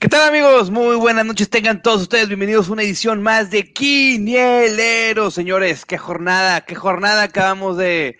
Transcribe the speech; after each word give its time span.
¿Qué 0.00 0.08
tal 0.08 0.26
amigos? 0.26 0.70
Muy 0.70 0.96
buenas 0.96 1.26
noches, 1.26 1.50
tengan 1.50 1.82
todos 1.82 2.00
ustedes 2.00 2.26
bienvenidos 2.26 2.70
a 2.70 2.72
una 2.72 2.82
edición 2.82 3.22
más 3.22 3.50
de 3.50 3.70
Quinielero, 3.70 5.30
señores. 5.30 5.84
Qué 5.84 5.98
jornada, 5.98 6.62
qué 6.62 6.74
jornada 6.74 7.24
acabamos 7.24 7.76
de 7.76 8.18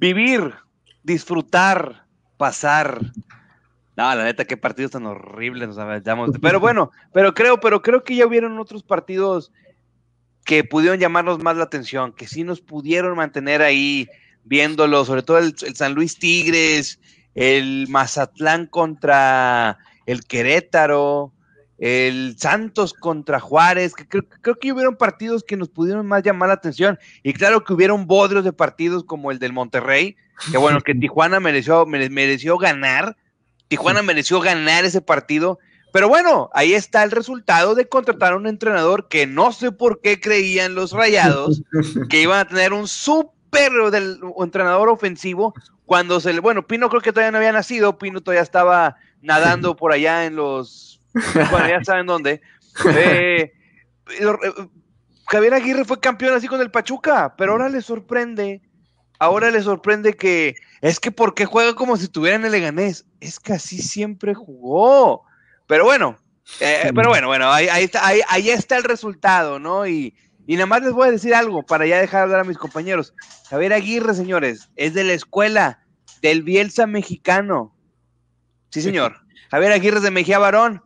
vivir, 0.00 0.52
disfrutar, 1.04 2.06
pasar. 2.36 3.00
No, 3.96 4.12
la 4.16 4.24
neta, 4.24 4.46
qué 4.46 4.56
partidos 4.56 4.90
tan 4.90 5.06
horribles 5.06 5.68
nos 5.68 5.78
aventamos. 5.78 6.30
Pero 6.42 6.58
bueno, 6.58 6.90
pero 7.12 7.34
creo, 7.34 7.60
pero 7.60 7.82
creo 7.82 8.02
que 8.02 8.16
ya 8.16 8.26
hubieron 8.26 8.58
otros 8.58 8.82
partidos 8.82 9.52
que 10.44 10.64
pudieron 10.64 10.98
llamarnos 10.98 11.40
más 11.40 11.56
la 11.56 11.62
atención, 11.62 12.14
que 12.14 12.26
sí 12.26 12.42
nos 12.42 12.60
pudieron 12.60 13.16
mantener 13.16 13.62
ahí 13.62 14.08
viéndolo, 14.42 15.04
sobre 15.04 15.22
todo 15.22 15.38
el, 15.38 15.54
el 15.64 15.76
San 15.76 15.94
Luis 15.94 16.18
Tigres, 16.18 16.98
el 17.36 17.86
Mazatlán 17.88 18.66
contra 18.66 19.78
el 20.06 20.24
Querétaro, 20.24 21.32
el 21.78 22.36
Santos 22.38 22.94
contra 22.94 23.40
Juárez, 23.40 23.94
que 23.94 24.08
creo, 24.08 24.24
creo, 24.40 24.58
que 24.58 24.72
hubieron 24.72 24.96
partidos 24.96 25.44
que 25.44 25.56
nos 25.56 25.68
pudieron 25.68 26.06
más 26.06 26.22
llamar 26.22 26.48
la 26.48 26.54
atención. 26.54 26.98
Y 27.22 27.32
claro 27.34 27.64
que 27.64 27.74
hubieron 27.74 28.06
bodrios 28.06 28.44
de 28.44 28.52
partidos 28.52 29.04
como 29.04 29.30
el 29.30 29.38
del 29.38 29.52
Monterrey, 29.52 30.16
que 30.50 30.58
bueno, 30.58 30.80
que 30.80 30.94
Tijuana 30.94 31.40
mereció, 31.40 31.86
mereció 31.86 32.58
ganar. 32.58 33.16
Tijuana 33.68 34.02
mereció 34.02 34.40
ganar 34.40 34.84
ese 34.84 35.00
partido. 35.00 35.58
Pero 35.92 36.08
bueno, 36.08 36.50
ahí 36.52 36.74
está 36.74 37.02
el 37.02 37.10
resultado 37.10 37.74
de 37.74 37.88
contratar 37.88 38.32
a 38.32 38.36
un 38.36 38.46
entrenador 38.46 39.08
que 39.08 39.26
no 39.26 39.52
sé 39.52 39.72
por 39.72 40.00
qué 40.00 40.20
creían 40.20 40.74
los 40.74 40.92
rayados 40.92 41.62
que 42.10 42.20
iban 42.20 42.40
a 42.40 42.48
tener 42.48 42.72
un 42.72 42.86
súper 42.86 43.72
del 43.90 44.20
entrenador 44.38 44.90
ofensivo 44.90 45.54
cuando 45.86 46.20
se 46.20 46.32
le, 46.32 46.40
bueno, 46.40 46.66
Pino 46.66 46.90
creo 46.90 47.00
que 47.00 47.12
todavía 47.12 47.30
no 47.30 47.38
había 47.38 47.52
nacido, 47.52 47.96
Pino 47.96 48.20
todavía 48.20 48.42
estaba 48.42 48.96
nadando 49.26 49.76
por 49.76 49.92
allá 49.92 50.24
en 50.24 50.36
los, 50.36 51.02
bueno, 51.50 51.68
ya 51.68 51.84
saben 51.84 52.06
dónde. 52.06 52.40
Eh, 52.96 53.52
Javier 55.28 55.54
Aguirre 55.54 55.84
fue 55.84 56.00
campeón 56.00 56.34
así 56.34 56.46
con 56.46 56.60
el 56.60 56.70
Pachuca, 56.70 57.34
pero 57.36 57.52
ahora 57.52 57.68
le 57.68 57.82
sorprende, 57.82 58.62
ahora 59.18 59.50
le 59.50 59.60
sorprende 59.62 60.14
que 60.14 60.54
es 60.80 61.00
que 61.00 61.10
porque 61.10 61.44
juega 61.44 61.74
como 61.74 61.96
si 61.96 62.04
estuviera 62.04 62.36
en 62.36 62.44
el 62.44 62.52
Leganés, 62.52 63.06
es 63.20 63.40
que 63.40 63.54
así 63.54 63.82
siempre 63.82 64.34
jugó. 64.34 65.24
Pero 65.66 65.84
bueno, 65.84 66.16
eh, 66.60 66.92
pero 66.94 67.08
bueno, 67.08 67.26
bueno, 67.26 67.50
ahí, 67.50 67.68
ahí, 67.68 67.84
está, 67.84 68.06
ahí, 68.06 68.20
ahí, 68.28 68.50
está 68.50 68.76
el 68.76 68.84
resultado, 68.84 69.58
¿no? 69.58 69.86
Y, 69.86 70.14
y 70.46 70.54
nada 70.54 70.66
más 70.66 70.82
les 70.82 70.92
voy 70.92 71.08
a 71.08 71.12
decir 71.12 71.34
algo 71.34 71.64
para 71.64 71.86
ya 71.86 71.98
dejar 71.98 72.22
hablar 72.22 72.40
a 72.40 72.44
mis 72.44 72.58
compañeros. 72.58 73.14
Javier 73.50 73.72
Aguirre, 73.72 74.14
señores, 74.14 74.68
es 74.76 74.94
de 74.94 75.02
la 75.02 75.14
escuela 75.14 75.80
del 76.22 76.44
Bielsa 76.44 76.86
mexicano. 76.86 77.75
Sí, 78.76 78.82
señor. 78.82 79.16
Javier 79.50 79.72
Aguirre 79.72 80.00
de 80.00 80.10
Mejía 80.10 80.38
Barón. 80.38 80.82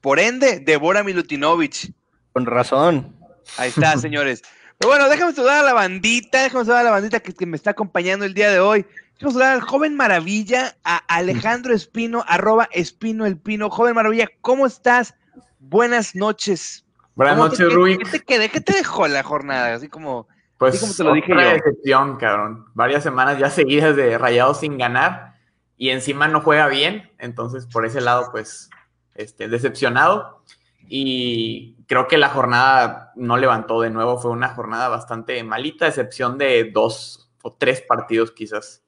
Por 0.00 0.20
ende, 0.20 0.60
Débora 0.60 1.02
Milutinovich. 1.02 1.92
Con 2.32 2.46
razón. 2.46 3.16
Ahí 3.58 3.70
está, 3.70 3.96
señores. 3.98 4.42
Pero 4.78 4.90
bueno, 4.90 5.08
déjame 5.08 5.32
saludar 5.32 5.58
a 5.58 5.66
la 5.66 5.72
bandita, 5.72 6.44
déjame 6.44 6.64
saludar 6.64 6.82
a 6.82 6.84
la 6.84 6.90
bandita 6.92 7.18
que, 7.18 7.34
que 7.34 7.44
me 7.44 7.56
está 7.56 7.70
acompañando 7.70 8.24
el 8.24 8.32
día 8.32 8.48
de 8.52 8.60
hoy. 8.60 8.86
Déjame 9.14 9.32
saludar 9.32 9.54
al 9.54 9.60
joven 9.62 9.96
maravilla, 9.96 10.76
a 10.84 10.98
Alejandro 11.08 11.74
Espino, 11.74 12.24
arroba 12.28 12.68
Espino 12.70 13.26
el 13.26 13.38
Pino. 13.38 13.70
Joven 13.70 13.96
maravilla, 13.96 14.28
¿cómo 14.40 14.64
estás? 14.64 15.16
Buenas 15.58 16.14
noches. 16.14 16.84
Buenas 17.16 17.36
noches, 17.38 17.72
Rui. 17.72 17.98
¿qué, 17.98 18.04
te, 18.04 18.20
qué, 18.20 18.48
¿Qué 18.48 18.60
te 18.60 18.72
dejó 18.72 19.08
la 19.08 19.24
jornada? 19.24 19.74
Así 19.74 19.88
como, 19.88 20.28
pues, 20.58 20.76
así 20.76 20.80
como 20.80 20.94
te 20.94 21.02
lo 21.02 21.12
dije 21.14 21.32
otra 21.32 21.44
yo. 21.44 21.54
decepción, 21.54 22.16
cabrón. 22.18 22.66
Varias 22.74 23.02
semanas 23.02 23.36
ya 23.40 23.50
seguidas 23.50 23.96
de 23.96 24.16
rayados 24.16 24.60
sin 24.60 24.78
ganar 24.78 25.34
y 25.76 25.90
encima 25.90 26.28
no 26.28 26.40
juega 26.40 26.68
bien. 26.68 27.10
Entonces, 27.18 27.66
por 27.66 27.84
ese 27.86 28.00
lado, 28.00 28.30
pues, 28.32 28.70
este, 29.14 29.48
decepcionado. 29.48 30.42
Y 30.88 31.76
creo 31.86 32.06
que 32.06 32.18
la 32.18 32.28
jornada 32.28 33.12
no 33.16 33.36
levantó 33.36 33.80
de 33.80 33.90
nuevo. 33.90 34.18
Fue 34.18 34.30
una 34.30 34.48
jornada 34.48 34.88
bastante 34.88 35.42
malita, 35.42 35.86
excepción 35.86 36.38
de 36.38 36.70
dos 36.72 37.30
o 37.42 37.52
tres 37.52 37.82
partidos 37.82 38.30
quizás. 38.32 38.82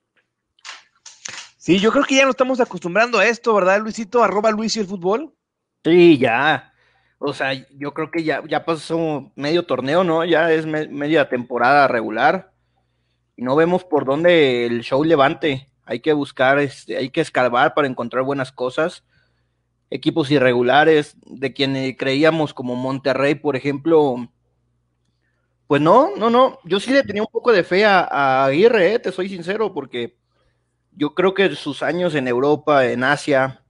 Sí, 1.56 1.78
yo 1.80 1.92
creo 1.92 2.04
que 2.04 2.14
ya 2.14 2.24
nos 2.24 2.30
estamos 2.30 2.60
acostumbrando 2.60 3.18
a 3.18 3.26
esto, 3.26 3.54
¿verdad, 3.54 3.80
Luisito? 3.80 4.22
Arroba 4.22 4.50
Luis 4.50 4.76
y 4.76 4.80
el 4.80 4.86
fútbol. 4.86 5.34
Sí, 5.84 6.16
ya. 6.16 6.72
O 7.18 7.34
sea, 7.34 7.52
yo 7.52 7.92
creo 7.92 8.10
que 8.10 8.22
ya, 8.22 8.42
ya 8.48 8.64
pasó 8.64 9.30
medio 9.34 9.66
torneo, 9.66 10.04
¿no? 10.04 10.24
Ya 10.24 10.50
es 10.52 10.66
me 10.66 10.88
media 10.88 11.28
temporada 11.28 11.88
regular. 11.88 12.52
Y 13.36 13.42
no 13.42 13.54
vemos 13.54 13.84
por 13.84 14.04
dónde 14.04 14.66
el 14.66 14.80
show 14.82 15.04
levante. 15.04 15.68
Hay 15.88 16.00
que 16.00 16.12
buscar, 16.12 16.58
este, 16.58 16.98
hay 16.98 17.08
que 17.08 17.22
escarbar 17.22 17.72
para 17.72 17.88
encontrar 17.88 18.22
buenas 18.22 18.52
cosas. 18.52 19.04
Equipos 19.88 20.30
irregulares, 20.30 21.16
de 21.24 21.54
quienes 21.54 21.96
creíamos 21.96 22.52
como 22.52 22.76
Monterrey, 22.76 23.34
por 23.34 23.56
ejemplo. 23.56 24.30
Pues 25.66 25.80
no, 25.80 26.14
no, 26.14 26.28
no. 26.28 26.58
Yo 26.64 26.78
sí 26.78 26.92
le 26.92 27.04
tenía 27.04 27.22
un 27.22 27.32
poco 27.32 27.52
de 27.52 27.64
fe 27.64 27.86
a, 27.86 28.44
Aguirre, 28.44 28.92
¿eh? 28.92 28.98
te 28.98 29.12
soy 29.12 29.30
sincero, 29.30 29.72
porque 29.72 30.18
yo 30.92 31.14
creo 31.14 31.32
que 31.32 31.54
sus 31.54 31.82
años 31.82 32.14
en 32.14 32.28
Europa, 32.28 32.84
en 32.84 33.02
Asia, 33.02 33.62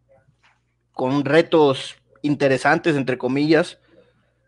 con 0.90 1.24
retos 1.24 1.94
interesantes, 2.22 2.96
entre 2.96 3.16
comillas, 3.16 3.78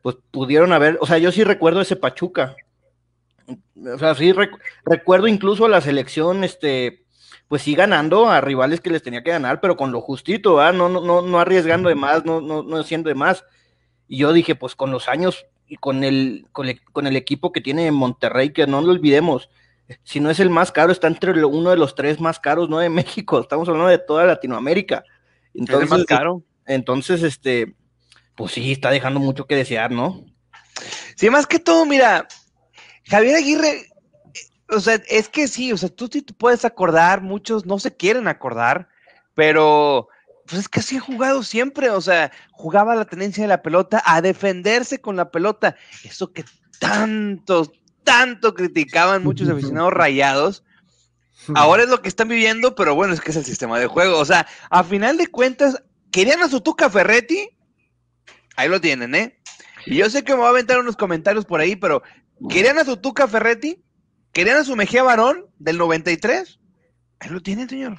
pues 0.03 0.16
pudieron 0.32 0.72
haber, 0.72 0.98
o 1.00 1.06
sea, 1.06 1.19
yo 1.19 1.30
sí 1.30 1.44
recuerdo 1.44 1.80
ese 1.80 1.94
Pachuca. 1.94 2.56
O 3.94 3.98
sea, 3.98 4.16
sí 4.16 4.32
rec 4.32 4.50
recuerdo 4.84 5.28
incluso 5.28 5.66
a 5.66 5.69
la 5.69 5.80
selección, 5.80 6.42
este, 6.42 7.04
pues 7.50 7.62
sí 7.62 7.74
ganando 7.74 8.30
a 8.30 8.40
rivales 8.40 8.80
que 8.80 8.90
les 8.90 9.02
tenía 9.02 9.24
que 9.24 9.32
ganar, 9.32 9.60
pero 9.60 9.76
con 9.76 9.90
lo 9.90 10.00
justito, 10.00 10.60
¿ah? 10.60 10.70
no, 10.70 10.88
no, 10.88 11.00
no, 11.00 11.20
no 11.20 11.40
arriesgando 11.40 11.88
de 11.88 11.96
más, 11.96 12.24
no, 12.24 12.40
no, 12.40 12.62
no 12.62 12.76
haciendo 12.76 13.08
de 13.08 13.16
más. 13.16 13.44
Y 14.06 14.18
yo 14.18 14.32
dije, 14.32 14.54
pues 14.54 14.76
con 14.76 14.92
los 14.92 15.08
años 15.08 15.46
y 15.66 15.74
con 15.74 16.04
el, 16.04 16.46
con 16.52 16.68
el, 16.68 16.80
con 16.92 17.08
el 17.08 17.16
equipo 17.16 17.50
que 17.50 17.60
tiene 17.60 17.90
Monterrey, 17.90 18.52
que 18.52 18.68
no 18.68 18.80
lo 18.82 18.92
olvidemos, 18.92 19.50
si 20.04 20.20
no 20.20 20.30
es 20.30 20.38
el 20.38 20.48
más 20.48 20.70
caro, 20.70 20.92
está 20.92 21.08
entre 21.08 21.44
uno 21.44 21.70
de 21.70 21.76
los 21.76 21.96
tres 21.96 22.20
más 22.20 22.38
caros, 22.38 22.68
no 22.68 22.78
de 22.78 22.88
México, 22.88 23.40
estamos 23.40 23.68
hablando 23.68 23.90
de 23.90 23.98
toda 23.98 24.26
Latinoamérica. 24.26 25.02
Entonces, 25.52 25.86
¿Es 25.86 25.92
el 25.92 25.98
más 25.98 26.06
caro? 26.06 26.44
Entonces, 26.66 27.24
este, 27.24 27.74
pues 28.36 28.52
sí, 28.52 28.70
está 28.70 28.92
dejando 28.92 29.18
mucho 29.18 29.48
que 29.48 29.56
desear, 29.56 29.90
¿no? 29.90 30.24
Sí, 31.16 31.28
más 31.30 31.48
que 31.48 31.58
todo, 31.58 31.84
mira, 31.84 32.28
Javier 33.06 33.34
Aguirre, 33.34 33.89
o 34.70 34.81
sea, 34.81 35.00
es 35.08 35.28
que 35.28 35.48
sí, 35.48 35.72
o 35.72 35.76
sea, 35.76 35.88
tú 35.88 36.08
sí 36.10 36.22
te 36.22 36.32
puedes 36.32 36.64
acordar, 36.64 37.20
muchos 37.20 37.66
no 37.66 37.78
se 37.78 37.94
quieren 37.94 38.28
acordar, 38.28 38.88
pero 39.34 40.08
pues 40.47 40.62
es 40.62 40.69
que 40.69 40.81
así 40.81 40.97
ha 40.97 41.00
jugado 41.00 41.42
siempre, 41.42 41.91
o 41.91 42.00
sea, 42.00 42.32
jugaba 42.53 42.94
la 42.94 43.04
tenencia 43.04 43.44
de 43.44 43.48
la 43.48 43.62
pelota 43.62 44.03
a 44.04 44.20
defenderse 44.20 45.00
con 45.00 45.16
la 45.16 45.30
pelota, 45.30 45.76
eso 46.04 46.32
que 46.32 46.44
tanto, 46.78 47.70
tanto 48.04 48.54
criticaban 48.54 49.22
muchos 49.22 49.48
aficionados 49.50 49.92
rayados, 49.92 50.64
ahora 51.54 51.84
es 51.84 51.88
lo 51.88 52.03
que 52.03 52.09
están 52.09 52.28
viviendo, 52.28 52.75
pero 52.75 52.94
bueno, 52.94 53.14
es 53.14 53.20
que 53.20 53.30
es 53.30 53.36
el 53.36 53.44
sistema 53.44 53.78
de 53.78 53.86
juego, 53.86 54.19
o 54.19 54.25
sea, 54.25 54.47
a 54.70 54.84
final 54.84 55.16
de 55.16 55.28
cuentas, 55.28 55.82
querían 56.10 56.42
a 56.42 56.48
su 56.48 56.60
Tuca 56.60 56.91
Ferretti, 56.91 57.50
ahí 58.56 58.69
lo 58.69 58.80
tienen, 58.80 59.14
¿eh? 59.14 59.41
Y 59.86 59.97
yo 59.97 60.10
sé 60.10 60.25
que 60.25 60.34
me 60.34 60.41
va 60.41 60.48
a 60.48 60.50
aventar 60.50 60.78
unos 60.78 60.97
comentarios 60.97 61.44
por 61.44 61.60
ahí, 61.60 61.76
pero 61.76 62.03
¿querían 62.48 62.78
a 62.78 62.84
su 62.84 62.97
Tuca 62.97 63.26
Ferretti? 63.26 63.82
¿Querían 64.32 64.58
a 64.58 64.64
su 64.64 64.76
Mejía 64.76 65.02
Barón 65.02 65.46
del 65.58 65.78
93? 65.78 66.58
Ahí 67.18 67.30
lo 67.30 67.41
tienen, 67.41 67.68
señor. 67.68 67.98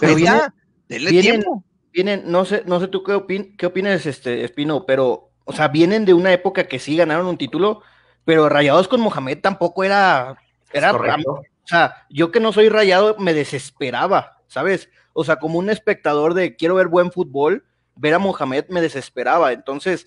Pero 0.00 0.16
está, 0.16 0.54
denle 0.88 1.10
vienen, 1.10 1.40
tiempo. 1.40 1.64
Vienen, 1.92 2.22
no 2.26 2.44
sé, 2.44 2.62
no 2.66 2.80
sé 2.80 2.88
tú 2.88 3.02
qué, 3.02 3.12
opin 3.12 3.56
qué 3.56 3.66
opinas, 3.66 4.06
este, 4.06 4.44
Espino, 4.44 4.86
pero, 4.86 5.30
o 5.44 5.52
sea, 5.52 5.68
vienen 5.68 6.04
de 6.04 6.14
una 6.14 6.32
época 6.32 6.64
que 6.64 6.78
sí 6.78 6.96
ganaron 6.96 7.26
un 7.26 7.38
título, 7.38 7.82
pero 8.24 8.48
Rayados 8.48 8.88
con 8.88 9.00
Mohamed 9.00 9.40
tampoco 9.40 9.84
era, 9.84 10.38
era, 10.72 10.92
o 10.92 11.42
sea, 11.64 12.06
yo 12.08 12.30
que 12.30 12.40
no 12.40 12.52
soy 12.52 12.68
rayado 12.68 13.16
me 13.18 13.34
desesperaba, 13.34 14.38
¿sabes? 14.48 14.88
O 15.12 15.24
sea, 15.24 15.36
como 15.36 15.58
un 15.58 15.70
espectador 15.70 16.34
de 16.34 16.56
quiero 16.56 16.74
ver 16.76 16.88
buen 16.88 17.12
fútbol, 17.12 17.64
ver 17.94 18.14
a 18.14 18.18
Mohamed 18.18 18.66
me 18.68 18.80
desesperaba. 18.80 19.52
Entonces, 19.52 20.06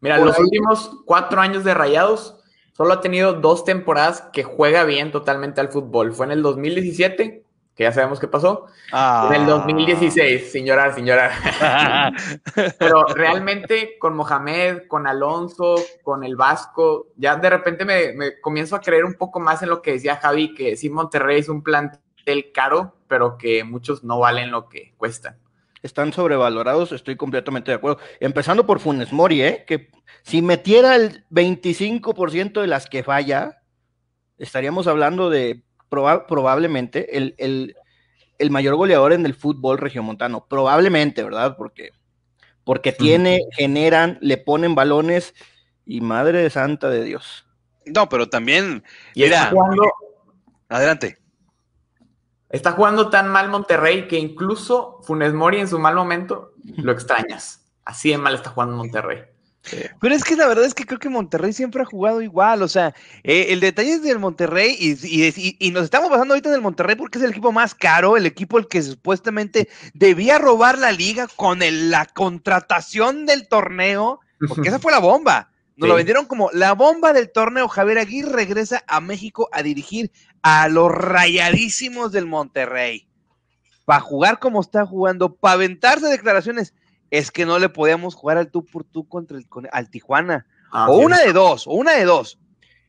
mira, 0.00 0.18
los 0.18 0.36
ahí... 0.36 0.42
últimos 0.42 0.90
cuatro 1.06 1.40
años 1.40 1.64
de 1.64 1.74
Rayados 1.74 2.41
solo 2.72 2.94
ha 2.94 3.00
tenido 3.00 3.34
dos 3.34 3.64
temporadas 3.64 4.22
que 4.32 4.42
juega 4.42 4.84
bien 4.84 5.12
totalmente 5.12 5.60
al 5.60 5.68
fútbol. 5.68 6.12
Fue 6.12 6.26
en 6.26 6.32
el 6.32 6.42
2017, 6.42 7.44
que 7.74 7.82
ya 7.82 7.92
sabemos 7.92 8.20
qué 8.20 8.28
pasó. 8.28 8.66
Ah. 8.92 9.28
En 9.30 9.42
el 9.42 9.46
2016, 9.46 10.52
sin 10.52 10.66
llorar, 10.66 10.94
sin 10.94 11.06
llorar. 11.06 11.32
Pero 12.78 13.04
realmente 13.14 13.98
con 13.98 14.14
Mohamed, 14.16 14.86
con 14.88 15.06
Alonso, 15.06 15.76
con 16.02 16.24
el 16.24 16.36
Vasco, 16.36 17.08
ya 17.16 17.36
de 17.36 17.50
repente 17.50 17.84
me, 17.84 18.12
me 18.12 18.40
comienzo 18.40 18.76
a 18.76 18.80
creer 18.80 19.04
un 19.04 19.14
poco 19.14 19.40
más 19.40 19.62
en 19.62 19.70
lo 19.70 19.82
que 19.82 19.92
decía 19.92 20.16
Javi, 20.16 20.54
que 20.54 20.76
sí 20.76 20.90
Monterrey 20.90 21.40
es 21.40 21.48
un 21.48 21.62
plantel 21.62 22.52
caro, 22.52 22.96
pero 23.08 23.38
que 23.38 23.64
muchos 23.64 24.04
no 24.04 24.18
valen 24.18 24.50
lo 24.50 24.68
que 24.68 24.94
cuestan. 24.96 25.38
Están 25.82 26.12
sobrevalorados, 26.12 26.92
estoy 26.92 27.16
completamente 27.16 27.70
de 27.70 27.76
acuerdo. 27.76 27.98
Empezando 28.20 28.66
por 28.66 28.78
Funes 28.78 29.12
Mori, 29.12 29.42
¿eh? 29.42 29.64
que 29.66 29.88
si 30.22 30.40
metiera 30.40 30.94
el 30.94 31.24
25% 31.30 32.60
de 32.60 32.66
las 32.66 32.88
que 32.88 33.02
falla, 33.02 33.62
estaríamos 34.38 34.86
hablando 34.86 35.28
de 35.28 35.64
proba 35.88 36.26
probablemente 36.26 37.16
el, 37.16 37.34
el, 37.38 37.76
el, 38.38 38.50
mayor 38.50 38.76
goleador 38.76 39.12
en 39.12 39.26
el 39.26 39.34
fútbol 39.34 39.78
regiomontano. 39.78 40.46
Probablemente, 40.48 41.24
¿verdad? 41.24 41.56
Porque 41.56 41.90
porque 42.64 42.92
tiene, 42.92 43.40
generan, 43.56 44.18
le 44.20 44.38
ponen 44.38 44.74
balones 44.74 45.34
y 45.84 46.00
madre 46.00 46.42
de 46.42 46.50
santa 46.50 46.88
de 46.88 47.02
Dios. 47.04 47.46
No, 47.86 48.08
pero 48.08 48.28
también, 48.28 48.84
y 49.14 49.24
jugando, 49.24 49.92
adelante. 50.68 51.18
Está 52.52 52.72
jugando 52.72 53.08
tan 53.08 53.28
mal 53.28 53.48
Monterrey 53.48 54.06
que 54.06 54.18
incluso 54.18 55.00
Funes 55.02 55.32
Mori 55.32 55.58
en 55.58 55.68
su 55.68 55.78
mal 55.78 55.94
momento 55.94 56.52
lo 56.76 56.92
extrañas. 56.92 57.62
Así 57.84 58.10
de 58.10 58.18
mal 58.18 58.34
está 58.34 58.50
jugando 58.50 58.76
Monterrey. 58.76 59.22
Pero 60.00 60.14
es 60.14 60.24
que 60.24 60.36
la 60.36 60.48
verdad 60.48 60.64
es 60.64 60.74
que 60.74 60.84
creo 60.84 60.98
que 60.98 61.08
Monterrey 61.08 61.52
siempre 61.52 61.82
ha 61.82 61.86
jugado 61.86 62.20
igual, 62.20 62.62
o 62.62 62.68
sea, 62.68 62.94
eh, 63.22 63.46
el 63.50 63.60
detalle 63.60 63.94
es 63.94 64.02
del 64.02 64.18
Monterrey 64.18 64.76
y, 64.76 65.70
nos 65.70 65.84
estamos 65.84 66.10
basando 66.10 66.34
ahorita 66.34 66.48
en 66.48 66.56
el 66.56 66.60
Monterrey 66.60 66.96
porque 66.96 67.18
es 67.18 67.24
el 67.24 67.30
equipo 67.30 67.52
más 67.52 67.74
caro, 67.74 68.16
el 68.16 68.26
equipo 68.26 68.58
el 68.58 68.66
que 68.66 68.82
supuestamente 68.82 69.68
debía 69.94 70.38
robar 70.38 70.78
la 70.78 70.90
liga 70.90 71.28
con 71.36 71.60
la 71.60 72.06
contratación 72.06 73.24
del 73.24 73.46
torneo, 73.46 74.20
porque 74.48 74.68
esa 74.68 74.80
fue 74.80 74.90
la 74.90 74.98
bomba. 74.98 75.51
Nos 75.76 75.88
lo 75.88 75.94
vendieron 75.94 76.26
como 76.26 76.50
la 76.52 76.72
bomba 76.74 77.12
del 77.12 77.32
torneo. 77.32 77.66
Javier 77.68 77.98
Aguirre 77.98 78.32
regresa 78.32 78.84
a 78.86 79.00
México 79.00 79.48
a 79.52 79.62
dirigir 79.62 80.12
a 80.42 80.68
los 80.68 80.90
rayadísimos 80.90 82.12
del 82.12 82.26
Monterrey. 82.26 83.08
Para 83.84 84.00
jugar 84.00 84.38
como 84.38 84.60
está 84.60 84.86
jugando, 84.86 85.34
para 85.34 85.54
aventarse 85.54 86.06
declaraciones 86.06 86.74
es 87.10 87.30
que 87.30 87.46
no 87.46 87.58
le 87.58 87.68
podíamos 87.68 88.14
jugar 88.14 88.38
al 88.38 88.50
tú 88.50 88.64
por 88.64 88.84
tú 88.84 89.06
contra 89.08 89.38
el 89.38 89.46
al 89.72 89.90
Tijuana. 89.90 90.46
Ah, 90.70 90.90
o 90.90 90.96
una 90.96 91.20
de 91.20 91.32
dos, 91.32 91.66
o 91.66 91.72
una 91.72 91.92
de 91.92 92.04
dos. 92.04 92.38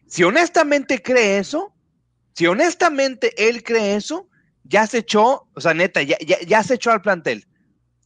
Si 0.08 0.24
honestamente 0.24 1.02
cree 1.02 1.40
eso, 1.40 1.74
si 2.34 2.48
honestamente 2.48 3.50
él 3.50 3.64
cree 3.64 3.96
eso, 3.96 4.28
ya 4.64 4.88
se 4.88 5.00
echó, 5.00 5.48
o 5.54 5.62
sea, 5.62 5.74
neta, 5.74 6.02
ya, 6.02 6.18
ya, 6.20 6.64
se 6.64 6.76
echó 6.76 6.92
al 6.92 7.02
plantel. 7.02 7.46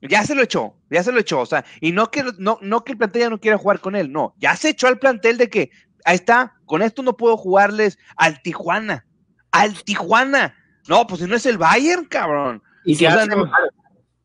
Ya 0.01 0.23
se 0.23 0.35
lo 0.35 0.43
echó, 0.43 0.75
ya 0.91 1.03
se 1.03 1.11
lo 1.11 1.19
echó, 1.19 1.39
o 1.39 1.45
sea, 1.45 1.65
y 1.81 1.91
no 1.91 2.11
que, 2.11 2.23
no, 2.37 2.59
no 2.61 2.83
que 2.83 2.91
el 2.91 2.97
plantel 2.99 3.21
ya 3.23 3.29
no 3.29 3.39
quiera 3.39 3.57
jugar 3.57 3.79
con 3.79 3.95
él, 3.95 4.11
no, 4.11 4.35
ya 4.37 4.55
se 4.55 4.69
echó 4.69 4.87
al 4.87 4.99
plantel 4.99 5.37
de 5.37 5.49
que, 5.49 5.71
ahí 6.05 6.15
está, 6.15 6.53
con 6.65 6.83
esto 6.83 7.01
no 7.01 7.17
puedo 7.17 7.35
jugarles 7.35 7.97
al 8.15 8.41
Tijuana, 8.41 9.05
al 9.51 9.83
Tijuana. 9.83 10.55
No, 10.87 11.05
pues 11.05 11.21
si 11.21 11.27
no 11.27 11.35
es 11.35 11.45
el 11.45 11.57
Bayern, 11.57 12.05
cabrón. 12.05 12.63
Y 12.85 12.95
si 12.95 13.05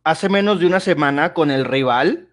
hace 0.04 0.28
menos 0.28 0.60
de 0.60 0.66
una 0.66 0.80
semana 0.80 1.34
con 1.34 1.50
el 1.50 1.64
rival, 1.64 2.28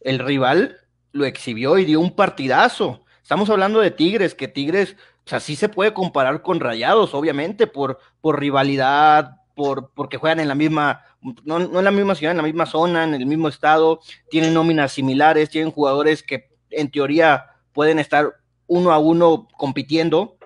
el 0.00 0.18
rival 0.18 0.78
lo 1.12 1.24
exhibió 1.24 1.78
y 1.78 1.84
dio 1.84 2.00
un 2.00 2.14
partidazo. 2.14 3.04
Estamos 3.22 3.50
hablando 3.50 3.80
de 3.80 3.90
Tigres, 3.90 4.34
que 4.34 4.48
Tigres, 4.48 4.96
o 5.26 5.28
sea, 5.28 5.40
sí 5.40 5.56
se 5.56 5.68
puede 5.68 5.92
comparar 5.92 6.42
con 6.42 6.60
Rayados, 6.60 7.12
obviamente, 7.14 7.66
por, 7.66 7.98
por 8.20 8.38
rivalidad, 8.38 9.40
por, 9.56 9.90
porque 9.94 10.18
juegan 10.18 10.38
en 10.38 10.48
la 10.48 10.54
misma, 10.54 11.02
no, 11.44 11.58
no 11.58 11.78
en 11.78 11.84
la 11.84 11.90
misma 11.90 12.14
ciudad, 12.14 12.32
en 12.32 12.36
la 12.36 12.42
misma 12.42 12.66
zona, 12.66 13.02
en 13.02 13.14
el 13.14 13.26
mismo 13.26 13.48
estado, 13.48 14.00
tienen 14.30 14.54
nóminas 14.54 14.92
similares, 14.92 15.50
tienen 15.50 15.72
jugadores 15.72 16.22
que 16.22 16.50
en 16.70 16.90
teoría 16.90 17.46
pueden 17.72 17.98
estar 17.98 18.34
uno 18.66 18.92
a 18.92 18.98
uno 18.98 19.48
compitiendo, 19.56 20.36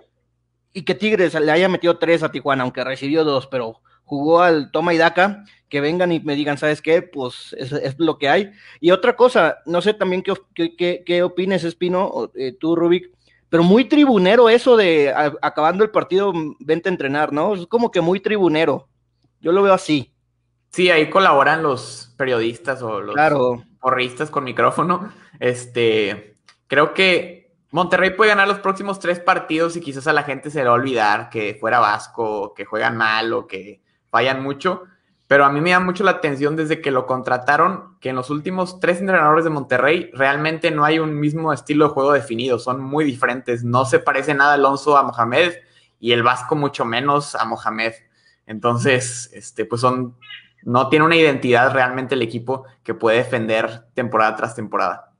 y 0.73 0.83
que 0.83 0.95
Tigres 0.95 1.35
le 1.35 1.51
haya 1.51 1.69
metido 1.69 1.99
tres 1.99 2.23
a 2.23 2.31
Tijuana, 2.31 2.63
aunque 2.63 2.85
recibió 2.85 3.25
dos, 3.25 3.49
pero 3.49 3.81
jugó 4.05 4.43
al 4.43 4.71
toma 4.71 4.95
y 4.95 4.99
daca, 4.99 5.45
que 5.69 5.81
vengan 5.81 6.13
y 6.13 6.21
me 6.21 6.37
digan, 6.37 6.59
¿sabes 6.59 6.81
qué? 6.81 7.03
Pues 7.03 7.55
es, 7.59 7.99
lo 7.99 8.19
que 8.19 8.29
hay. 8.29 8.53
Y 8.81 8.93
otra 8.93 9.17
cosa, 9.17 9.59
no 9.67 9.83
sé 9.83 9.95
también 9.95 10.23
qué, 10.23 10.77
qué, 10.77 11.03
qué 11.05 11.23
opines, 11.23 11.65
Espino, 11.65 12.31
eh, 12.37 12.57
tú, 12.59 12.77
Rubik, 12.77 13.11
pero 13.49 13.65
muy 13.65 13.85
tribunero 13.85 14.49
eso 14.49 14.77
de 14.77 15.13
acabando 15.43 15.83
el 15.83 15.91
partido, 15.91 16.33
vente 16.61 16.89
a 16.89 16.93
entrenar, 16.93 17.33
¿no? 17.33 17.55
Es 17.55 17.67
como 17.67 17.91
que 17.91 18.01
muy 18.01 18.21
tribunero. 18.21 18.89
Yo 19.41 19.53
lo 19.53 19.63
veo 19.63 19.75
así. 19.75 20.13
Sí, 20.71 20.91
ahí 20.91 21.11
colaboran 21.11 21.63
los 21.63 22.15
periodistas 22.17 22.83
o 22.83 23.01
los 23.01 23.15
claro. 23.15 23.65
porristas 23.81 24.31
con 24.31 24.45
micrófono. 24.45 25.13
Este, 25.41 26.35
creo 26.69 26.95
que 26.95 27.41
Monterrey 27.73 28.11
puede 28.11 28.31
ganar 28.31 28.49
los 28.49 28.59
próximos 28.59 28.99
tres 28.99 29.21
partidos 29.21 29.77
y 29.77 29.81
quizás 29.81 30.07
a 30.07 30.13
la 30.13 30.25
gente 30.25 30.51
se 30.51 30.59
le 30.59 30.65
va 30.65 30.71
a 30.71 30.75
olvidar 30.75 31.31
que 31.31 31.57
fuera 31.59 31.79
Vasco, 31.79 32.53
que 32.55 32.65
juegan 32.65 32.97
mal 32.97 33.33
o 33.33 33.47
que 33.47 33.81
fallan 34.11 34.43
mucho, 34.43 34.85
pero 35.29 35.45
a 35.45 35.51
mí 35.51 35.61
me 35.61 35.71
da 35.71 35.79
mucho 35.79 36.03
la 36.03 36.11
atención 36.11 36.57
desde 36.57 36.81
que 36.81 36.91
lo 36.91 37.07
contrataron, 37.07 37.97
que 38.01 38.09
en 38.09 38.17
los 38.17 38.31
últimos 38.31 38.81
tres 38.81 38.99
entrenadores 38.99 39.45
de 39.45 39.51
Monterrey 39.51 40.11
realmente 40.13 40.73
no 40.73 40.85
hay 40.85 40.99
un 40.99 41.21
mismo 41.21 41.53
estilo 41.53 41.87
de 41.87 41.95
juego 41.95 42.13
definido, 42.13 42.59
son 42.59 42.83
muy 42.83 43.05
diferentes, 43.05 43.63
no 43.63 43.85
se 43.85 44.01
parece 44.01 44.35
nada 44.35 44.55
Alonso 44.55 44.97
a 44.97 45.05
Mohamed 45.05 45.53
y 46.01 46.11
el 46.11 46.25
Vasco 46.25 46.57
mucho 46.57 46.85
menos 46.85 47.37
a 47.37 47.45
Mohamed. 47.45 47.93
Entonces, 48.51 49.31
este, 49.33 49.65
pues 49.65 49.81
son, 49.81 50.17
no 50.65 50.89
tiene 50.89 51.05
una 51.05 51.15
identidad 51.15 51.73
realmente 51.73 52.17
el 52.17 52.23
equipo 52.23 52.65
que 52.83 52.95
puede 52.95 53.19
defender 53.19 53.85
temporada 53.95 54.35
tras 54.35 54.57
temporada. 54.57 55.13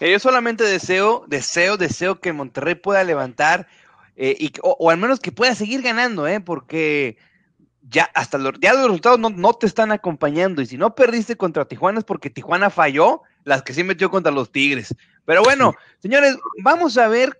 Yo 0.00 0.18
solamente 0.18 0.64
deseo, 0.64 1.22
deseo, 1.28 1.76
deseo 1.76 2.18
que 2.18 2.32
Monterrey 2.32 2.76
pueda 2.76 3.04
levantar 3.04 3.66
eh, 4.16 4.34
y, 4.40 4.52
o, 4.62 4.90
al 4.90 4.96
menos 4.96 5.20
que 5.20 5.32
pueda 5.32 5.54
seguir 5.54 5.82
ganando, 5.82 6.26
¿eh? 6.26 6.40
porque 6.40 7.18
ya 7.82 8.10
hasta 8.14 8.38
los, 8.38 8.54
ya 8.58 8.72
los 8.72 8.84
resultados 8.84 9.20
no, 9.20 9.52
te 9.52 9.66
están 9.66 9.92
acompañando. 9.92 10.62
Y 10.62 10.66
si 10.66 10.78
no 10.78 10.94
perdiste 10.94 11.36
contra 11.36 11.66
Tijuana 11.66 11.98
es 11.98 12.06
porque 12.06 12.30
Tijuana 12.30 12.70
falló 12.70 13.20
las 13.44 13.62
que 13.62 13.74
sí 13.74 13.84
metió 13.84 14.10
contra 14.10 14.32
los 14.32 14.50
Tigres. 14.50 14.94
Pero 15.26 15.42
bueno, 15.42 15.74
señores, 15.98 16.38
vamos 16.62 16.96
a 16.96 17.06
ver 17.08 17.38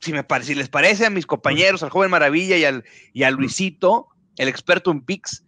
si, 0.00 0.12
me 0.12 0.26
si 0.42 0.56
les 0.56 0.68
parece 0.68 1.06
a 1.06 1.10
mis 1.10 1.24
compañeros, 1.24 1.84
al 1.84 1.90
joven 1.90 2.10
Maravilla 2.10 2.56
y 2.56 2.64
al, 2.64 2.82
y 3.12 3.22
a 3.22 3.30
Luisito, 3.30 4.08
el 4.36 4.48
experto 4.48 4.90
en 4.90 5.00
PIX, 5.00 5.42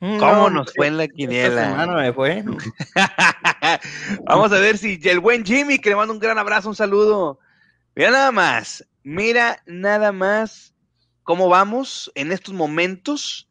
mm, 0.00 0.18
¿Cómo 0.18 0.50
nos 0.50 0.72
fue 0.74 0.86
en 0.88 0.96
la 0.96 1.08
quiniela? 1.08 1.86
me 1.86 2.12
fue. 2.12 2.44
Vamos 4.24 4.52
a 4.52 4.58
ver 4.58 4.78
si 4.78 5.00
el 5.04 5.20
buen 5.20 5.44
Jimmy, 5.44 5.78
que 5.78 5.90
le 5.90 5.96
mando 5.96 6.14
un 6.14 6.20
gran 6.20 6.38
abrazo, 6.38 6.68
un 6.68 6.76
saludo. 6.76 7.38
Mira 7.94 8.10
nada 8.10 8.32
más, 8.32 8.86
mira 9.02 9.62
nada 9.66 10.12
más 10.12 10.74
cómo 11.22 11.48
vamos 11.48 12.12
en 12.14 12.30
estos 12.30 12.52
momentos. 12.54 13.48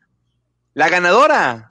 La 0.73 0.87
ganadora, 0.87 1.67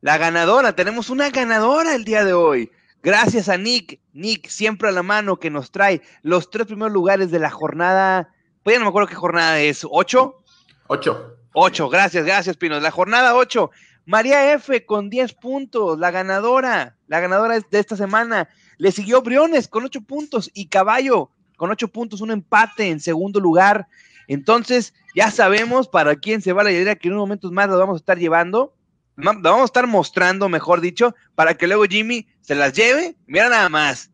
la 0.00 0.18
ganadora, 0.18 0.76
tenemos 0.76 1.10
una 1.10 1.30
ganadora 1.30 1.94
el 1.94 2.04
día 2.04 2.24
de 2.24 2.32
hoy. 2.32 2.70
Gracias 3.02 3.48
a 3.48 3.56
Nick, 3.56 4.00
Nick 4.12 4.48
siempre 4.48 4.88
a 4.88 4.92
la 4.92 5.02
mano 5.02 5.40
que 5.40 5.50
nos 5.50 5.72
trae 5.72 6.00
los 6.22 6.50
tres 6.50 6.68
primeros 6.68 6.92
lugares 6.92 7.32
de 7.32 7.40
la 7.40 7.50
jornada. 7.50 8.32
Pues 8.62 8.74
ya 8.74 8.78
no 8.78 8.84
me 8.84 8.90
acuerdo 8.90 9.08
qué 9.08 9.16
jornada 9.16 9.58
es, 9.58 9.84
¿ocho? 9.90 10.44
Ocho. 10.86 11.41
Ocho, 11.54 11.88
gracias, 11.88 12.24
gracias, 12.24 12.56
Pino. 12.56 12.80
La 12.80 12.90
jornada 12.90 13.34
ocho. 13.34 13.70
María 14.04 14.52
F 14.54 14.84
con 14.84 15.10
diez 15.10 15.32
puntos, 15.32 15.98
la 15.98 16.10
ganadora, 16.10 16.96
la 17.06 17.20
ganadora 17.20 17.60
de 17.60 17.78
esta 17.78 17.96
semana. 17.96 18.48
Le 18.78 18.90
siguió 18.90 19.22
Briones 19.22 19.68
con 19.68 19.84
ocho 19.84 20.00
puntos 20.00 20.50
y 20.54 20.66
Caballo 20.66 21.30
con 21.56 21.70
ocho 21.70 21.86
puntos, 21.86 22.20
un 22.20 22.32
empate 22.32 22.88
en 22.88 22.98
segundo 22.98 23.38
lugar. 23.38 23.86
Entonces, 24.26 24.94
ya 25.14 25.30
sabemos 25.30 25.86
para 25.86 26.16
quién 26.16 26.42
se 26.42 26.52
va 26.52 26.64
la 26.64 26.72
idea 26.72 26.96
que 26.96 27.06
en 27.06 27.14
unos 27.14 27.24
momentos 27.28 27.52
más 27.52 27.68
lo 27.68 27.78
vamos 27.78 27.94
a 27.94 27.98
estar 27.98 28.18
llevando, 28.18 28.74
lo 29.14 29.32
vamos 29.40 29.62
a 29.62 29.66
estar 29.66 29.86
mostrando, 29.86 30.48
mejor 30.48 30.80
dicho, 30.80 31.14
para 31.36 31.54
que 31.54 31.68
luego 31.68 31.84
Jimmy 31.84 32.26
se 32.40 32.56
las 32.56 32.72
lleve. 32.72 33.14
Mira 33.26 33.48
nada 33.48 33.68
más. 33.68 34.10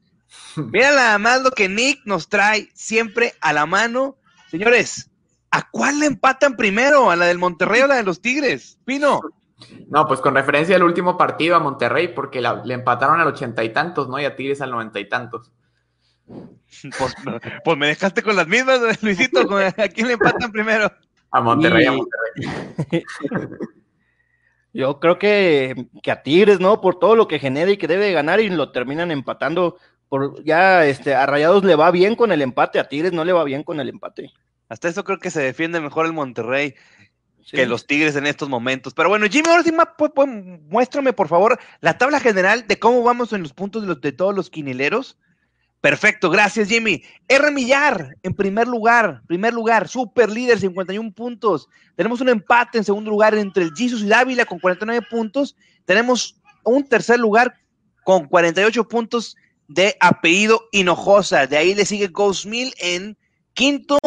Mira 0.57 0.91
nada 0.91 1.19
más 1.19 1.43
lo 1.43 1.51
que 1.53 1.71
Nick 1.71 2.01
nos 2.05 2.29
trae 2.29 2.69
siempre 2.75 3.33
a 3.41 3.55
la 3.55 3.65
mano. 3.65 4.19
Señores, 4.51 5.08
¿a 5.51 5.71
cuál 5.71 6.01
le 6.01 6.07
empatan 6.07 6.57
primero? 6.57 7.11
¿A 7.11 7.17
la 7.17 7.27
del 7.27 7.39
Monterrey 7.39 7.83
o 7.83 7.85
a 7.85 7.89
la 7.89 7.97
de 7.97 8.05
los 8.05 8.21
Tigres? 8.21 8.79
Pino. 8.85 9.21
No, 9.89 10.07
pues 10.07 10.21
con 10.21 10.35
referencia 10.35 10.77
al 10.77 10.85
último 10.85 11.17
partido 11.17 11.57
a 11.57 11.61
Monterrey, 11.61 12.09
porque 12.09 12.41
le 12.41 12.75
empataron 12.75 13.21
al 13.21 13.27
ochenta 13.27 13.65
y 13.65 13.71
tantos, 13.71 14.09
¿no? 14.09 14.21
Y 14.21 14.25
a 14.25 14.37
Tigres 14.37 14.61
al 14.61 14.71
noventa 14.71 15.01
y 15.01 15.09
tantos. 15.09 15.53
Pues, 16.27 17.15
pues, 17.65 17.79
me 17.79 17.87
dejaste 17.89 18.23
con 18.23 18.37
las 18.37 18.47
mismas, 18.47 19.03
Luisito. 19.03 19.41
¿A 19.57 19.89
quién 19.89 20.07
le 20.07 20.13
empatan 20.15 20.53
primero? 20.53 20.93
A 21.31 21.41
Monterrey, 21.41 21.87
a 21.87 21.93
Monterrey. 21.93 23.05
Yo 24.75 25.01
creo 25.01 25.19
que, 25.19 25.89
que, 26.03 26.11
a 26.11 26.23
Tigres, 26.23 26.61
¿no? 26.61 26.81
Por 26.81 26.99
todo 26.99 27.17
lo 27.17 27.27
que 27.27 27.39
genera 27.39 27.71
y 27.71 27.79
que 27.79 27.89
debe 27.89 28.13
ganar 28.13 28.39
y 28.41 28.51
lo 28.51 28.71
terminan 28.71 29.11
empatando. 29.11 29.79
Por, 30.09 30.45
ya 30.45 30.85
este, 30.85 31.15
a 31.15 31.27
Rayados 31.27 31.65
le 31.65 31.75
va 31.75 31.91
bien 31.91 32.15
con 32.15 32.33
el 32.33 32.43
empate, 32.43 32.79
a 32.79 32.89
Tigres 32.89 33.13
no 33.13 33.25
le 33.25 33.33
va 33.33 33.45
bien 33.45 33.65
con 33.65 33.81
el 33.81 33.89
empate. 33.89 34.31
Hasta 34.69 34.89
eso 34.89 35.05
creo 35.05 35.19
que 35.19 35.31
se 35.31 35.41
defiende 35.41 35.81
mejor 35.81 36.07
el 36.07 36.13
Monterrey 36.13 36.75
que 37.51 37.67
los 37.67 37.87
Tigres 37.87 38.17
en 38.17 38.27
estos 38.27 38.49
momentos. 38.49 38.93
Pero 38.93 39.09
bueno, 39.09 39.27
Jimmy, 39.31 39.49
ahora 39.49 39.63
sí, 39.63 39.73
muéstrame 40.69 41.15
por 41.15 41.29
favor 41.29 41.59
la 41.81 41.97
tabla 41.97 42.21
general 42.21 42.67
de 42.67 42.79
cómo 42.79 43.03
vamos 43.03 43.33
en 43.33 43.43
los 43.43 43.55
puntos 43.55 43.83
de, 43.83 43.89
los, 43.89 44.01
de 44.01 44.13
todos 44.13 44.35
los 44.35 44.51
quinileros 44.51 45.17
Perfecto, 45.81 46.29
gracias 46.29 46.69
Jimmy. 46.69 47.05
R. 47.29 47.53
Millar 47.53 48.17
en 48.25 48.35
primer 48.35 48.67
lugar, 48.67 49.23
primer 49.29 49.55
lugar, 49.55 49.87
super 49.87 50.29
líder, 50.29 50.59
51 50.59 51.13
puntos. 51.13 51.69
Tenemos 51.95 52.21
un 52.21 52.29
empate 52.29 52.79
en 52.79 52.85
segundo 52.85 53.11
lugar 53.11 53.35
entre 53.37 53.63
el 53.63 53.73
Jesus 53.77 54.03
y 54.03 54.09
Dávila 54.09 54.45
con 54.45 54.59
49 54.59 55.07
puntos. 55.09 55.57
Tenemos 55.85 56.41
un 56.65 56.85
tercer 56.85 57.21
lugar 57.21 57.55
con 58.03 58.27
48 58.27 58.89
puntos 58.89 59.37
de 59.69 59.97
apellido 60.01 60.63
Hinojosa. 60.73 61.47
De 61.47 61.57
ahí 61.57 61.75
le 61.77 61.87
sigue 61.87 62.09
Ghost 62.09 62.47
Mill 62.47 62.75
en 62.79 63.17
quinto, 63.55 63.99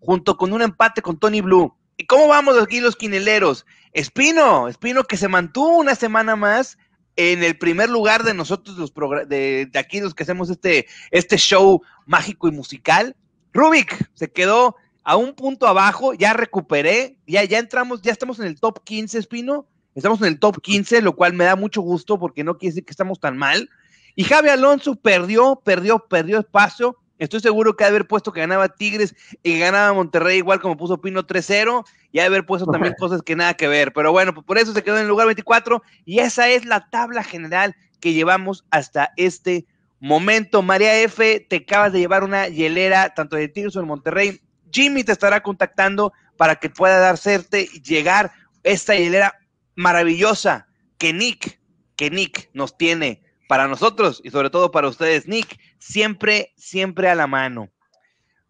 junto 0.00 0.36
con 0.36 0.52
un 0.52 0.62
empate 0.62 1.02
con 1.02 1.18
Tony 1.18 1.40
Blue. 1.40 1.74
¿Y 1.96 2.06
cómo 2.06 2.28
vamos 2.28 2.60
aquí 2.60 2.80
los 2.80 2.96
quineleros? 2.96 3.66
Espino, 3.92 4.68
Espino 4.68 5.04
que 5.04 5.16
se 5.16 5.28
mantuvo 5.28 5.76
una 5.76 5.94
semana 5.94 6.34
más 6.34 6.78
en 7.16 7.44
el 7.44 7.58
primer 7.58 7.90
lugar 7.90 8.22
de 8.24 8.34
nosotros, 8.34 8.78
los 8.78 8.92
de, 9.28 9.66
de, 9.66 9.78
aquí, 9.78 10.00
los 10.00 10.14
que 10.14 10.22
hacemos 10.22 10.48
este, 10.48 10.86
este 11.10 11.36
show 11.36 11.82
mágico 12.06 12.48
y 12.48 12.52
musical. 12.52 13.14
Rubik 13.52 14.10
se 14.14 14.32
quedó 14.32 14.76
a 15.04 15.16
un 15.16 15.34
punto 15.34 15.66
abajo, 15.66 16.14
ya 16.14 16.32
recuperé, 16.32 17.18
ya, 17.26 17.44
ya 17.44 17.58
entramos, 17.58 18.00
ya 18.02 18.12
estamos 18.12 18.38
en 18.38 18.46
el 18.46 18.58
top 18.58 18.82
15, 18.84 19.18
Espino. 19.18 19.66
Estamos 19.94 20.20
en 20.20 20.28
el 20.28 20.38
top 20.38 20.62
15, 20.62 21.02
lo 21.02 21.16
cual 21.16 21.34
me 21.34 21.44
da 21.44 21.56
mucho 21.56 21.82
gusto 21.82 22.18
porque 22.18 22.44
no 22.44 22.56
quiere 22.56 22.72
decir 22.72 22.84
que 22.84 22.92
estamos 22.92 23.18
tan 23.18 23.36
mal. 23.36 23.68
Y 24.14 24.24
Javi 24.24 24.48
Alonso 24.48 24.94
perdió, 24.96 25.60
perdió, 25.64 25.98
perdió 26.08 26.38
espacio. 26.38 26.96
Estoy 27.20 27.40
seguro 27.40 27.76
que 27.76 27.84
haber 27.84 28.06
puesto 28.06 28.32
que 28.32 28.40
ganaba 28.40 28.70
Tigres 28.70 29.14
y 29.42 29.52
que 29.52 29.58
ganaba 29.58 29.92
Monterrey 29.92 30.38
igual 30.38 30.58
como 30.58 30.78
puso 30.78 31.02
Pino 31.02 31.26
3-0 31.26 31.84
y 32.12 32.18
haber 32.18 32.46
puesto 32.46 32.66
también 32.66 32.94
cosas 32.98 33.20
que 33.20 33.36
nada 33.36 33.52
que 33.52 33.68
ver. 33.68 33.92
Pero 33.92 34.10
bueno, 34.10 34.32
pues 34.32 34.46
por 34.46 34.56
eso 34.56 34.72
se 34.72 34.82
quedó 34.82 34.96
en 34.96 35.02
el 35.02 35.08
lugar 35.08 35.26
24 35.26 35.82
y 36.06 36.20
esa 36.20 36.48
es 36.48 36.64
la 36.64 36.88
tabla 36.88 37.22
general 37.22 37.76
que 38.00 38.14
llevamos 38.14 38.64
hasta 38.70 39.12
este 39.18 39.66
momento. 40.00 40.62
María 40.62 40.98
F, 41.02 41.46
te 41.46 41.56
acabas 41.56 41.92
de 41.92 41.98
llevar 41.98 42.24
una 42.24 42.48
hielera 42.48 43.12
tanto 43.12 43.36
de 43.36 43.48
Tigres 43.48 43.74
como 43.74 43.84
de 43.84 43.88
Monterrey. 43.88 44.40
Jimmy 44.72 45.04
te 45.04 45.12
estará 45.12 45.42
contactando 45.42 46.14
para 46.38 46.56
que 46.56 46.70
pueda 46.70 47.00
darte 47.00 47.68
y 47.70 47.82
llegar 47.82 48.32
esta 48.62 48.94
hielera 48.94 49.38
maravillosa 49.74 50.68
que 50.96 51.12
Nick, 51.12 51.60
que 51.96 52.10
Nick 52.10 52.48
nos 52.54 52.78
tiene 52.78 53.22
para 53.50 53.66
nosotros 53.66 54.20
y 54.22 54.30
sobre 54.30 54.48
todo 54.48 54.70
para 54.70 54.86
ustedes, 54.86 55.26
Nick, 55.26 55.58
siempre, 55.80 56.52
siempre 56.56 57.08
a 57.08 57.16
la 57.16 57.26
mano. 57.26 57.68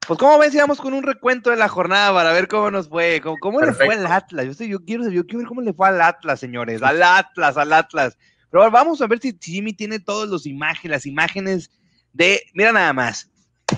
Pues, 0.07 0.19
¿cómo 0.19 0.37
ven 0.37 0.53
si 0.53 0.59
vamos 0.59 0.79
con 0.79 0.93
un 0.93 1.03
recuento 1.03 1.49
de 1.49 1.57
la 1.57 1.69
jornada 1.69 2.13
para 2.13 2.35
ver 2.35 2.49
cómo 2.49 2.71
nos 2.71 2.91
fue? 2.91 3.23
¿Cómo, 3.41 3.63
le 3.63 3.73
fue 3.73 3.95
al 3.95 4.07
Atlas? 4.07 4.59
Yo, 4.59 4.67
yo, 4.67 4.85
quiero, 4.85 5.09
yo 5.09 5.25
quiero 5.25 5.39
ver 5.39 5.49
cómo 5.49 5.63
le 5.63 5.73
fue 5.73 5.89
al 5.89 6.03
Atlas, 6.03 6.39
señores. 6.39 6.83
Al 6.83 7.03
Atlas, 7.03 7.57
al 7.57 7.73
Atlas. 7.73 8.19
Pero 8.51 8.71
vamos 8.71 9.01
a 9.01 9.07
ver 9.07 9.21
si 9.21 9.35
Jimmy 9.41 9.73
tiene 9.73 10.01
todas 10.01 10.29
los 10.29 10.45
imágenes, 10.45 10.91
las 10.91 11.07
imágenes 11.07 11.71
de. 12.13 12.43
Mira 12.53 12.71
nada 12.71 12.93
más. 12.93 13.31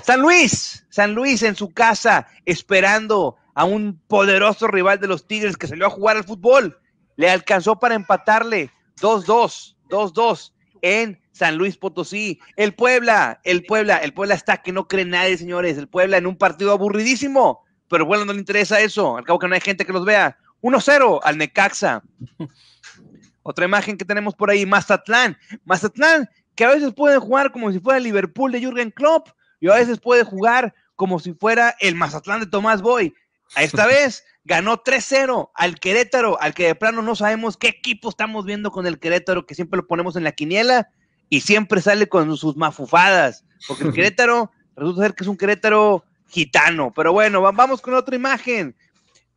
San 0.03 0.21
Luis, 0.21 0.85
San 0.91 1.15
Luis 1.15 1.45
en 1.45 1.55
su 1.55 1.73
casa, 1.73 2.27
esperando 2.47 3.37
a 3.55 3.63
un 3.65 3.97
poderoso 4.09 4.67
rival 4.67 4.99
de 4.99 5.07
los 5.07 5.29
Tigres 5.29 5.57
que 5.57 5.69
salió 5.69 5.87
a 5.87 5.91
jugar 5.91 6.17
al 6.17 6.25
fútbol. 6.25 6.81
Le 7.15 7.31
alcanzó 7.31 7.79
para 7.79 7.95
empatarle 7.95 8.73
2-2, 9.01 9.77
2-2 9.89 10.53
en 10.83 11.19
San 11.33 11.57
Luis 11.57 11.77
Potosí. 11.77 12.41
El 12.57 12.75
Puebla, 12.75 13.41
el 13.45 13.65
Puebla, 13.65 13.97
el 13.99 14.13
Puebla 14.13 14.35
está 14.35 14.59
que 14.59 14.73
no 14.73 14.87
cree 14.87 15.05
nadie, 15.05 15.39
señores. 15.39 15.79
El 15.79 15.89
Puebla 15.89 16.19
en 16.19 16.27
un 16.27 16.37
partido 16.37 16.73
aburridísimo, 16.73 17.65
pero 17.89 18.05
bueno, 18.05 18.25
no 18.25 18.33
le 18.33 18.41
interesa 18.41 18.81
eso. 18.81 19.17
Al 19.17 19.25
cabo 19.25 19.39
que 19.39 19.49
no 19.49 19.55
hay 19.55 19.61
gente 19.61 19.87
que 19.87 19.93
los 19.93 20.05
vea. 20.05 20.37
1-0 20.61 21.21
al 21.23 21.39
Necaxa. 21.39 22.03
Otra 23.43 23.65
imagen 23.65 23.97
que 23.97 24.05
tenemos 24.05 24.35
por 24.35 24.51
ahí, 24.51 24.67
Mazatlán. 24.67 25.37
Mazatlán, 25.65 26.29
que 26.55 26.65
a 26.65 26.71
veces 26.71 26.93
pueden 26.95 27.21
jugar 27.21 27.51
como 27.51 27.73
si 27.73 27.81
fuera 27.81 27.99
el 27.99 28.05
Liverpool 28.05 28.53
de 28.53 28.61
Jürgen 28.61 28.91
Klopp 28.91 29.29
y 29.61 29.69
a 29.69 29.75
veces 29.75 29.99
puede 29.99 30.23
jugar 30.23 30.75
como 30.95 31.19
si 31.19 31.33
fuera 31.35 31.75
el 31.81 31.95
Mazatlán 31.95 32.41
de 32.41 32.47
Tomás 32.47 32.83
Boy. 32.83 33.13
Esta 33.57 33.87
vez 33.89 34.25
ganó 34.45 34.83
3-0 34.83 35.51
al 35.55 35.79
Querétaro, 35.79 36.41
al 36.41 36.55
que 36.55 36.67
de 36.67 36.75
plano 36.75 37.03
no 37.03 37.15
sabemos 37.15 37.57
qué 37.57 37.69
equipo 37.69 38.09
estamos 38.09 38.45
viendo 38.45 38.71
con 38.71 38.87
el 38.87 38.99
Querétaro, 38.99 39.47
que 39.47 39.55
siempre 39.55 39.79
lo 39.79 39.87
ponemos 39.87 40.17
en 40.17 40.25
la 40.25 40.33
quiniela 40.33 40.89
y 41.29 41.41
siempre 41.41 41.81
sale 41.81 42.09
con 42.09 42.37
sus 42.37 42.57
mafufadas, 42.57 43.45
porque 43.67 43.85
el 43.85 43.93
Querétaro 43.95 44.51
resulta 44.77 45.03
ser 45.03 45.15
que 45.15 45.25
es 45.25 45.29
un 45.29 45.37
Querétaro 45.37 46.05
gitano. 46.29 46.93
Pero 46.95 47.13
bueno, 47.13 47.41
vamos 47.41 47.81
con 47.81 47.95
otra 47.95 48.17
imagen. 48.17 48.75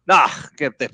No, 0.05 0.17
que 0.57 0.71
te, 0.71 0.89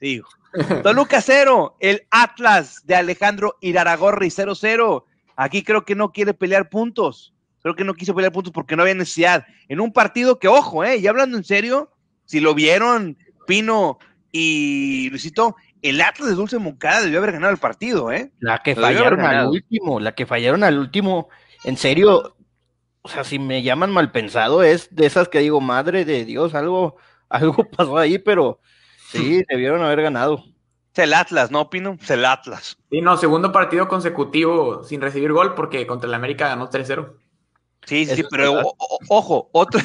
digo. 0.00 0.28
Toluca 0.82 1.20
0, 1.20 1.76
el 1.80 2.06
Atlas 2.10 2.84
de 2.84 2.96
Alejandro 2.96 3.56
Iraragorri 3.60 4.28
0-0. 4.28 5.04
Aquí 5.36 5.62
creo 5.62 5.84
que 5.84 5.94
no 5.94 6.12
quiere 6.12 6.34
pelear 6.34 6.68
puntos. 6.68 7.34
Creo 7.62 7.76
que 7.76 7.84
no 7.84 7.94
quiso 7.94 8.14
pelear 8.14 8.32
puntos 8.32 8.52
porque 8.52 8.74
no 8.74 8.82
había 8.82 8.94
necesidad. 8.94 9.46
En 9.68 9.80
un 9.80 9.92
partido 9.92 10.38
que, 10.38 10.48
ojo, 10.48 10.84
eh, 10.84 10.96
y 10.96 11.06
hablando 11.06 11.36
en 11.36 11.44
serio, 11.44 11.92
si 12.24 12.40
lo 12.40 12.54
vieron 12.54 13.16
Pino 13.50 13.98
y 14.30 15.10
Luisito, 15.10 15.56
el 15.82 16.00
Atlas 16.00 16.28
de 16.28 16.36
Dulce 16.36 16.60
Moncada 16.60 17.00
debió 17.00 17.18
haber 17.18 17.32
ganado 17.32 17.52
el 17.52 17.58
partido, 17.58 18.12
¿eh? 18.12 18.30
La 18.38 18.62
que 18.62 18.76
fallaron 18.76 19.22
al 19.22 19.48
último, 19.48 19.98
la 19.98 20.12
que 20.14 20.24
fallaron 20.24 20.62
al 20.62 20.78
último, 20.78 21.28
en 21.64 21.76
serio, 21.76 22.36
o 23.02 23.08
sea, 23.08 23.24
si 23.24 23.40
me 23.40 23.64
llaman 23.64 23.90
mal 23.90 24.12
pensado, 24.12 24.62
es 24.62 24.94
de 24.94 25.04
esas 25.06 25.28
que 25.28 25.40
digo, 25.40 25.60
madre 25.60 26.04
de 26.04 26.24
Dios, 26.24 26.54
algo, 26.54 26.94
algo 27.28 27.64
pasó 27.76 27.98
ahí, 27.98 28.18
pero 28.18 28.60
sí, 29.10 29.42
debieron 29.48 29.82
haber 29.82 30.02
ganado. 30.02 30.44
Es 30.92 31.00
el 31.00 31.12
Atlas, 31.12 31.50
¿no, 31.50 31.70
Pino? 31.70 31.96
Es 32.00 32.10
el 32.10 32.24
Atlas. 32.24 32.76
Sí, 32.88 33.00
no, 33.00 33.16
segundo 33.16 33.50
partido 33.50 33.88
consecutivo 33.88 34.84
sin 34.84 35.00
recibir 35.00 35.32
gol 35.32 35.56
porque 35.56 35.88
contra 35.88 36.06
el 36.06 36.14
América 36.14 36.46
ganó 36.46 36.70
3-0. 36.70 37.14
Sí, 37.84 38.06
sí, 38.06 38.22
pero 38.30 38.62
ojo, 39.08 39.48
otro, 39.52 39.80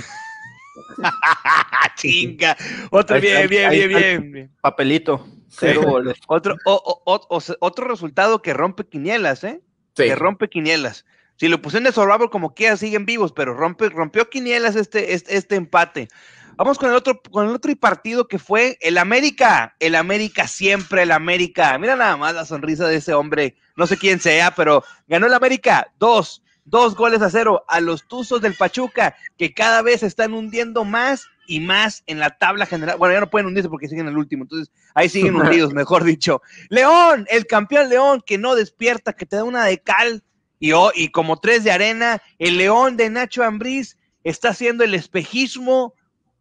Chinga. 1.95 2.57
Otro, 2.91 3.19
bien, 3.19 3.47
bien, 3.47 3.69
bien, 3.69 4.31
bien, 4.31 4.51
Papelito. 4.61 5.25
Cero 5.47 5.83
goles. 5.83 6.17
Otro, 6.27 6.57
otro 6.65 7.87
resultado 7.87 8.41
que 8.41 8.53
rompe 8.53 8.85
quinielas, 8.85 9.43
¿eh? 9.43 9.61
Que 9.95 10.15
rompe 10.15 10.49
quinielas. 10.49 11.05
Si 11.37 11.47
lo 11.47 11.61
pusieron 11.61 11.85
de 11.85 11.91
Survivor 11.91 12.29
como 12.29 12.53
quiera, 12.53 12.77
siguen 12.77 13.05
vivos, 13.05 13.31
pero 13.33 13.53
rompe, 13.53 13.89
rompió 13.89 14.29
quinielas 14.29 14.75
este, 14.75 15.13
este, 15.13 15.37
este, 15.37 15.55
empate. 15.55 16.07
Vamos 16.57 16.77
con 16.77 16.89
el 16.89 16.95
otro, 16.95 17.21
con 17.31 17.47
el 17.47 17.55
otro 17.55 17.75
partido 17.75 18.27
que 18.27 18.39
fue 18.39 18.77
el 18.81 18.97
América. 18.97 19.75
El 19.79 19.95
América 19.95 20.47
siempre, 20.47 21.03
el 21.03 21.11
América. 21.11 21.77
Mira 21.77 21.97
nada 21.97 22.15
más 22.15 22.33
la 22.33 22.45
sonrisa 22.45 22.87
de 22.87 22.97
ese 22.97 23.13
hombre. 23.13 23.55
No 23.75 23.87
sé 23.87 23.97
quién 23.97 24.21
sea, 24.21 24.51
pero 24.51 24.83
ganó 25.07 25.27
el 25.27 25.33
América. 25.33 25.91
Dos 25.99 26.41
dos 26.65 26.95
goles 26.95 27.21
a 27.21 27.29
cero 27.29 27.63
a 27.67 27.79
los 27.79 28.07
Tuzos 28.07 28.41
del 28.41 28.55
Pachuca, 28.55 29.15
que 29.37 29.53
cada 29.53 29.81
vez 29.81 30.03
están 30.03 30.33
hundiendo 30.33 30.83
más 30.83 31.27
y 31.47 31.59
más 31.59 32.03
en 32.07 32.19
la 32.19 32.37
tabla 32.37 32.65
general. 32.65 32.97
Bueno, 32.97 33.13
ya 33.13 33.19
no 33.19 33.29
pueden 33.29 33.47
hundirse 33.47 33.69
porque 33.69 33.87
siguen 33.87 34.07
el 34.07 34.17
último, 34.17 34.43
entonces 34.43 34.73
ahí 34.93 35.07
siguen 35.07 35.35
hundidos, 35.35 35.73
mejor 35.73 36.03
dicho. 36.03 36.41
León, 36.69 37.25
el 37.29 37.45
campeón 37.45 37.89
León 37.89 38.21
que 38.25 38.37
no 38.37 38.55
despierta, 38.55 39.13
que 39.13 39.25
te 39.25 39.37
da 39.37 39.43
una 39.43 39.63
de 39.65 39.77
cal 39.77 40.23
y, 40.59 40.71
oh, 40.71 40.91
y 40.93 41.09
como 41.09 41.37
tres 41.37 41.63
de 41.63 41.71
arena. 41.71 42.21
El 42.39 42.57
León 42.57 42.97
de 42.97 43.09
Nacho 43.09 43.43
Ambriz 43.43 43.97
está 44.23 44.49
haciendo 44.49 44.83
el 44.83 44.93
espejismo 44.95 45.93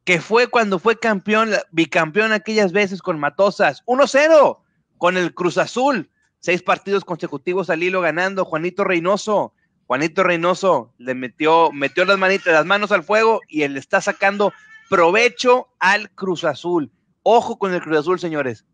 que 0.04 0.20
fue 0.20 0.48
cuando 0.48 0.78
fue 0.78 0.98
campeón, 0.98 1.50
bicampeón 1.70 2.32
aquellas 2.32 2.72
veces 2.72 3.00
con 3.02 3.18
Matosas. 3.18 3.82
1-0 3.86 4.58
con 4.98 5.16
el 5.16 5.34
Cruz 5.34 5.58
Azul. 5.58 6.10
Seis 6.40 6.62
partidos 6.62 7.04
consecutivos 7.04 7.70
al 7.70 7.82
hilo 7.82 8.02
ganando 8.02 8.44
Juanito 8.44 8.84
Reynoso. 8.84 9.53
Juanito 9.86 10.22
Reynoso 10.22 10.92
le 10.98 11.14
metió, 11.14 11.70
metió 11.72 12.04
las 12.04 12.18
manitas, 12.18 12.52
las 12.52 12.64
manos 12.64 12.92
al 12.92 13.02
fuego 13.02 13.40
y 13.48 13.62
él 13.62 13.76
está 13.76 14.00
sacando 14.00 14.52
provecho 14.88 15.68
al 15.78 16.10
Cruz 16.10 16.44
Azul. 16.44 16.90
Ojo 17.22 17.58
con 17.58 17.74
el 17.74 17.80
Cruz 17.80 17.98
Azul, 17.98 18.18
señores. 18.18 18.64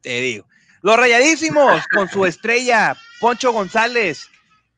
te 0.00 0.20
digo. 0.20 0.46
Los 0.82 0.96
rayadísimos 0.96 1.86
con 1.88 2.08
su 2.08 2.26
estrella, 2.26 2.96
Poncho 3.20 3.52
González, 3.52 4.28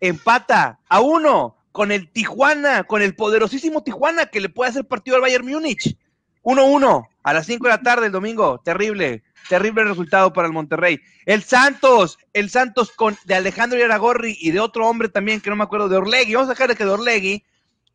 empata 0.00 0.78
a 0.88 1.00
uno 1.00 1.56
con 1.72 1.92
el 1.92 2.10
Tijuana, 2.12 2.84
con 2.84 3.00
el 3.00 3.16
poderosísimo 3.16 3.82
Tijuana 3.82 4.26
que 4.26 4.40
le 4.40 4.48
puede 4.48 4.70
hacer 4.70 4.84
partido 4.86 5.16
al 5.16 5.22
Bayern 5.22 5.46
Múnich. 5.46 5.96
1-1 6.44 7.08
a 7.22 7.32
las 7.32 7.46
5 7.46 7.64
de 7.64 7.70
la 7.70 7.82
tarde 7.82 8.06
el 8.06 8.12
domingo. 8.12 8.60
Terrible. 8.64 9.24
Terrible 9.48 9.84
resultado 9.84 10.32
para 10.32 10.46
el 10.46 10.52
Monterrey. 10.52 11.00
El 11.26 11.42
Santos, 11.42 12.18
el 12.32 12.50
Santos 12.50 12.92
con 12.92 13.16
de 13.24 13.34
Alejandro 13.34 13.78
Yaragorri 13.78 14.36
y 14.40 14.52
de 14.52 14.60
otro 14.60 14.86
hombre 14.86 15.08
también 15.08 15.40
que 15.40 15.50
no 15.50 15.56
me 15.56 15.64
acuerdo, 15.64 15.88
de 15.88 15.96
Orlegui. 15.96 16.34
Vamos 16.34 16.48
a 16.48 16.52
dejar 16.52 16.68
de 16.68 16.76
que 16.76 16.84
de 16.84 16.90
Orlegui. 16.90 17.44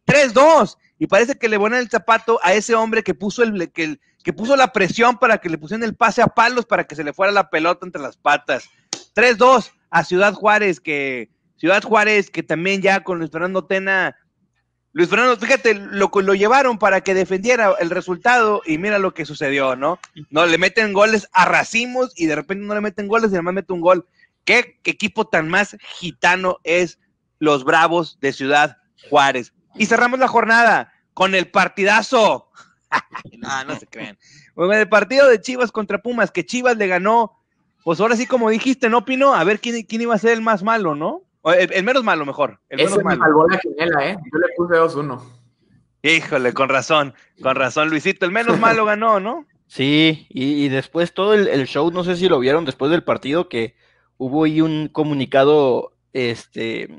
3-2. 0.05 0.77
Y 0.97 1.07
parece 1.07 1.37
que 1.37 1.47
le 1.47 1.57
ponen 1.57 1.79
el 1.79 1.89
zapato 1.89 2.39
a 2.43 2.53
ese 2.53 2.75
hombre 2.75 3.03
que 3.03 3.13
puso 3.13 3.43
el, 3.43 3.71
que, 3.71 3.99
que 4.23 4.33
puso 4.33 4.55
la 4.55 4.73
presión 4.73 5.17
para 5.17 5.37
que 5.37 5.49
le 5.49 5.57
pusieran 5.57 5.83
el 5.83 5.95
pase 5.95 6.21
a 6.21 6.27
palos 6.27 6.65
para 6.65 6.85
que 6.85 6.95
se 6.95 7.03
le 7.03 7.13
fuera 7.13 7.31
la 7.31 7.49
pelota 7.49 7.85
entre 7.85 8.01
las 8.01 8.17
patas. 8.17 8.69
3-2 9.15 9.71
a 9.91 10.03
Ciudad 10.03 10.33
Juárez, 10.33 10.79
que 10.79 11.29
Ciudad 11.55 11.83
Juárez, 11.83 12.29
que 12.29 12.43
también 12.43 12.81
ya 12.81 13.03
con 13.03 13.19
Luis 13.19 13.31
Fernando 13.31 13.65
Tena 13.65 14.15
Luis 14.99 15.09
Fernando, 15.09 15.37
fíjate, 15.37 15.75
lo, 15.75 16.11
lo 16.13 16.35
llevaron 16.35 16.77
para 16.77 16.99
que 16.99 17.13
defendiera 17.13 17.73
el 17.79 17.89
resultado 17.89 18.61
y 18.65 18.77
mira 18.77 18.99
lo 18.99 19.13
que 19.13 19.25
sucedió, 19.25 19.77
¿no? 19.77 19.97
No 20.29 20.45
le 20.45 20.57
meten 20.57 20.91
goles 20.91 21.29
a 21.31 21.45
racimos 21.45 22.11
y 22.17 22.25
de 22.25 22.35
repente 22.35 22.65
no 22.65 22.75
le 22.75 22.81
meten 22.81 23.07
goles 23.07 23.31
y 23.31 23.35
además 23.35 23.53
mete 23.53 23.71
un 23.71 23.79
gol. 23.79 24.05
¿Qué, 24.43 24.77
equipo 24.83 25.25
tan 25.25 25.47
más 25.47 25.77
gitano 25.99 26.57
es 26.65 26.99
los 27.37 27.63
Bravos 27.63 28.17
de 28.19 28.33
Ciudad 28.33 28.75
Juárez? 29.09 29.53
Y 29.75 29.85
cerramos 29.85 30.19
la 30.19 30.27
jornada 30.27 30.91
con 31.13 31.33
el 31.33 31.49
partidazo. 31.49 32.51
no, 33.37 33.63
no 33.63 33.79
se 33.79 33.87
creen. 33.87 34.17
el 34.57 34.89
partido 34.89 35.29
de 35.29 35.39
Chivas 35.39 35.71
contra 35.71 36.01
Pumas, 36.01 36.29
que 36.29 36.45
Chivas 36.45 36.75
le 36.75 36.87
ganó, 36.87 37.39
pues 37.85 38.01
ahora 38.01 38.17
sí 38.17 38.25
como 38.25 38.49
dijiste, 38.49 38.89
¿no, 38.89 39.05
Pino? 39.05 39.33
A 39.33 39.45
ver 39.45 39.61
quién, 39.61 39.81
quién 39.83 40.01
iba 40.01 40.15
a 40.15 40.19
ser 40.19 40.31
el 40.31 40.41
más 40.41 40.61
malo, 40.61 40.93
¿no? 40.93 41.23
El, 41.43 41.83
menos 41.83 42.03
malo, 42.03 42.25
mejor. 42.25 42.59
El 42.69 42.81
Ese 42.81 42.97
menos 42.97 43.17
malo. 43.17 43.47
la 43.47 43.59
quinela, 43.59 44.09
¿eh? 44.09 44.17
Yo 44.31 44.39
le 44.39 44.47
puse 44.55 44.75
2-1. 44.75 45.21
Híjole, 46.01 46.53
con 46.53 46.69
razón, 46.69 47.13
con 47.41 47.55
razón, 47.55 47.89
Luisito. 47.89 48.25
El 48.25 48.31
menos 48.31 48.59
malo 48.59 48.85
ganó, 48.85 49.19
¿no? 49.19 49.45
Sí, 49.69 50.25
y, 50.31 50.67
después 50.69 51.13
todo 51.13 51.35
el, 51.35 51.67
show, 51.67 51.91
no 51.91 52.03
sé 52.03 52.15
si 52.15 52.27
lo 52.27 52.39
vieron 52.39 52.65
después 52.65 52.89
del 52.89 53.03
partido, 53.03 53.49
que 53.49 53.75
hubo 54.17 54.45
ahí 54.45 54.61
un 54.61 54.87
comunicado, 54.87 55.93
este, 56.11 56.89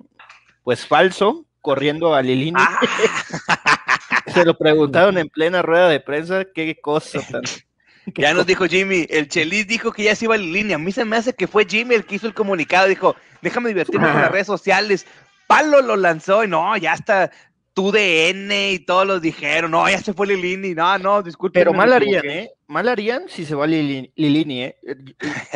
pues 0.63 0.87
falso, 0.87 1.47
corriendo 1.61 2.15
a 2.15 2.23
Lilini. 2.23 2.61
Ah. 2.61 2.81
Se 4.33 4.45
lo 4.45 4.57
preguntaron 4.57 5.19
en 5.19 5.29
plena 5.29 5.63
rueda 5.63 5.89
de 5.89 5.99
prensa, 5.99 6.45
qué 6.45 6.81
cosa 6.81 7.21
tan... 7.29 7.43
Ya 8.17 8.35
nos 8.35 8.47
dijo 8.47 8.67
Jimmy, 8.67 9.07
el 9.11 9.29
Chelis 9.29 9.67
dijo 9.67 9.93
que 9.93 10.05
ya 10.05 10.17
se 10.17 10.25
iba 10.25 10.35
a 10.35 10.39
Lilini. 10.39 10.73
A 10.73 10.79
mí 10.79 10.91
se 10.91 11.05
me 11.05 11.17
hace 11.17 11.35
que 11.35 11.47
fue 11.47 11.67
Jimmy 11.67 11.95
el 11.95 12.05
que 12.05 12.17
hizo 12.17 12.27
el 12.27 12.35
comunicado. 12.35 12.89
Dijo, 12.89 13.15
déjame 13.43 13.69
divertirme 13.69 14.11
con 14.11 14.21
las 14.21 14.31
redes 14.31 14.47
sociales. 14.47 15.07
Palo 15.47 15.81
lo 15.83 15.97
lanzó 15.97 16.45
y 16.45 16.49
no, 16.49 16.77
ya 16.77 16.95
está 16.95 17.31
tu 17.75 17.93
DN 17.93 18.73
y 18.73 18.79
todos 18.81 19.07
los 19.07 19.23
dijeron, 19.23 19.71
no, 19.71 19.89
ya 19.89 19.99
se 19.99 20.13
fue 20.13 20.27
Lilini. 20.27 20.75
No, 20.75 20.99
no, 20.99 21.23
disculpe. 21.23 21.59
Pero 21.61 21.73
mal 21.73 21.93
harían, 21.93 22.25
¿eh? 22.27 22.51
Mal 22.67 22.89
harían 22.89 23.29
si 23.29 23.45
se 23.45 23.55
va 23.55 23.67
Lilini, 23.67 24.63
¿eh? 24.65 24.77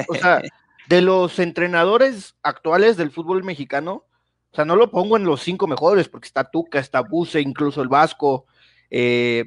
O 0.09 0.15
sea, 0.15 0.41
de 0.89 1.03
los 1.03 1.39
entrenadores 1.39 2.37
actuales 2.43 2.97
del 2.97 3.11
fútbol 3.11 3.45
mexicano, 3.45 4.05
o 4.51 4.57
sea, 4.57 4.65
no 4.65 4.77
lo 4.77 4.91
pongo 4.91 5.17
en 5.17 5.25
los 5.25 5.43
cinco 5.43 5.67
mejores, 5.67 6.09
porque 6.09 6.27
está 6.27 6.45
Tuca, 6.45 6.79
está 6.79 7.01
Buse, 7.01 7.41
incluso 7.41 7.83
el 7.83 7.89
Vasco. 7.89 8.47
Eh, 8.91 9.47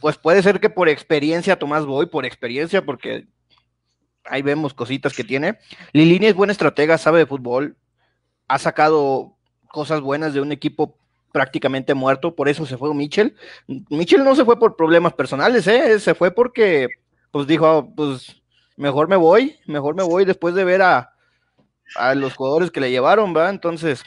pues 0.00 0.16
puede 0.16 0.42
ser 0.42 0.60
que 0.60 0.70
por 0.70 0.88
experiencia 0.88 1.58
Tomás 1.58 1.84
Boy, 1.84 2.06
por 2.06 2.24
experiencia, 2.24 2.84
porque 2.84 3.26
ahí 4.30 4.42
vemos 4.42 4.74
cositas 4.74 5.14
que 5.14 5.24
tiene. 5.24 5.58
Lilini 5.92 6.26
es 6.26 6.34
buena 6.34 6.52
estratega, 6.52 6.98
sabe 6.98 7.20
de 7.20 7.26
fútbol, 7.26 7.76
ha 8.46 8.58
sacado 8.58 9.36
cosas 9.68 10.00
buenas 10.00 10.34
de 10.34 10.40
un 10.40 10.52
equipo 10.52 10.96
prácticamente 11.32 11.94
muerto, 11.94 12.34
por 12.34 12.48
eso 12.48 12.66
se 12.66 12.76
fue 12.76 12.94
Mitchell. 12.94 13.36
Mitchell 13.90 14.24
no 14.24 14.34
se 14.34 14.44
fue 14.44 14.58
por 14.58 14.76
problemas 14.76 15.12
personales, 15.12 15.66
¿eh? 15.66 16.00
se 16.00 16.14
fue 16.14 16.30
porque 16.30 16.88
pues 17.30 17.46
dijo, 17.46 17.66
ah, 17.66 17.86
pues 17.94 18.40
mejor 18.76 19.08
me 19.08 19.16
voy, 19.16 19.56
mejor 19.66 19.94
me 19.94 20.02
voy 20.02 20.24
después 20.24 20.54
de 20.54 20.64
ver 20.64 20.82
a, 20.82 21.12
a 21.96 22.14
los 22.14 22.34
jugadores 22.34 22.70
que 22.70 22.80
le 22.80 22.90
llevaron, 22.90 23.36
¿va? 23.36 23.50
Entonces, 23.50 24.02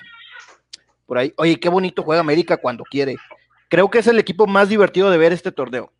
por 1.05 1.17
ahí. 1.17 1.33
Oye, 1.37 1.59
qué 1.59 1.69
bonito 1.69 2.03
juega 2.03 2.21
América 2.21 2.57
cuando 2.57 2.83
quiere. 2.83 3.17
Creo 3.69 3.89
que 3.89 3.99
es 3.99 4.07
el 4.07 4.19
equipo 4.19 4.47
más 4.47 4.69
divertido 4.69 5.11
de 5.11 5.17
ver 5.17 5.33
este 5.33 5.51
torneo. 5.51 5.91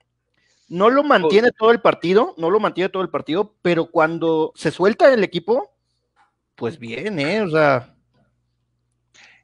No 0.72 0.90
lo 0.90 1.04
mantiene 1.04 1.51
todo 1.51 1.72
el 1.72 1.82
partido, 1.82 2.34
no 2.38 2.50
lo 2.50 2.58
mantiene 2.62 2.88
todo 2.88 3.04
el 3.04 3.10
partido, 3.10 3.54
pero 3.62 3.92
cuando 3.92 4.54
se 4.56 4.72
suelta 4.72 5.13
el 5.13 5.22
equipo, 5.22 5.70
pues 6.56 6.80
bien, 6.80 7.20
¿eh? 7.20 7.42
O 7.42 7.50
sea. 7.50 7.94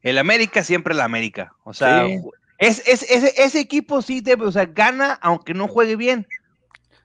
El 0.02 0.20
América 0.20 0.64
siempre 0.64 0.96
la 0.96 1.04
América. 1.04 1.54
O 1.66 1.74
sea, 1.74 2.08
es, 2.58 2.82
ese, 2.88 3.60
equipo 3.60 4.02
sí 4.02 4.22
debe, 4.22 4.46
o 4.46 4.52
sea, 4.54 4.68
gana 4.68 5.20
aunque 5.22 5.54
no 5.54 5.68
juegue 5.68 5.98
bien. 5.98 6.26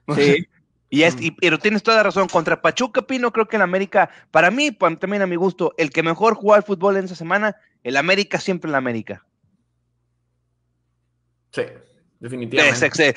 Sí. 0.15 0.45
Y, 0.89 1.03
es, 1.03 1.15
pero 1.39 1.59
tienes 1.59 1.81
toda 1.81 1.97
la 1.97 2.03
razón. 2.03 2.27
Contra 2.27 2.61
Pachuca 2.61 3.01
Pino, 3.01 3.31
creo 3.31 3.47
que 3.47 3.55
el 3.55 3.61
América, 3.61 4.09
para 4.31 4.51
mí, 4.51 4.71
también 4.71 5.21
a 5.21 5.27
mi 5.27 5.37
gusto, 5.37 5.73
el 5.77 5.89
que 5.91 6.03
mejor 6.03 6.35
jugó 6.35 6.53
al 6.53 6.63
fútbol 6.63 6.97
en 6.97 7.05
esa 7.05 7.15
semana 7.15 7.55
el 7.83 7.97
América 7.97 8.39
siempre 8.39 8.69
el 8.69 8.75
América. 8.75 9.25
Sí, 11.51 11.63
definitivamente. 12.23 12.87
Ese, 12.87 13.13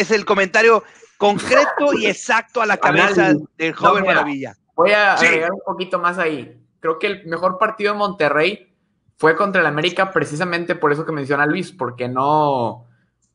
es, 0.00 0.10
el, 0.12 0.24
comentario 0.24 0.84
concreto 1.16 1.92
y 1.98 2.06
exacto 2.06 2.62
a 2.62 2.66
la 2.66 2.76
cabeza 2.76 3.34
del 3.56 3.74
joven 3.74 4.06
Maravilla. 4.06 4.56
Voy 4.76 4.92
a 4.92 5.14
agregar 5.14 5.50
un 5.50 5.60
poquito 5.66 5.98
más 5.98 6.18
ahí. 6.18 6.56
Creo 6.78 7.00
que 7.00 7.08
el 7.08 7.26
mejor 7.26 7.58
partido 7.58 7.92
de 7.92 7.98
Monterrey 7.98 8.72
fue 9.16 9.34
contra 9.34 9.60
el 9.60 9.66
América 9.66 10.12
precisamente 10.12 10.76
por 10.76 10.92
eso 10.92 11.04
que 11.04 11.10
menciona 11.10 11.46
Luis, 11.46 11.72
porque 11.72 12.08
no, 12.08 12.86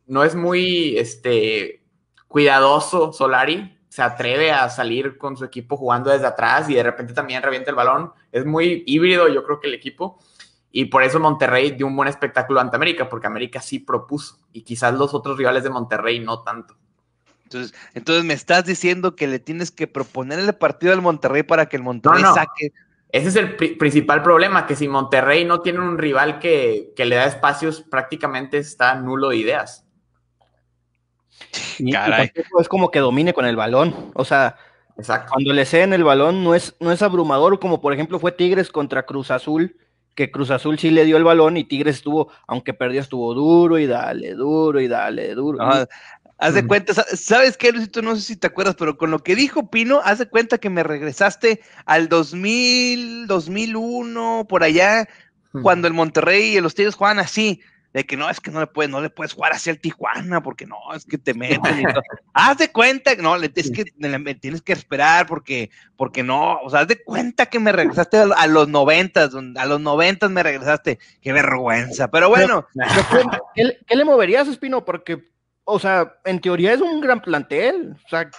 no 0.07 0.23
es 0.23 0.35
muy 0.35 0.97
este, 0.97 1.83
cuidadoso 2.29 3.11
Solari, 3.11 3.77
se 3.89 4.01
atreve 4.01 4.51
a 4.53 4.69
salir 4.69 5.17
con 5.17 5.35
su 5.35 5.43
equipo 5.43 5.75
jugando 5.75 6.11
desde 6.11 6.27
atrás 6.27 6.69
y 6.69 6.75
de 6.75 6.83
repente 6.83 7.13
también 7.13 7.43
revienta 7.43 7.71
el 7.71 7.75
balón. 7.75 8.13
Es 8.31 8.45
muy 8.45 8.83
híbrido, 8.87 9.27
yo 9.27 9.43
creo 9.43 9.59
que 9.59 9.67
el 9.67 9.73
equipo. 9.73 10.17
Y 10.75 10.85
por 10.85 11.03
eso 11.03 11.19
Monterrey 11.19 11.69
dio 11.69 11.85
un 11.85 11.95
buen 11.95 12.09
espectáculo 12.09 12.59
ante 12.59 12.75
América, 12.75 13.07
porque 13.07 13.27
América 13.27 13.61
sí 13.61 13.77
propuso 13.77 14.39
y 14.51 14.63
quizás 14.63 14.91
los 14.95 15.13
otros 15.13 15.37
rivales 15.37 15.63
de 15.63 15.69
Monterrey 15.69 16.19
no 16.19 16.41
tanto. 16.41 16.75
Entonces, 17.43 17.75
entonces 17.93 18.23
me 18.23 18.33
estás 18.33 18.65
diciendo 18.65 19.15
que 19.15 19.27
le 19.27 19.37
tienes 19.37 19.69
que 19.69 19.85
proponer 19.85 20.39
el 20.39 20.51
partido 20.55 20.89
del 20.89 21.03
Monterrey 21.03 21.43
para 21.43 21.67
que 21.67 21.77
el 21.77 21.83
Monterrey 21.83 22.23
saque. 22.33 22.73
Ese 23.09 23.27
es 23.27 23.35
el 23.35 23.55
principal 23.55 24.23
problema, 24.23 24.65
que 24.65 24.75
si 24.75 24.87
Monterrey 24.87 25.45
no 25.45 25.61
tiene 25.61 25.77
un 25.77 25.99
rival 25.99 26.39
que, 26.39 26.91
le 26.97 27.15
da 27.15 27.25
espacios, 27.25 27.81
prácticamente 27.81 28.57
está 28.57 28.95
nulo 28.95 29.29
de 29.29 29.37
ideas. 29.37 29.85
es 31.77 32.67
como 32.67 32.89
que 32.89 32.97
domine 32.97 33.35
con 33.35 33.45
el 33.45 33.55
balón. 33.55 34.11
O 34.15 34.25
sea, 34.25 34.55
cuando 35.29 35.53
le 35.53 35.65
ceden 35.65 35.93
el 35.93 36.03
balón 36.03 36.43
no 36.43 36.55
es, 36.55 36.75
no 36.79 36.91
es 36.91 37.03
abrumador, 37.03 37.59
como 37.59 37.79
por 37.79 37.93
ejemplo 37.93 38.17
fue 38.17 38.31
Tigres 38.31 38.71
contra 38.71 39.05
Cruz 39.05 39.29
Azul, 39.29 39.77
que 40.15 40.31
Cruz 40.31 40.51
Azul 40.51 40.77
sí 40.77 40.89
le 40.89 41.05
dio 41.05 41.17
el 41.17 41.23
balón 41.23 41.57
y 41.57 41.63
Tigres 41.63 41.97
estuvo, 41.97 42.31
aunque 42.47 42.73
perdió, 42.73 43.01
estuvo 43.01 43.33
duro 43.33 43.79
y 43.79 43.87
dale, 43.87 44.33
duro 44.33 44.79
y 44.79 44.87
dale, 44.87 45.33
duro. 45.35 45.59
haz 46.37 46.53
de 46.53 46.67
cuenta, 46.67 46.93
¿sabes 46.93 47.57
qué, 47.57 47.71
Luisito? 47.71 48.01
No 48.01 48.15
sé 48.15 48.21
si 48.21 48.35
te 48.35 48.47
acuerdas, 48.47 48.75
pero 48.77 48.97
con 48.97 49.11
lo 49.11 49.19
que 49.19 49.35
dijo 49.35 49.69
Pino, 49.69 50.01
haz 50.03 50.19
de 50.19 50.27
cuenta 50.27 50.57
que 50.57 50.69
me 50.69 50.83
regresaste 50.83 51.61
al 51.85 52.09
2000, 52.09 53.27
2001, 53.27 54.45
por 54.47 54.63
allá, 54.63 55.07
cuando 55.61 55.87
el 55.87 55.93
Monterrey 55.93 56.57
y 56.57 56.61
los 56.61 56.73
Tigres 56.73 56.95
jugaban 56.95 57.19
así 57.19 57.61
de 57.93 58.05
que 58.05 58.17
no, 58.17 58.27
es 58.27 58.39
que 58.39 58.49
no 58.49 58.59
le 58.59 58.67
puedes, 58.67 58.89
no 58.89 59.01
le 59.01 59.11
puedes 59.11 59.33
jugar 59.33 59.53
hacia 59.53 59.71
el 59.71 59.79
Tijuana, 59.79 60.41
porque 60.41 60.65
no, 60.65 60.77
es 60.95 61.05
que 61.05 61.19
te 61.19 61.33
meten 61.35 61.79
y 61.79 61.83
todo. 61.83 62.01
haz 62.33 62.57
de 62.57 62.71
cuenta, 62.71 63.15
no, 63.15 63.35
es 63.35 63.71
que 63.71 63.85
tienes 64.35 64.61
que 64.63 64.73
esperar 64.73 65.27
porque, 65.27 65.69
porque 65.95 66.23
no, 66.23 66.57
o 66.61 66.69
sea, 66.69 66.81
haz 66.81 66.87
de 66.87 67.03
cuenta 67.03 67.45
que 67.45 67.59
me 67.59 67.71
regresaste 67.71 68.17
a, 68.17 68.47
los 68.47 68.67
noventas, 68.67 69.31
a 69.35 69.65
los 69.65 69.79
noventas 69.79 70.31
me 70.31 70.41
regresaste, 70.41 70.97
qué 71.21 71.31
vergüenza, 71.31 72.09
pero 72.09 72.29
bueno. 72.29 72.67
¿Qué, 73.55 73.95
le 73.95 74.05
moverías, 74.05 74.47
Espino? 74.47 74.83
Porque, 74.83 75.29
o 75.63 75.77
sea, 75.77 76.15
en 76.25 76.41
teoría 76.41 76.73
es 76.73 76.81
un 76.81 76.99
gran 76.99 77.21
plantel, 77.21 77.95
o 78.05 78.09
sea, 78.09 78.29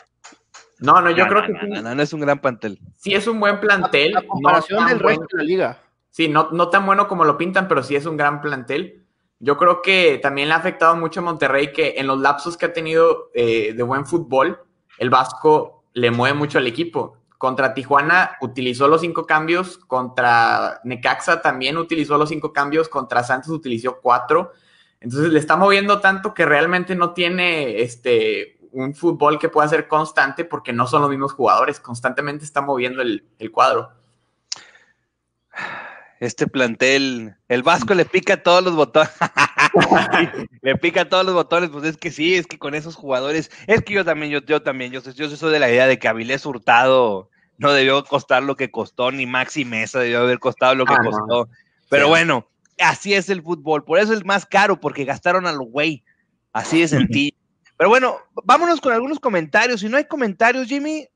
no, 0.81 1.01
no, 1.01 1.11
yo 1.13 1.27
creo 1.29 1.43
que 1.43 1.53
no, 1.53 1.95
no, 1.95 2.03
es 2.03 2.13
un 2.13 2.21
gran 2.21 2.41
plantel. 2.41 2.81
Sí 2.97 3.15
es 3.15 3.29
un 3.29 3.39
buen 3.39 3.61
plantel. 3.61 4.17
A, 4.17 4.23
comparación 4.23 4.87
del 4.87 4.99
resto 4.99 5.25
de 5.33 5.39
la 5.39 5.45
liga. 5.45 5.79
Sí, 6.11 6.29
no, 6.29 6.51
no 6.51 6.69
tan 6.69 6.85
bueno 6.85 7.07
como 7.09 7.25
lo 7.25 7.39
pintan, 7.39 7.69
pero 7.69 7.83
sí 7.83 7.95
es 7.95 8.05
un 8.07 8.17
gran 8.17 8.41
plantel. 8.43 9.04
Yo 9.39 9.57
creo 9.57 9.83
que 9.83 10.19
también 10.23 10.49
le 10.49 10.55
ha 10.55 10.59
afectado 10.59 10.97
mucho 10.97 11.21
a 11.21 11.25
Monterrey 11.25 11.73
que 11.73 11.95
en 11.97 12.07
los 12.07 12.21
lapsos 12.21 12.57
que 12.57 12.67
ha 12.67 12.73
tenido 12.73 13.31
eh, 13.35 13.75
de 13.75 13.83
buen 13.83 14.07
fútbol, 14.07 14.61
el 14.99 15.11
Vasco 15.11 15.85
le 15.93 16.11
mueve 16.11 16.37
mucho 16.37 16.59
al 16.59 16.67
equipo. 16.67 17.19
Contra 17.37 17.75
Tijuana 17.75 18.37
utilizó 18.41 18.89
los 18.89 19.01
cinco 19.01 19.27
cambios, 19.27 19.77
contra 19.79 20.81
Necaxa 20.85 21.43
también 21.43 21.77
utilizó 21.77 22.17
los 22.17 22.29
cinco 22.29 22.53
cambios, 22.53 22.89
contra 22.89 23.23
Santos 23.23 23.51
utilizó 23.51 24.01
cuatro. 24.01 24.53
Entonces 25.01 25.33
le 25.33 25.39
está 25.39 25.57
moviendo 25.57 26.01
tanto 26.01 26.33
que 26.33 26.47
realmente 26.47 26.95
no 26.95 27.13
tiene 27.13 27.83
este, 27.83 28.59
un 28.73 28.95
fútbol 28.95 29.39
que 29.39 29.51
pueda 29.51 29.69
ser 29.69 29.89
constante 29.89 30.45
porque 30.45 30.73
no 30.73 30.87
son 30.87 31.03
los 31.03 31.11
mismos 31.11 31.35
jugadores, 31.35 31.81
constantemente 31.81 32.45
está 32.45 32.63
moviendo 32.63 33.03
el, 33.03 33.27
el 33.39 33.51
cuadro 33.51 33.91
este 36.21 36.47
plantel, 36.47 37.35
el 37.49 37.63
Vasco 37.63 37.95
le 37.95 38.05
pica 38.05 38.43
todos 38.43 38.63
los 38.63 38.75
botones. 38.75 39.11
le 40.63 40.77
pica 40.77 41.09
todos 41.09 41.25
los 41.25 41.35
botones, 41.35 41.71
pues 41.71 41.85
es 41.85 41.97
que 41.97 42.11
sí, 42.11 42.35
es 42.35 42.47
que 42.47 42.59
con 42.59 42.75
esos 42.75 42.95
jugadores, 42.95 43.51
es 43.67 43.83
que 43.83 43.95
yo 43.95 44.05
también, 44.05 44.33
yo, 44.33 44.41
yo 44.41 44.63
también, 44.63 44.93
yo, 44.93 45.01
yo 45.03 45.29
soy 45.29 45.53
de 45.53 45.59
la 45.59 45.71
idea 45.71 45.87
de 45.87 45.99
que 45.99 46.09
Avilés 46.09 46.47
Hurtado 46.47 47.31
no 47.59 47.73
debió 47.73 48.05
costar 48.05 48.43
lo 48.43 48.57
que 48.57 48.71
costó, 48.71 49.11
ni 49.11 49.27
Maxi 49.27 49.65
Mesa 49.65 50.01
debió 50.01 50.21
haber 50.21 50.39
costado 50.39 50.75
lo 50.75 50.87
que 50.87 50.95
ah, 50.95 51.03
costó. 51.05 51.49
Pero 51.89 52.09
bueno, 52.09 52.49
así 52.79 53.15
es 53.15 53.29
el 53.29 53.43
fútbol, 53.43 53.85
por 53.85 53.99
eso 53.99 54.13
es 54.13 54.25
más 54.25 54.47
caro, 54.47 54.81
porque 54.81 55.05
gastaron 55.05 55.47
a 55.47 55.53
lo 55.53 55.65
güey, 55.65 56.05
así 56.53 56.81
de 56.81 56.89
sencillo. 56.89 57.37
Pero 57.77 57.91
bueno, 57.91 58.19
vámonos 58.45 58.81
con 58.81 58.93
algunos 58.93 59.19
comentarios. 59.19 59.81
Si 59.81 59.89
no 59.89 59.97
hay 59.97 60.05
comentarios, 60.05 60.69
Jimmy, 60.69 61.09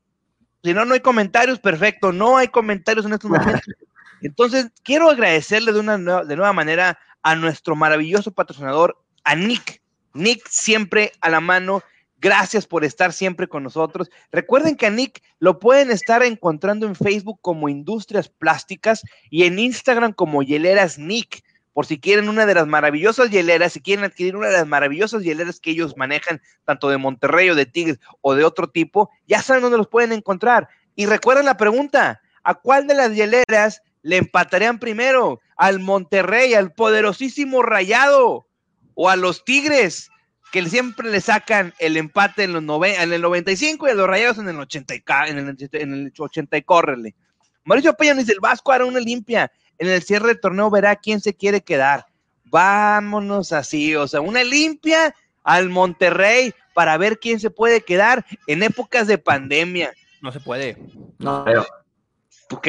si 0.61 0.73
no, 0.73 0.83
no 0.83 0.93
hay 0.93 0.99
comentarios, 0.99 1.59
perfecto. 1.59 2.11
No 2.11 2.37
hay 2.37 2.49
comentarios 2.49 3.05
en 3.05 3.13
estos 3.13 3.31
momentos. 3.31 3.61
Entonces, 4.21 4.71
quiero 4.83 5.09
agradecerle 5.09 5.71
de 5.71 5.79
una 5.79 5.97
nueva, 5.97 6.25
de 6.25 6.35
nueva 6.35 6.53
manera 6.53 6.99
a 7.21 7.35
nuestro 7.35 7.75
maravilloso 7.75 8.31
patrocinador, 8.31 8.97
a 9.23 9.35
Nick. 9.35 9.81
Nick 10.13 10.47
siempre 10.49 11.11
a 11.21 11.29
la 11.29 11.39
mano. 11.39 11.83
Gracias 12.17 12.67
por 12.67 12.83
estar 12.83 13.13
siempre 13.13 13.47
con 13.47 13.63
nosotros. 13.63 14.09
Recuerden 14.31 14.75
que 14.75 14.87
a 14.87 14.89
Nick 14.89 15.21
lo 15.39 15.59
pueden 15.59 15.89
estar 15.89 16.21
encontrando 16.23 16.85
en 16.85 16.95
Facebook 16.95 17.39
como 17.41 17.69
Industrias 17.69 18.27
Plásticas 18.27 19.03
y 19.29 19.43
en 19.43 19.57
Instagram 19.57 20.13
como 20.13 20.43
Hieleras 20.43 20.97
Nick. 20.97 21.43
Por 21.71 21.85
si 21.85 21.97
quieren 21.97 22.27
una 22.27 22.45
de 22.45 22.55
las 22.55 22.67
maravillosas 22.67 23.29
hieleras, 23.29 23.71
si 23.71 23.79
quieren 23.79 24.03
adquirir 24.03 24.35
una 24.35 24.47
de 24.47 24.53
las 24.53 24.67
maravillosas 24.67 25.23
hieleras 25.23 25.61
que 25.61 25.71
ellos 25.71 25.95
manejan, 25.95 26.41
tanto 26.65 26.89
de 26.89 26.97
Monterrey 26.97 27.49
o 27.49 27.55
de 27.55 27.65
Tigres 27.65 27.99
o 28.19 28.35
de 28.35 28.43
otro 28.43 28.69
tipo, 28.69 29.09
ya 29.27 29.41
saben 29.41 29.61
dónde 29.61 29.77
los 29.77 29.87
pueden 29.87 30.11
encontrar. 30.11 30.67
Y 30.95 31.05
recuerden 31.05 31.45
la 31.45 31.55
pregunta, 31.55 32.21
¿a 32.43 32.55
cuál 32.55 32.85
de 32.87 32.95
las 32.95 33.15
hieleras 33.15 33.81
le 34.01 34.17
empatarían 34.17 34.79
primero 34.79 35.41
al 35.57 35.79
Monterrey, 35.79 36.53
al 36.53 36.71
poderosísimo 36.71 37.63
Rayado 37.63 38.47
o 38.93 39.09
a 39.09 39.15
los 39.15 39.43
Tigres, 39.43 40.09
que 40.51 40.67
siempre 40.67 41.09
le 41.09 41.21
sacan 41.21 41.73
el 41.79 41.97
empate 41.97 42.43
en, 42.43 42.53
los 42.53 42.63
en 42.85 43.13
el 43.13 43.21
95 43.21 43.87
y 43.87 43.91
a 43.91 43.93
los 43.93 44.07
Rayados 44.07 44.37
en 44.39 44.49
el 44.49 44.59
80 44.59 44.95
y, 44.95 45.03
en 45.27 45.37
el, 45.37 45.69
en 45.73 45.93
el 45.93 46.13
80 46.17 46.57
y 46.57 46.61
córrele. 46.63 47.15
Mauricio 47.63 47.93
Peña 47.93 48.15
dice, 48.15 48.33
el 48.33 48.39
Vasco 48.39 48.71
hará 48.71 48.85
una 48.85 48.99
limpia. 48.99 49.51
En 49.77 49.87
el 49.87 50.01
cierre 50.01 50.27
del 50.27 50.39
torneo 50.39 50.69
verá 50.69 50.95
quién 50.95 51.21
se 51.21 51.33
quiere 51.33 51.61
quedar. 51.61 52.07
Vámonos 52.45 53.53
así, 53.53 53.95
o 53.95 54.07
sea, 54.07 54.21
una 54.21 54.43
limpia 54.43 55.13
al 55.43 55.69
Monterrey 55.69 56.53
para 56.73 56.97
ver 56.97 57.19
quién 57.19 57.39
se 57.39 57.51
puede 57.51 57.81
quedar 57.81 58.25
en 58.47 58.63
épocas 58.63 59.07
de 59.07 59.17
pandemia. 59.17 59.93
No 60.21 60.31
se 60.31 60.39
puede. 60.39 60.77
No 61.19 61.45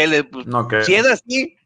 le, 0.07 0.25
pues, 0.25 0.47
no 0.47 0.67
creo. 0.69 0.85
Si 0.85 0.95
es 0.95 1.07
así, 1.07 1.57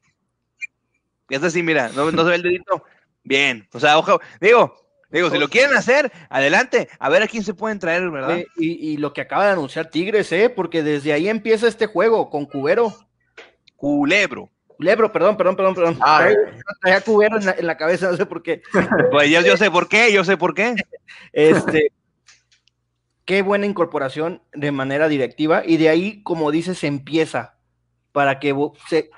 es 1.29 1.43
así, 1.43 1.63
mira, 1.63 1.91
no, 1.95 2.11
no 2.11 2.23
se 2.23 2.31
ve 2.31 2.37
el 2.37 2.43
dedito. 2.43 2.85
Bien, 3.23 3.69
o 3.73 3.81
sea, 3.81 3.99
ojo, 3.99 4.21
digo, 4.41 4.85
Digo, 5.15 5.31
si 5.31 5.39
lo 5.39 5.49
quieren 5.49 5.77
hacer, 5.77 6.11
adelante, 6.29 6.89
a 6.99 7.09
ver 7.09 7.23
a 7.23 7.29
quién 7.29 7.45
se 7.45 7.55
pueden 7.55 7.79
traer, 7.79 8.11
¿verdad? 8.11 8.41
y, 8.57 8.97
lo 8.97 9.13
que 9.13 9.21
acaba 9.21 9.47
de 9.47 9.53
anunciar 9.53 9.89
Tigres, 9.89 10.33
¿eh? 10.33 10.51
Porque 10.51 10.83
desde 10.83 11.13
ahí 11.13 11.29
empieza 11.29 11.69
este 11.69 11.87
juego 11.87 12.31
con 12.31 12.47
Cubero. 12.47 12.93
Culebro. 13.77 14.51
Culebro, 14.67 15.13
perdón, 15.13 15.37
perdón, 15.37 15.55
perdón, 15.55 15.75
perdón. 15.77 15.99
Ah, 16.01 16.29
traía 16.81 17.01
Cubero 17.01 17.39
en 17.39 17.65
la, 17.65 17.77
cabeza, 17.77 18.11
no 18.11 18.17
sé 18.17 18.27
por 18.27 18.43
qué. 18.43 18.63
Pues 19.13 19.31
yo, 19.31 19.41
yo 19.43 19.57
sé 19.57 19.71
por 19.71 19.89
qué, 19.89 20.13
yo 20.13 20.25
sé 20.25 20.37
por 20.37 20.53
qué. 20.53 20.75
Este, 21.33 21.93
qué 23.25 23.43
buena 23.43 23.67
incorporación 23.67 24.43
de 24.53 24.73
manera 24.73 25.07
directiva 25.07 25.63
y 25.65 25.77
de 25.77 25.91
ahí, 25.91 26.25
como 26.25 26.51
dices, 26.51 26.83
empieza 26.83 27.54
para 28.15 28.39
que, 28.39 28.55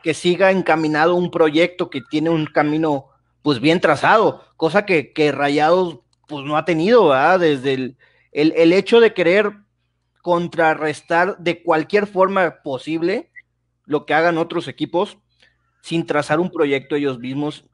que 0.02 0.14
siga 0.14 0.50
encaminado 0.50 1.16
un 1.16 1.30
proyecto 1.30 1.90
que 1.90 2.00
tiene 2.00 2.30
un 2.30 2.46
camino 2.46 3.08
pues 3.42 3.60
bien 3.60 3.78
trazado, 3.78 4.42
cosa 4.56 4.86
que, 4.86 5.12
Rayados 5.32 5.98
pues 6.26 6.46
no 6.46 6.56
ha 6.56 6.64
tenido. 6.64 7.12
Desde 7.38 7.74
el, 7.74 7.96
el, 8.32 8.72
hecho 8.72 8.98
de 9.00 9.12
querer 9.12 9.52
contrarrestar 10.22 11.36
de 11.36 11.62
cualquier 11.62 12.06
forma 12.06 12.62
posible 12.62 13.30
lo 13.84 14.06
que 14.06 14.14
hagan 14.14 14.38
otros 14.38 14.66
equipos 14.66 15.18
sin 15.82 16.06
trazar 16.06 16.40
un 16.40 16.50
proyecto 16.50 16.96
ellos 16.96 17.18
mismos, 17.18 17.66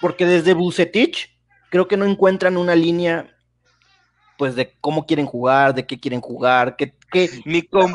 porque 0.00 0.26
desde 0.26 0.54
Bucetich 0.54 1.36
creo 1.70 1.88
que 1.88 1.96
no 1.96 2.04
encuentran 2.04 2.56
una 2.56 2.76
línea 2.76 3.36
pues 4.38 4.54
de 4.54 4.72
cómo 4.80 5.04
quieren 5.04 5.26
jugar, 5.26 5.74
de 5.74 5.84
qué 5.84 5.98
quieren 5.98 6.20
jugar, 6.20 6.76
qué, 6.76 6.94
qué... 7.10 7.28
ni 7.44 7.62
con 7.62 7.92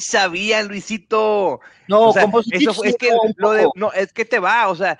sabía, 0.00 0.62
Luisito. 0.62 1.60
No, 1.86 2.12
con 2.12 2.30
Bucetich 2.30 2.68
es 2.84 2.96
que 2.96 3.10
no, 3.76 3.92
es 3.92 4.12
que 4.12 4.24
te 4.24 4.40
va, 4.40 4.68
o 4.68 4.74
sea, 4.74 4.98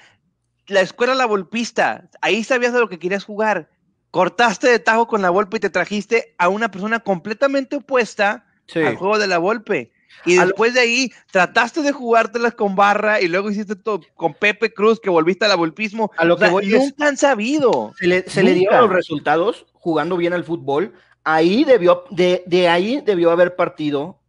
la 0.66 0.82
escuela 0.82 1.14
la 1.14 1.24
volpista, 1.24 2.08
ahí 2.20 2.44
sabías 2.44 2.74
de 2.74 2.80
lo 2.80 2.88
que 2.88 2.98
querías 2.98 3.24
jugar. 3.24 3.70
Cortaste 4.10 4.68
de 4.68 4.78
tajo 4.78 5.08
con 5.08 5.22
la 5.22 5.30
Volpe 5.30 5.56
y 5.56 5.60
te 5.60 5.70
trajiste 5.70 6.36
a 6.38 6.48
una 6.48 6.70
persona 6.70 7.00
completamente 7.00 7.76
opuesta 7.76 8.46
al 8.74 8.94
juego 8.94 9.18
de 9.18 9.26
la 9.26 9.38
Volpe. 9.38 9.90
Y 10.24 10.36
después 10.36 10.74
de 10.74 10.80
ahí 10.80 11.12
trataste 11.30 11.82
de 11.82 11.92
jugártelas 11.92 12.54
con 12.54 12.74
Barra 12.74 13.20
y 13.20 13.28
luego 13.28 13.50
hiciste 13.50 13.76
todo 13.76 14.00
con 14.14 14.34
Pepe 14.34 14.72
Cruz 14.72 15.00
que 15.00 15.10
volviste 15.10 15.44
al 15.44 15.56
volpismo. 15.56 16.10
A 16.16 16.24
lo 16.24 16.36
que 16.36 16.48
nunca 16.48 17.08
han 17.08 17.16
sabido. 17.16 17.92
Se 17.98 18.06
le, 18.06 18.28
se 18.28 18.42
le 18.42 18.54
dieron 18.54 18.82
los 18.82 18.90
resultados 18.90 19.66
jugando 19.74 20.16
bien 20.16 20.32
al 20.32 20.44
fútbol. 20.44 20.94
Ahí 21.24 21.64
debió, 21.64 22.04
de, 22.10 22.42
de 22.46 22.68
ahí 22.68 23.02
debió 23.04 23.30
haber 23.30 23.56
partido 23.56 24.20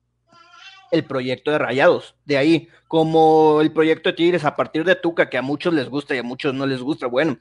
el 0.92 1.06
proyecto 1.06 1.52
de 1.52 1.58
Rayados. 1.58 2.16
De 2.26 2.38
ahí, 2.38 2.70
como 2.88 3.62
el 3.62 3.72
proyecto 3.72 4.10
de 4.10 4.16
Tigres 4.16 4.46
a 4.46 4.56
partir 4.56 4.84
de 4.84 4.96
Tuca, 4.96 5.30
que 5.30 5.38
a 5.38 5.42
muchos 5.42 5.74
les 5.74 5.90
gusta 5.90 6.16
y 6.16 6.20
a 6.20 6.24
muchos 6.24 6.54
no 6.54 6.66
les 6.66 6.82
gusta. 6.82 7.08
Bueno, 7.08 7.38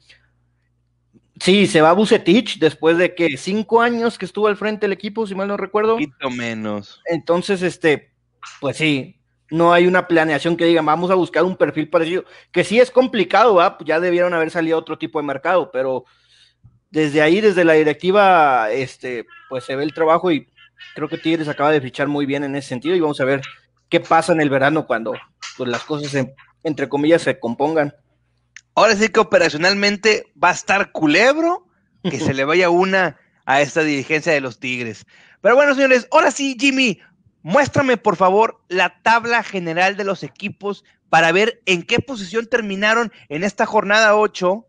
sí, 1.40 1.66
se 1.66 1.80
va 1.80 1.90
a 1.90 1.94
Bucetich 1.94 2.58
después 2.58 2.98
de 2.98 3.14
que 3.14 3.36
cinco 3.36 3.80
años 3.80 4.18
que 4.18 4.24
estuvo 4.24 4.48
al 4.48 4.56
frente 4.56 4.86
del 4.86 4.92
equipo, 4.92 5.26
si 5.26 5.34
mal 5.34 5.48
no 5.48 5.56
recuerdo. 5.56 5.96
Un 5.96 6.04
poquito 6.04 6.30
menos. 6.30 7.00
Entonces, 7.06 7.62
este, 7.62 8.13
pues 8.60 8.76
sí, 8.76 9.20
no 9.50 9.72
hay 9.72 9.86
una 9.86 10.08
planeación 10.08 10.56
que 10.56 10.64
diga, 10.64 10.82
vamos 10.82 11.10
a 11.10 11.14
buscar 11.14 11.44
un 11.44 11.56
perfil 11.56 11.88
parecido, 11.88 12.24
que 12.50 12.64
sí 12.64 12.80
es 12.80 12.90
complicado, 12.90 13.54
pues 13.76 13.86
ya 13.86 14.00
debieron 14.00 14.34
haber 14.34 14.50
salido 14.50 14.78
otro 14.78 14.98
tipo 14.98 15.20
de 15.20 15.26
mercado, 15.26 15.70
pero 15.72 16.04
desde 16.90 17.22
ahí, 17.22 17.40
desde 17.40 17.64
la 17.64 17.74
directiva, 17.74 18.70
este, 18.70 19.26
pues 19.48 19.64
se 19.64 19.76
ve 19.76 19.84
el 19.84 19.94
trabajo 19.94 20.30
y 20.30 20.46
Creo 20.94 21.08
que 21.08 21.18
Tigres 21.18 21.48
acaba 21.48 21.70
de 21.70 21.80
fichar 21.80 22.08
muy 22.08 22.26
bien 22.26 22.44
en 22.44 22.54
ese 22.56 22.68
sentido 22.68 22.94
y 22.94 23.00
vamos 23.00 23.20
a 23.20 23.24
ver 23.24 23.42
qué 23.88 24.00
pasa 24.00 24.32
en 24.32 24.40
el 24.40 24.50
verano 24.50 24.86
cuando 24.86 25.14
pues, 25.56 25.68
las 25.68 25.84
cosas, 25.84 26.26
entre 26.62 26.88
comillas, 26.88 27.22
se 27.22 27.38
compongan. 27.38 27.94
Ahora 28.74 28.94
sí 28.96 29.08
que 29.08 29.20
operacionalmente 29.20 30.32
va 30.42 30.50
a 30.50 30.54
estar 30.54 30.92
culebro 30.92 31.66
que 32.02 32.18
se 32.18 32.34
le 32.34 32.44
vaya 32.44 32.70
una 32.70 33.18
a 33.44 33.60
esta 33.60 33.82
dirigencia 33.82 34.32
de 34.32 34.40
los 34.40 34.58
Tigres. 34.58 35.04
Pero 35.40 35.56
bueno, 35.56 35.74
señores, 35.74 36.08
ahora 36.10 36.30
sí, 36.30 36.56
Jimmy, 36.58 37.00
muéstrame 37.44 37.96
por 37.96 38.16
favor 38.16 38.60
la 38.68 39.00
tabla 39.02 39.44
general 39.44 39.96
de 39.96 40.02
los 40.02 40.24
equipos 40.24 40.84
para 41.08 41.30
ver 41.30 41.62
en 41.66 41.84
qué 41.84 42.00
posición 42.00 42.46
terminaron 42.46 43.12
en 43.28 43.44
esta 43.44 43.66
jornada 43.66 44.16
8, 44.16 44.66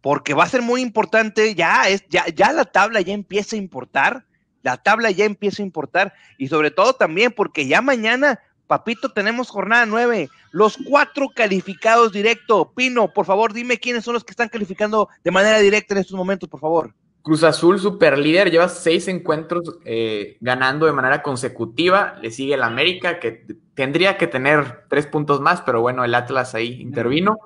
porque 0.00 0.32
va 0.32 0.44
a 0.44 0.48
ser 0.48 0.62
muy 0.62 0.80
importante, 0.80 1.54
ya, 1.54 1.86
es, 1.90 2.06
ya, 2.08 2.24
ya 2.28 2.52
la 2.52 2.64
tabla 2.64 3.02
ya 3.02 3.12
empieza 3.12 3.56
a 3.56 3.58
importar 3.58 4.24
la 4.66 4.76
tabla 4.76 5.12
ya 5.12 5.24
empieza 5.24 5.62
a 5.62 5.64
importar 5.64 6.12
y 6.38 6.48
sobre 6.48 6.72
todo 6.72 6.94
también 6.94 7.30
porque 7.30 7.68
ya 7.68 7.80
mañana, 7.80 8.40
papito, 8.66 9.12
tenemos 9.12 9.48
jornada 9.48 9.86
nueve, 9.86 10.28
los 10.50 10.76
cuatro 10.76 11.28
calificados 11.28 12.10
directo. 12.10 12.72
Pino, 12.74 13.12
por 13.12 13.26
favor, 13.26 13.52
dime 13.52 13.78
quiénes 13.78 14.04
son 14.04 14.14
los 14.14 14.24
que 14.24 14.32
están 14.32 14.48
calificando 14.48 15.08
de 15.22 15.30
manera 15.30 15.60
directa 15.60 15.94
en 15.94 16.00
estos 16.00 16.16
momentos, 16.16 16.48
por 16.48 16.58
favor. 16.58 16.92
Cruz 17.26 17.42
Azul, 17.42 17.80
super 17.80 18.16
líder, 18.16 18.52
lleva 18.52 18.68
seis 18.68 19.08
encuentros 19.08 19.80
eh, 19.84 20.36
ganando 20.40 20.86
de 20.86 20.92
manera 20.92 21.24
consecutiva. 21.24 22.16
Le 22.22 22.30
sigue 22.30 22.54
el 22.54 22.62
América, 22.62 23.18
que 23.18 23.44
tendría 23.74 24.16
que 24.16 24.28
tener 24.28 24.84
tres 24.88 25.08
puntos 25.08 25.40
más, 25.40 25.60
pero 25.62 25.80
bueno, 25.80 26.04
el 26.04 26.14
Atlas 26.14 26.54
ahí 26.54 26.80
intervino. 26.80 27.40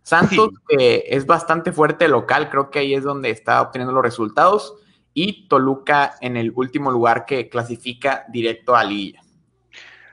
Santos, 0.00 0.52
que 0.66 1.04
es 1.08 1.26
bastante 1.26 1.70
fuerte 1.70 2.08
local, 2.08 2.48
creo 2.48 2.70
que 2.70 2.78
ahí 2.78 2.94
es 2.94 3.04
donde 3.04 3.28
está 3.28 3.60
obteniendo 3.60 3.92
los 3.92 4.02
resultados 4.02 4.76
y 5.12 5.46
Toluca 5.48 6.14
en 6.22 6.38
el 6.38 6.50
último 6.54 6.90
lugar 6.90 7.26
que 7.26 7.50
clasifica 7.50 8.24
directo 8.30 8.74
a 8.74 8.84
Lilla. 8.84 9.20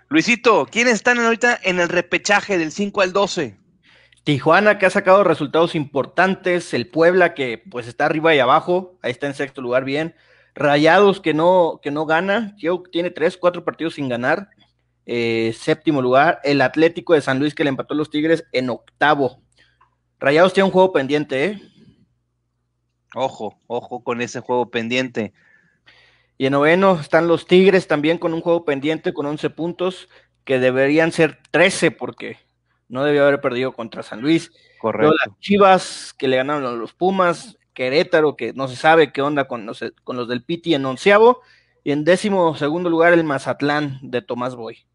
Luisito, 0.09 0.67
¿quiénes 0.69 0.95
están 0.95 1.19
ahorita 1.19 1.57
en 1.63 1.79
el 1.79 1.87
repechaje 1.87 2.57
del 2.57 2.73
5 2.73 2.99
al 2.99 3.13
12? 3.13 3.62
Tijuana 4.23 4.79
que 4.79 4.85
ha 4.85 4.89
sacado 4.89 5.23
resultados 5.23 5.75
importantes, 5.75 6.73
el 6.73 6.87
Puebla 6.87 7.33
que 7.33 7.57
pues 7.57 7.87
está 7.87 8.05
arriba 8.05 8.33
y 8.33 8.39
abajo, 8.39 8.97
ahí 9.01 9.11
está 9.11 9.27
en 9.27 9.33
sexto 9.33 9.61
lugar 9.61 9.83
bien, 9.83 10.15
Rayados 10.55 11.19
que 11.19 11.33
no, 11.33 11.79
que 11.81 11.89
no 11.89 12.05
gana, 12.05 12.55
tiene 12.91 13.09
tres, 13.09 13.37
cuatro 13.37 13.65
partidos 13.65 13.95
sin 13.95 14.07
ganar, 14.07 14.49
eh, 15.05 15.53
séptimo 15.57 16.01
lugar, 16.01 16.39
el 16.43 16.61
Atlético 16.61 17.13
de 17.13 17.21
San 17.21 17.39
Luis 17.39 17.55
que 17.55 17.63
le 17.63 17.69
empató 17.69 17.95
a 17.95 17.97
los 17.97 18.11
Tigres 18.11 18.45
en 18.51 18.69
octavo. 18.69 19.41
Rayados 20.19 20.53
tiene 20.53 20.65
un 20.65 20.71
juego 20.71 20.93
pendiente, 20.93 21.45
¿eh? 21.45 21.61
Ojo, 23.15 23.59
ojo 23.67 24.03
con 24.03 24.21
ese 24.21 24.41
juego 24.41 24.69
pendiente. 24.69 25.33
Y 26.37 26.45
en 26.45 26.53
noveno 26.53 26.99
están 26.99 27.27
los 27.27 27.47
Tigres 27.47 27.87
también 27.87 28.19
con 28.19 28.33
un 28.33 28.41
juego 28.41 28.63
pendiente 28.63 29.13
con 29.13 29.25
11 29.25 29.49
puntos, 29.49 30.07
que 30.45 30.59
deberían 30.59 31.11
ser 31.11 31.39
13 31.51 31.91
porque 31.91 32.37
no 32.89 33.03
debió 33.03 33.23
haber 33.23 33.41
perdido 33.41 33.73
contra 33.73 34.03
San 34.03 34.21
Luis. 34.21 34.51
Correcto. 34.79 35.13
las 35.25 35.39
Chivas 35.39 36.13
que 36.17 36.27
le 36.27 36.37
ganaron 36.37 36.65
a 36.65 36.71
los 36.71 36.93
Pumas, 36.93 37.57
Querétaro 37.73 38.35
que 38.35 38.53
no 38.53 38.67
se 38.67 38.75
sabe 38.75 39.11
qué 39.11 39.21
onda 39.21 39.47
con 39.47 39.65
los, 39.65 39.83
con 40.03 40.17
los 40.17 40.27
del 40.27 40.43
Piti 40.43 40.73
en 40.73 40.85
onceavo, 40.85 41.41
y 41.83 41.91
en 41.91 42.03
décimo 42.03 42.55
segundo 42.55 42.89
lugar 42.89 43.13
el 43.13 43.23
Mazatlán 43.23 43.99
de 44.01 44.21
Tomás 44.21 44.55
Boy. 44.55 44.85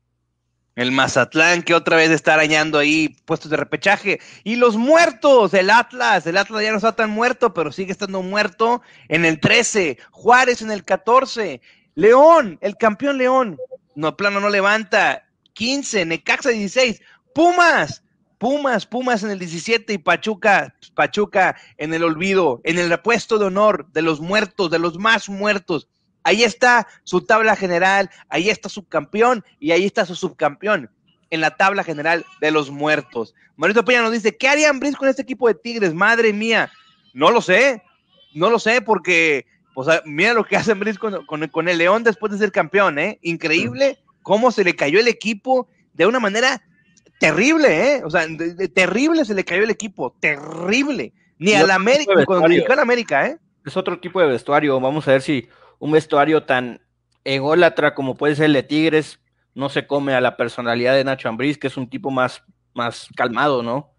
El 0.78 0.92
Mazatlán 0.92 1.62
que 1.62 1.74
otra 1.74 1.96
vez 1.96 2.10
está 2.12 2.34
arañando 2.34 2.78
ahí 2.78 3.08
puestos 3.24 3.50
de 3.50 3.56
repechaje. 3.56 4.20
Y 4.44 4.54
los 4.54 4.76
muertos, 4.76 5.52
el 5.52 5.70
Atlas. 5.70 6.24
El 6.24 6.36
Atlas 6.36 6.62
ya 6.62 6.70
no 6.70 6.76
está 6.76 6.94
tan 6.94 7.10
muerto, 7.10 7.52
pero 7.52 7.72
sigue 7.72 7.90
estando 7.90 8.22
muerto 8.22 8.80
en 9.08 9.24
el 9.24 9.40
13. 9.40 9.98
Juárez 10.12 10.62
en 10.62 10.70
el 10.70 10.84
14. 10.84 11.60
León, 11.96 12.58
el 12.60 12.76
campeón 12.76 13.18
León. 13.18 13.58
No, 13.96 14.16
plano 14.16 14.38
no 14.38 14.50
levanta. 14.50 15.26
15. 15.54 16.04
Necaxa 16.04 16.50
16. 16.50 17.02
Pumas. 17.34 18.02
Pumas, 18.38 18.86
Pumas 18.86 19.24
en 19.24 19.30
el 19.30 19.40
17 19.40 19.92
y 19.92 19.98
Pachuca, 19.98 20.74
Pachuca 20.94 21.56
en 21.76 21.92
el 21.92 22.04
olvido, 22.04 22.60
en 22.62 22.78
el 22.78 22.92
apuesto 22.92 23.36
de 23.36 23.46
honor 23.46 23.88
de 23.92 24.02
los 24.02 24.20
muertos, 24.20 24.70
de 24.70 24.78
los 24.78 24.96
más 24.96 25.28
muertos. 25.28 25.88
Ahí 26.22 26.44
está 26.44 26.86
su 27.02 27.22
tabla 27.22 27.56
general, 27.56 28.10
ahí 28.28 28.48
está 28.48 28.68
su 28.68 28.86
campeón 28.86 29.44
y 29.58 29.72
ahí 29.72 29.84
está 29.84 30.06
su 30.06 30.14
subcampeón 30.14 30.88
en 31.30 31.40
la 31.40 31.56
tabla 31.56 31.82
general 31.82 32.24
de 32.40 32.50
los 32.50 32.70
muertos. 32.70 33.34
Mauricio 33.56 33.84
Peña 33.84 34.02
nos 34.02 34.12
dice, 34.12 34.36
¿qué 34.36 34.48
harían 34.48 34.78
Brice 34.78 34.96
con 34.96 35.08
este 35.08 35.22
equipo 35.22 35.48
de 35.48 35.54
Tigres? 35.54 35.94
Madre 35.94 36.32
mía, 36.32 36.70
no 37.12 37.30
lo 37.30 37.40
sé, 37.40 37.82
no 38.34 38.50
lo 38.50 38.58
sé 38.58 38.80
porque, 38.82 39.46
mira 40.04 40.32
lo 40.32 40.44
que 40.44 40.56
hace 40.56 40.74
Brice 40.74 40.98
con, 40.98 41.68
el 41.68 41.78
León 41.78 42.04
después 42.04 42.32
de 42.32 42.38
ser 42.38 42.52
campeón, 42.52 42.98
¿eh? 42.98 43.18
Increíble 43.22 43.98
cómo 44.22 44.52
se 44.52 44.64
le 44.64 44.76
cayó 44.76 45.00
el 45.00 45.08
equipo 45.08 45.68
de 45.94 46.06
una 46.06 46.20
manera 46.20 46.62
terrible, 47.18 47.94
¿eh? 47.94 48.02
O 48.04 48.10
sea, 48.10 48.26
terrible 48.74 49.24
se 49.24 49.34
le 49.34 49.44
cayó 49.44 49.64
el 49.64 49.70
equipo, 49.70 50.14
terrible. 50.20 51.12
Ni 51.38 51.54
al 51.54 51.70
América, 51.70 52.12
cuando 52.24 52.46
al 52.46 52.78
América, 52.78 53.26
¿eh? 53.26 53.38
Es 53.64 53.76
otro 53.76 54.00
tipo 54.00 54.20
de 54.20 54.26
vestuario, 54.26 54.80
vamos 54.80 55.06
a 55.06 55.12
ver 55.12 55.22
si 55.22 55.48
un 55.78 55.92
vestuario 55.92 56.44
tan 56.44 56.80
ególatra 57.24 57.94
como 57.94 58.16
puede 58.16 58.34
ser 58.34 58.46
el 58.46 58.54
de 58.54 58.62
Tigres 58.62 59.20
no 59.54 59.68
se 59.68 59.86
come 59.86 60.14
a 60.14 60.20
la 60.20 60.36
personalidad 60.36 60.94
de 60.94 61.04
Nacho 61.04 61.28
Ambriz, 61.28 61.58
que 61.58 61.66
es 61.66 61.76
un 61.76 61.90
tipo 61.90 62.10
más, 62.10 62.44
más 62.74 63.08
calmado, 63.16 63.62
¿no? 63.62 63.92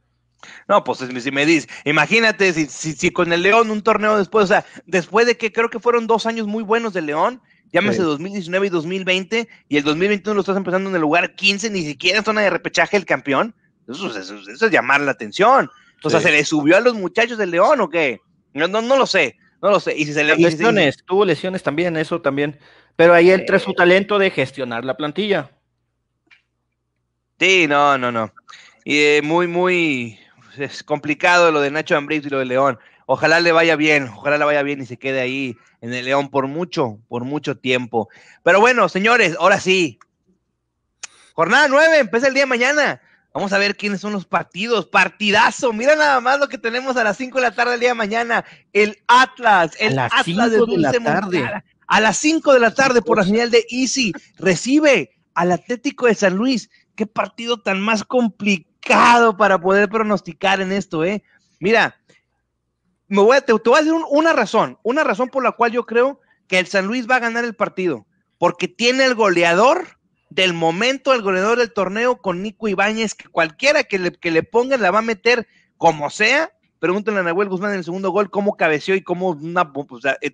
No, 0.69 0.85
pues 0.85 0.99
si 0.99 1.31
me 1.31 1.45
dices, 1.45 1.69
imagínate 1.83 2.53
si, 2.53 2.65
si, 2.67 3.11
con 3.11 3.33
el 3.33 3.43
León 3.43 3.69
un 3.69 3.81
torneo 3.81 4.17
después, 4.17 4.45
o 4.45 4.47
sea, 4.47 4.65
después 4.85 5.27
de 5.27 5.37
que 5.37 5.51
creo 5.51 5.69
que 5.69 5.81
fueron 5.81 6.07
dos 6.07 6.25
años 6.25 6.47
muy 6.47 6.63
buenos 6.63 6.93
del 6.93 7.07
León, 7.07 7.41
llámese 7.71 8.01
2019 8.01 8.67
y 8.67 8.69
2020, 8.69 9.47
y 9.67 9.77
el 9.77 9.83
2021 9.83 10.35
lo 10.35 10.41
estás 10.41 10.57
empezando 10.57 10.89
en 10.89 10.95
el 10.95 11.01
lugar 11.01 11.35
15, 11.35 11.69
ni 11.69 11.83
siquiera 11.83 12.19
en 12.19 12.25
zona 12.25 12.41
de 12.41 12.49
repechaje 12.49 12.97
el 12.97 13.05
campeón, 13.05 13.55
eso, 13.89 14.15
es 14.15 14.71
llamar 14.71 15.01
la 15.01 15.11
atención. 15.11 15.69
O 16.03 16.09
sea, 16.09 16.19
¿se 16.21 16.31
le 16.31 16.45
subió 16.45 16.77
a 16.77 16.79
los 16.79 16.93
muchachos 16.93 17.37
del 17.37 17.51
León 17.51 17.81
o 17.81 17.89
qué? 17.89 18.21
No, 18.53 18.67
no, 18.67 18.81
no 18.81 18.95
lo 18.97 19.05
sé, 19.05 19.37
no 19.61 19.69
lo 19.69 19.79
sé. 19.79 19.97
Y 19.97 20.05
si 20.05 20.13
se 20.13 20.23
le, 20.23 20.35
lesiones, 20.35 21.03
tuvo 21.05 21.25
lesiones 21.25 21.63
también, 21.63 21.97
eso 21.97 22.21
también. 22.21 22.57
Pero 22.95 23.13
ahí 23.13 23.31
entra 23.31 23.59
su 23.59 23.73
talento 23.73 24.19
de 24.19 24.29
gestionar 24.29 24.85
la 24.85 24.95
plantilla. 24.95 25.51
Sí, 27.39 27.67
no, 27.67 27.97
no, 27.97 28.11
no. 28.11 28.33
Y 28.85 28.97
eh, 28.97 29.21
muy, 29.23 29.47
muy, 29.47 30.19
es 30.57 30.83
complicado 30.83 31.51
lo 31.51 31.61
de 31.61 31.71
Nacho 31.71 31.97
Ambriz 31.97 32.25
y 32.25 32.29
lo 32.29 32.39
de 32.39 32.45
León. 32.45 32.79
Ojalá 33.11 33.39
le 33.39 33.51
vaya 33.51 33.75
bien, 33.75 34.07
ojalá 34.15 34.37
le 34.37 34.45
vaya 34.45 34.61
bien 34.61 34.81
y 34.81 34.85
se 34.85 34.99
quede 34.99 35.19
ahí 35.19 35.57
en 35.81 35.91
el 35.95 36.05
León 36.05 36.29
por 36.29 36.45
mucho, 36.45 36.99
por 37.07 37.23
mucho 37.23 37.57
tiempo. 37.57 38.07
Pero 38.43 38.59
bueno, 38.59 38.87
señores, 38.87 39.35
ahora 39.39 39.59
sí. 39.59 39.97
Jornada 41.33 41.67
nueve, 41.67 41.97
empieza 41.97 42.27
el 42.27 42.35
día 42.35 42.43
de 42.43 42.49
mañana. 42.49 43.01
Vamos 43.33 43.51
a 43.51 43.57
ver 43.57 43.75
quiénes 43.75 44.01
son 44.01 44.13
los 44.13 44.27
partidos. 44.27 44.85
Partidazo. 44.85 45.73
Mira 45.73 45.95
nada 45.95 46.21
más 46.21 46.39
lo 46.39 46.47
que 46.49 46.59
tenemos 46.59 46.97
a 46.97 47.03
las 47.03 47.17
5 47.17 47.39
de 47.39 47.41
la 47.41 47.55
tarde 47.55 47.71
del 47.71 47.79
día 47.79 47.89
de 47.89 47.95
mañana. 47.95 48.45
El 48.73 48.99
Atlas. 49.07 49.71
El 49.79 49.97
Atlas 49.97 50.51
de, 50.51 50.59
de 50.59 50.77
la 50.77 50.91
tarde. 50.91 51.63
A 51.87 52.01
las 52.01 52.15
5 52.17 52.53
de 52.53 52.59
la 52.59 52.75
tarde 52.75 53.01
por 53.01 53.17
la 53.17 53.23
señal 53.23 53.49
de 53.49 53.65
Easy. 53.71 54.13
Recibe 54.37 55.17
al 55.33 55.51
Atlético 55.51 56.05
de 56.05 56.13
San 56.13 56.35
Luis. 56.35 56.69
Qué 56.93 57.07
partido 57.07 57.59
tan 57.59 57.81
más 57.81 58.03
complicado 58.03 59.35
para 59.35 59.59
poder 59.59 59.89
pronosticar 59.89 60.61
en 60.61 60.71
esto, 60.71 61.03
¿eh? 61.03 61.23
Mira, 61.59 61.95
me 63.09 63.21
voy 63.21 63.37
a, 63.37 63.41
te, 63.41 63.51
voy 63.53 63.61
a 63.75 63.81
decir 63.81 63.93
una 64.09 64.33
razón, 64.33 64.77
una 64.83 65.03
razón 65.03 65.29
por 65.29 65.43
la 65.43 65.51
cual 65.51 65.71
yo 65.71 65.85
creo 65.85 66.21
que 66.47 66.59
el 66.59 66.67
San 66.67 66.85
Luis 66.85 67.09
va 67.09 67.15
a 67.15 67.19
ganar 67.19 67.43
el 67.43 67.55
partido, 67.55 68.05
porque 68.37 68.67
tiene 68.67 69.03
el 69.05 69.15
goleador 69.15 69.99
del 70.29 70.53
momento, 70.53 71.13
el 71.13 71.23
goleador 71.23 71.57
del 71.57 71.73
torneo 71.73 72.21
con 72.21 72.43
Nico 72.43 72.67
Ibáñez, 72.67 73.15
que 73.15 73.27
cualquiera 73.27 73.83
que 73.83 73.97
le, 73.97 74.11
que 74.11 74.31
le 74.31 74.43
pongan 74.43 74.81
la 74.81 74.91
va 74.91 74.99
a 74.99 75.03
meter 75.03 75.47
como 75.77 76.09
sea. 76.09 76.51
Pregúntenle 76.79 77.19
a 77.19 77.23
Nahuel 77.23 77.49
Guzmán 77.49 77.71
en 77.71 77.79
el 77.79 77.83
segundo 77.83 78.11
gol 78.11 78.29
cómo 78.29 78.55
cabeció 78.55 78.95
y 78.95 79.01
cómo 79.01 79.31
una, 79.31 79.71
eh, 80.21 80.31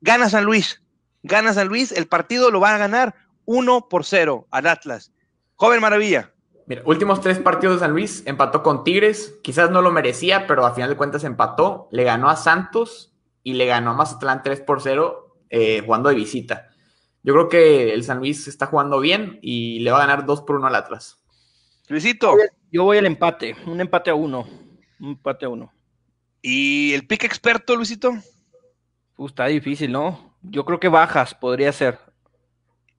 gana 0.00 0.28
San 0.28 0.44
Luis, 0.44 0.82
gana 1.22 1.54
San 1.54 1.68
Luis, 1.68 1.92
el 1.92 2.08
partido 2.08 2.50
lo 2.50 2.60
va 2.60 2.74
a 2.74 2.78
ganar 2.78 3.14
1 3.44 3.88
por 3.88 4.04
0 4.04 4.48
al 4.50 4.66
Atlas. 4.66 5.12
Joven 5.54 5.80
Maravilla. 5.80 6.32
Mira, 6.72 6.80
últimos 6.86 7.20
tres 7.20 7.38
partidos 7.38 7.76
de 7.76 7.80
San 7.80 7.90
Luis, 7.90 8.22
empató 8.24 8.62
con 8.62 8.82
Tigres, 8.82 9.38
quizás 9.42 9.70
no 9.70 9.82
lo 9.82 9.90
merecía, 9.90 10.46
pero 10.46 10.64
a 10.64 10.72
final 10.72 10.88
de 10.88 10.96
cuentas 10.96 11.22
empató, 11.22 11.86
le 11.92 12.02
ganó 12.02 12.30
a 12.30 12.36
Santos 12.36 13.12
y 13.42 13.52
le 13.52 13.66
ganó 13.66 13.90
a 13.90 13.94
Mazatlán 13.94 14.42
3 14.42 14.62
por 14.62 14.80
0 14.80 15.36
eh, 15.50 15.82
jugando 15.84 16.08
de 16.08 16.14
visita. 16.14 16.70
Yo 17.22 17.34
creo 17.34 17.50
que 17.50 17.92
el 17.92 18.04
San 18.04 18.20
Luis 18.20 18.48
está 18.48 18.64
jugando 18.64 19.00
bien 19.00 19.38
y 19.42 19.80
le 19.80 19.90
va 19.90 19.98
a 19.98 20.06
ganar 20.06 20.24
2 20.24 20.40
por 20.44 20.56
1 20.56 20.66
al 20.66 20.74
Atlas. 20.74 21.22
Luisito. 21.88 22.36
Yo 22.70 22.84
voy 22.84 22.96
al 22.96 23.04
empate, 23.04 23.54
un 23.66 23.78
empate 23.78 24.08
a 24.08 24.14
uno, 24.14 24.48
un 24.98 25.08
empate 25.10 25.44
a 25.44 25.50
uno. 25.50 25.74
¿Y 26.40 26.94
el 26.94 27.06
pick 27.06 27.24
experto, 27.24 27.76
Luisito? 27.76 28.14
está 29.18 29.44
difícil, 29.44 29.92
¿no? 29.92 30.38
Yo 30.40 30.64
creo 30.64 30.80
que 30.80 30.88
bajas 30.88 31.34
podría 31.34 31.70
ser. 31.70 31.98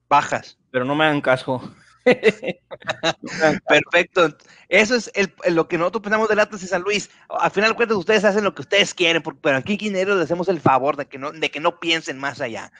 Bajas. 0.08 0.60
Pero 0.70 0.84
no 0.84 0.94
me 0.94 1.06
hagan 1.06 1.20
caso. 1.20 1.74
Perfecto. 3.68 4.36
Eso 4.68 4.96
es 4.96 5.10
lo 5.48 5.68
que 5.68 5.78
nosotros 5.78 6.02
pensamos 6.02 6.28
del 6.28 6.40
Atlas 6.40 6.62
y 6.62 6.66
San 6.66 6.82
Luis. 6.82 7.10
Al 7.28 7.50
final 7.50 7.70
de 7.70 7.76
cuentas, 7.76 7.96
ustedes 7.96 8.24
hacen 8.24 8.44
lo 8.44 8.54
que 8.54 8.62
ustedes 8.62 8.94
quieren, 8.94 9.22
pero 9.40 9.56
aquí 9.56 9.76
Quineros 9.76 10.16
les 10.16 10.24
hacemos 10.24 10.48
el 10.48 10.60
favor 10.60 10.96
de 10.96 11.06
que, 11.06 11.18
no, 11.18 11.32
de 11.32 11.50
que 11.50 11.60
no 11.60 11.80
piensen 11.80 12.18
más 12.18 12.40
allá. 12.40 12.72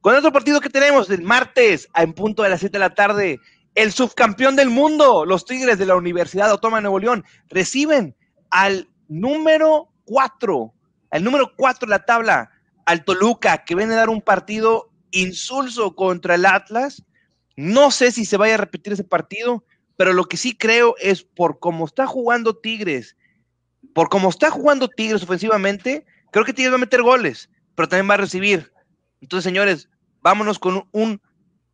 Con 0.00 0.14
otro 0.14 0.32
partido 0.32 0.60
que 0.60 0.70
tenemos 0.70 1.10
el 1.10 1.22
martes, 1.22 1.88
en 1.94 2.12
punto 2.12 2.42
de 2.42 2.48
las 2.48 2.60
7 2.60 2.72
de 2.72 2.78
la 2.78 2.94
tarde, 2.94 3.40
el 3.74 3.92
subcampeón 3.92 4.56
del 4.56 4.70
mundo, 4.70 5.24
los 5.24 5.44
Tigres 5.44 5.78
de 5.78 5.86
la 5.86 5.96
Universidad 5.96 6.50
Autónoma 6.50 6.78
de 6.78 6.82
Nuevo 6.82 6.98
León, 6.98 7.24
reciben 7.48 8.16
al 8.50 8.88
número 9.08 9.92
4, 10.06 10.72
al 11.10 11.24
número 11.24 11.52
4 11.56 11.86
de 11.86 11.90
la 11.90 12.04
tabla, 12.04 12.50
al 12.86 13.04
Toluca, 13.04 13.64
que 13.64 13.74
viene 13.74 13.92
a 13.94 13.98
dar 13.98 14.08
un 14.08 14.22
partido 14.22 14.90
insulso 15.12 15.94
contra 15.94 16.34
el 16.34 16.46
Atlas 16.46 17.04
no 17.60 17.90
sé 17.90 18.10
si 18.10 18.24
se 18.24 18.38
vaya 18.38 18.54
a 18.54 18.56
repetir 18.56 18.94
ese 18.94 19.04
partido, 19.04 19.62
pero 19.98 20.14
lo 20.14 20.24
que 20.24 20.38
sí 20.38 20.56
creo 20.56 20.94
es 20.98 21.22
por 21.22 21.58
cómo 21.58 21.84
está 21.84 22.06
jugando 22.06 22.56
Tigres, 22.56 23.18
por 23.94 24.08
cómo 24.08 24.30
está 24.30 24.50
jugando 24.50 24.88
Tigres 24.88 25.22
ofensivamente, 25.22 26.06
creo 26.32 26.46
que 26.46 26.54
Tigres 26.54 26.72
va 26.72 26.76
a 26.76 26.78
meter 26.78 27.02
goles, 27.02 27.50
pero 27.74 27.86
también 27.86 28.08
va 28.08 28.14
a 28.14 28.16
recibir. 28.16 28.72
Entonces, 29.20 29.44
señores, 29.44 29.90
vámonos 30.22 30.58
con 30.58 30.88
un 30.92 31.20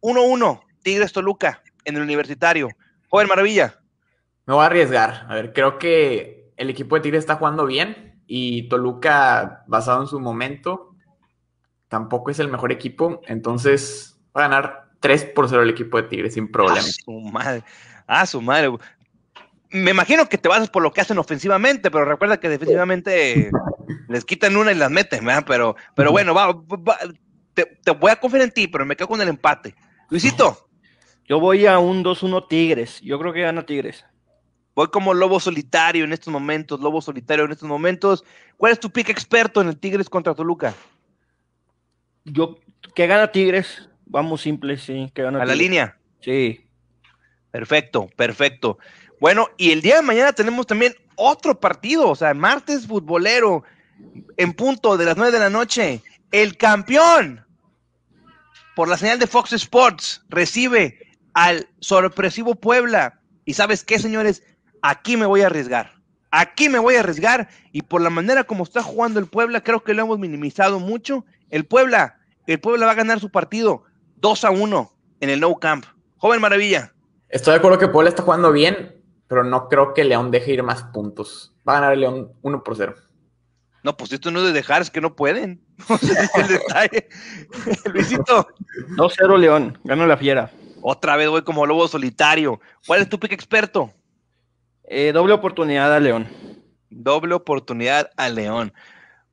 1-1, 0.00 0.60
Tigres 0.82 1.12
Toluca 1.12 1.62
en 1.84 1.94
el 1.94 2.02
universitario. 2.02 2.68
Joven 3.08 3.28
Maravilla. 3.28 3.80
Me 4.44 4.54
voy 4.54 4.64
a 4.64 4.66
arriesgar. 4.66 5.26
A 5.28 5.34
ver, 5.34 5.52
creo 5.52 5.78
que 5.78 6.50
el 6.56 6.68
equipo 6.68 6.96
de 6.96 7.02
Tigres 7.02 7.20
está 7.20 7.36
jugando 7.36 7.64
bien 7.64 8.24
y 8.26 8.68
Toluca, 8.68 9.62
basado 9.68 10.02
en 10.02 10.08
su 10.08 10.18
momento, 10.18 10.96
tampoco 11.86 12.32
es 12.32 12.40
el 12.40 12.48
mejor 12.48 12.72
equipo. 12.72 13.20
Entonces, 13.28 14.18
va 14.36 14.46
a 14.46 14.48
ganar 14.48 14.85
3 15.00 15.24
por 15.26 15.48
0 15.48 15.62
el 15.62 15.70
equipo 15.70 16.00
de 16.00 16.08
Tigres 16.08 16.34
sin 16.34 16.50
problema. 16.50 16.80
A 16.80 16.82
su 16.82 17.12
madre. 17.12 17.64
A 18.06 18.26
su 18.26 18.40
madre. 18.40 18.72
Me 19.70 19.90
imagino 19.90 20.28
que 20.28 20.38
te 20.38 20.48
vas 20.48 20.70
por 20.70 20.82
lo 20.82 20.92
que 20.92 21.00
hacen 21.00 21.18
ofensivamente, 21.18 21.90
pero 21.90 22.04
recuerda 22.04 22.38
que 22.38 22.48
defensivamente 22.48 23.50
les 24.08 24.24
quitan 24.24 24.56
una 24.56 24.72
y 24.72 24.76
las 24.76 24.90
meten, 24.90 25.24
¿verdad? 25.24 25.44
Pero, 25.46 25.76
pero 25.94 26.12
bueno, 26.12 26.34
va, 26.34 26.56
te, 27.54 27.90
voy 27.98 28.10
a 28.10 28.16
confiar 28.16 28.44
en 28.44 28.50
ti, 28.50 28.68
pero 28.68 28.86
me 28.86 28.96
quedo 28.96 29.08
con 29.08 29.20
el 29.20 29.28
empate. 29.28 29.74
Luisito. 30.10 30.68
Yo 31.28 31.40
voy 31.40 31.66
a 31.66 31.78
un 31.78 32.04
2-1 32.04 32.46
Tigres. 32.48 33.00
Yo 33.00 33.18
creo 33.18 33.32
que 33.32 33.42
gana 33.42 33.66
Tigres. 33.66 34.04
Voy 34.76 34.88
como 34.88 35.14
lobo 35.14 35.40
solitario 35.40 36.04
en 36.04 36.12
estos 36.12 36.32
momentos, 36.32 36.80
lobo 36.80 37.00
solitario 37.00 37.46
en 37.46 37.52
estos 37.52 37.68
momentos. 37.68 38.24
¿Cuál 38.56 38.72
es 38.72 38.78
tu 38.78 38.90
pick 38.90 39.08
experto 39.08 39.60
en 39.60 39.68
el 39.68 39.78
Tigres 39.78 40.08
contra 40.08 40.34
Toluca? 40.34 40.74
Yo, 42.24 42.58
que 42.94 43.06
gana 43.06 43.32
Tigres. 43.32 43.88
Vamos 44.06 44.40
simple, 44.40 44.78
sí. 44.78 45.10
Que 45.14 45.22
¿A 45.22 45.30
la 45.30 45.54
línea? 45.54 45.98
Sí. 46.20 46.64
Perfecto, 47.50 48.08
perfecto. 48.16 48.78
Bueno, 49.20 49.48
y 49.56 49.72
el 49.72 49.82
día 49.82 49.96
de 49.96 50.02
mañana 50.02 50.32
tenemos 50.32 50.66
también 50.66 50.94
otro 51.16 51.58
partido, 51.58 52.08
o 52.08 52.14
sea, 52.14 52.34
martes 52.34 52.86
futbolero, 52.86 53.64
en 54.36 54.52
punto 54.52 54.96
de 54.96 55.06
las 55.06 55.16
nueve 55.16 55.32
de 55.32 55.38
la 55.38 55.50
noche. 55.50 56.02
El 56.32 56.56
campeón, 56.56 57.44
por 58.74 58.88
la 58.88 58.96
señal 58.96 59.18
de 59.18 59.26
Fox 59.26 59.52
Sports, 59.52 60.22
recibe 60.28 60.98
al 61.34 61.68
sorpresivo 61.80 62.54
Puebla. 62.54 63.20
Y 63.44 63.54
sabes 63.54 63.84
qué, 63.84 63.98
señores, 63.98 64.42
aquí 64.82 65.16
me 65.16 65.26
voy 65.26 65.42
a 65.42 65.46
arriesgar. 65.46 65.94
Aquí 66.30 66.68
me 66.68 66.78
voy 66.78 66.96
a 66.96 67.00
arriesgar 67.00 67.48
y 67.72 67.82
por 67.82 68.02
la 68.02 68.10
manera 68.10 68.44
como 68.44 68.64
está 68.64 68.82
jugando 68.82 69.18
el 69.18 69.26
Puebla, 69.26 69.62
creo 69.62 69.82
que 69.82 69.94
lo 69.94 70.02
hemos 70.02 70.18
minimizado 70.18 70.78
mucho. 70.80 71.24
El 71.50 71.64
Puebla, 71.64 72.18
el 72.46 72.60
Puebla 72.60 72.86
va 72.86 72.92
a 72.92 72.96
ganar 72.96 73.20
su 73.20 73.30
partido 73.30 73.84
2 74.16 74.44
a 74.44 74.50
1 74.50 74.92
en 75.20 75.30
el 75.30 75.40
No 75.40 75.54
Camp. 75.56 75.84
Joven 76.16 76.40
Maravilla. 76.40 76.92
Estoy 77.28 77.52
de 77.52 77.58
acuerdo 77.58 77.78
que 77.78 77.88
Puebla 77.88 78.08
está 78.08 78.22
jugando 78.22 78.52
bien, 78.52 79.02
pero 79.28 79.44
no 79.44 79.68
creo 79.68 79.94
que 79.94 80.04
León 80.04 80.30
deje 80.30 80.52
ir 80.52 80.62
más 80.62 80.84
puntos. 80.84 81.54
Va 81.68 81.72
a 81.72 81.80
ganar 81.80 81.92
el 81.92 82.00
León 82.00 82.32
1 82.42 82.64
por 82.64 82.76
0. 82.76 82.94
No, 83.82 83.96
pues 83.96 84.12
esto 84.12 84.30
no 84.30 84.40
es 84.40 84.46
de 84.46 84.52
dejar, 84.52 84.82
es 84.82 84.90
que 84.90 85.00
no 85.00 85.14
pueden. 85.14 85.62
el 86.34 86.48
detalle. 86.48 87.08
Luisito. 87.92 88.48
2-0 88.96 89.38
León, 89.38 89.78
gana 89.84 90.06
la 90.06 90.16
fiera. 90.16 90.50
Otra 90.82 91.16
vez 91.16 91.28
voy 91.28 91.42
como 91.42 91.66
lobo 91.66 91.86
solitario. 91.86 92.60
¿Cuál 92.86 93.02
es 93.02 93.08
tu 93.08 93.18
pick 93.18 93.32
experto? 93.32 93.92
Eh, 94.84 95.12
doble 95.12 95.34
oportunidad 95.34 95.94
a 95.94 96.00
León. 96.00 96.28
Doble 96.90 97.34
oportunidad 97.34 98.10
a 98.16 98.28
León. 98.28 98.72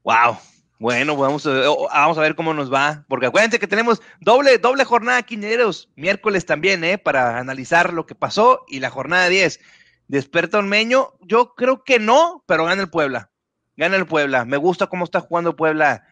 Wow, 0.03 0.37
bueno, 0.83 1.15
vamos 1.15 1.47
a, 1.47 1.51
vamos 1.93 2.17
a 2.17 2.21
ver 2.21 2.35
cómo 2.35 2.53
nos 2.53 2.69
va, 2.69 3.05
porque 3.07 3.27
acuérdense 3.27 3.57
que 3.57 3.67
tenemos 3.67 4.01
doble, 4.19 4.57
doble 4.57 4.83
jornada 4.83 5.23
quineros, 5.23 5.89
miércoles 5.95 6.45
también, 6.45 6.83
¿eh? 6.83 6.97
Para 6.97 7.37
analizar 7.37 7.93
lo 7.93 8.05
que 8.05 8.15
pasó 8.15 8.65
y 8.67 8.81
la 8.81 8.89
jornada 8.89 9.29
10. 9.29 9.61
Desperta 10.09 10.57
Ormeño, 10.57 11.13
yo 11.21 11.55
creo 11.55 11.85
que 11.85 11.99
no, 11.99 12.43
pero 12.47 12.65
gana 12.65 12.81
el 12.81 12.89
Puebla. 12.89 13.31
Gana 13.77 13.95
el 13.95 14.05
Puebla. 14.05 14.43
Me 14.43 14.57
gusta 14.57 14.87
cómo 14.87 15.05
está 15.05 15.21
jugando 15.21 15.55
Puebla. 15.55 16.05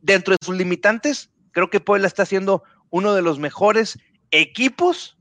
Dentro 0.00 0.32
de 0.32 0.46
sus 0.46 0.56
limitantes, 0.56 1.30
creo 1.52 1.68
que 1.68 1.80
Puebla 1.80 2.06
está 2.06 2.24
siendo 2.24 2.62
uno 2.88 3.12
de 3.12 3.20
los 3.20 3.38
mejores 3.38 3.98
equipos 4.30 5.18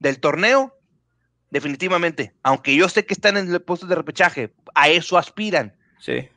del 0.00 0.18
torneo, 0.18 0.76
definitivamente. 1.50 2.34
Aunque 2.42 2.74
yo 2.74 2.88
sé 2.88 3.06
que 3.06 3.14
están 3.14 3.36
en 3.36 3.48
el 3.48 3.62
puesto 3.62 3.86
de 3.86 3.94
repechaje, 3.94 4.52
a 4.74 4.88
eso 4.88 5.16
aspiran. 5.16 5.76
Sí. 6.00 6.28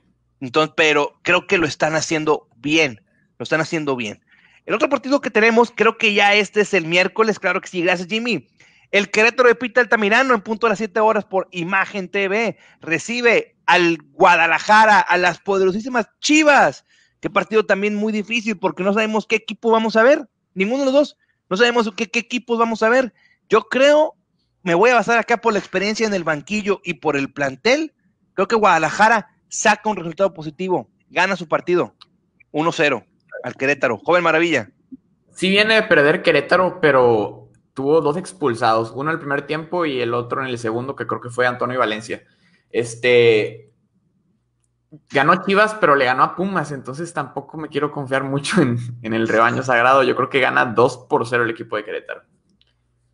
Entonces, 0.43 0.73
pero 0.75 1.17
creo 1.21 1.47
que 1.47 1.57
lo 1.57 1.65
están 1.65 1.95
haciendo 1.95 2.49
bien, 2.57 3.01
lo 3.37 3.43
están 3.43 3.61
haciendo 3.61 3.95
bien. 3.95 4.21
El 4.65 4.73
otro 4.73 4.89
partido 4.89 5.21
que 5.21 5.29
tenemos, 5.29 5.71
creo 5.73 5.97
que 5.97 6.13
ya 6.13 6.33
este 6.33 6.59
es 6.59 6.73
el 6.73 6.85
miércoles, 6.85 7.39
claro 7.39 7.61
que 7.61 7.69
sí, 7.69 7.81
gracias 7.81 8.09
Jimmy. 8.09 8.49
El 8.91 9.09
Querétaro 9.09 9.47
de 9.47 9.55
Pita 9.55 9.79
Altamirano 9.79 10.33
en 10.33 10.41
punto 10.41 10.67
a 10.67 10.69
las 10.69 10.79
7 10.79 10.99
horas 10.99 11.23
por 11.23 11.47
Imagen 11.51 12.09
TV 12.09 12.57
recibe 12.81 13.55
al 13.67 13.99
Guadalajara, 14.11 14.99
a 14.99 15.15
las 15.15 15.39
poderosísimas 15.39 16.09
Chivas. 16.19 16.83
Qué 17.21 17.29
partido 17.29 17.65
también 17.65 17.95
muy 17.95 18.11
difícil 18.11 18.59
porque 18.59 18.83
no 18.83 18.91
sabemos 18.91 19.25
qué 19.25 19.37
equipo 19.37 19.71
vamos 19.71 19.95
a 19.95 20.03
ver. 20.03 20.27
Ninguno 20.55 20.79
de 20.79 20.85
los 20.91 20.93
dos. 20.93 21.17
No 21.49 21.55
sabemos 21.55 21.89
qué 21.95 22.09
equipos 22.19 22.59
vamos 22.59 22.83
a 22.83 22.89
ver. 22.89 23.13
Yo 23.47 23.61
creo, 23.69 24.15
me 24.61 24.73
voy 24.73 24.89
a 24.89 24.95
basar 24.95 25.17
acá 25.17 25.37
por 25.37 25.53
la 25.53 25.59
experiencia 25.59 26.05
en 26.05 26.13
el 26.13 26.25
banquillo 26.25 26.81
y 26.83 26.95
por 26.95 27.15
el 27.15 27.31
plantel. 27.31 27.93
Creo 28.33 28.49
que 28.49 28.57
Guadalajara 28.57 29.32
saca 29.53 29.87
un 29.87 29.95
resultado 29.95 30.33
positivo, 30.33 30.89
gana 31.09 31.35
su 31.35 31.47
partido 31.47 31.93
1-0 32.51 33.05
al 33.43 33.55
Querétaro. 33.55 33.99
Joven 33.99 34.23
Maravilla. 34.23 34.71
Sí 35.31 35.49
viene 35.49 35.75
de 35.75 35.83
perder 35.83 36.23
Querétaro, 36.23 36.79
pero 36.81 37.51
tuvo 37.73 38.01
dos 38.01 38.17
expulsados, 38.17 38.91
uno 38.95 39.11
en 39.11 39.15
el 39.15 39.19
primer 39.19 39.45
tiempo 39.45 39.85
y 39.85 40.01
el 40.01 40.13
otro 40.15 40.41
en 40.41 40.47
el 40.47 40.57
segundo, 40.57 40.95
que 40.95 41.05
creo 41.05 41.21
que 41.21 41.29
fue 41.29 41.45
Antonio 41.45 41.79
Valencia. 41.79 42.23
Este 42.71 43.71
ganó 45.11 45.43
Chivas, 45.45 45.75
pero 45.75 45.95
le 45.95 46.05
ganó 46.05 46.23
a 46.23 46.35
Pumas, 46.35 46.71
entonces 46.71 47.13
tampoco 47.13 47.57
me 47.57 47.69
quiero 47.69 47.91
confiar 47.91 48.23
mucho 48.23 48.59
en, 48.61 49.13
el 49.13 49.27
rebaño 49.27 49.61
sagrado. 49.61 50.01
Yo 50.01 50.15
creo 50.15 50.29
que 50.29 50.39
gana 50.39 50.65
2 50.65 51.05
por 51.07 51.27
0 51.27 51.43
el 51.43 51.51
equipo 51.51 51.77
de 51.77 51.85
Querétaro. 51.85 52.23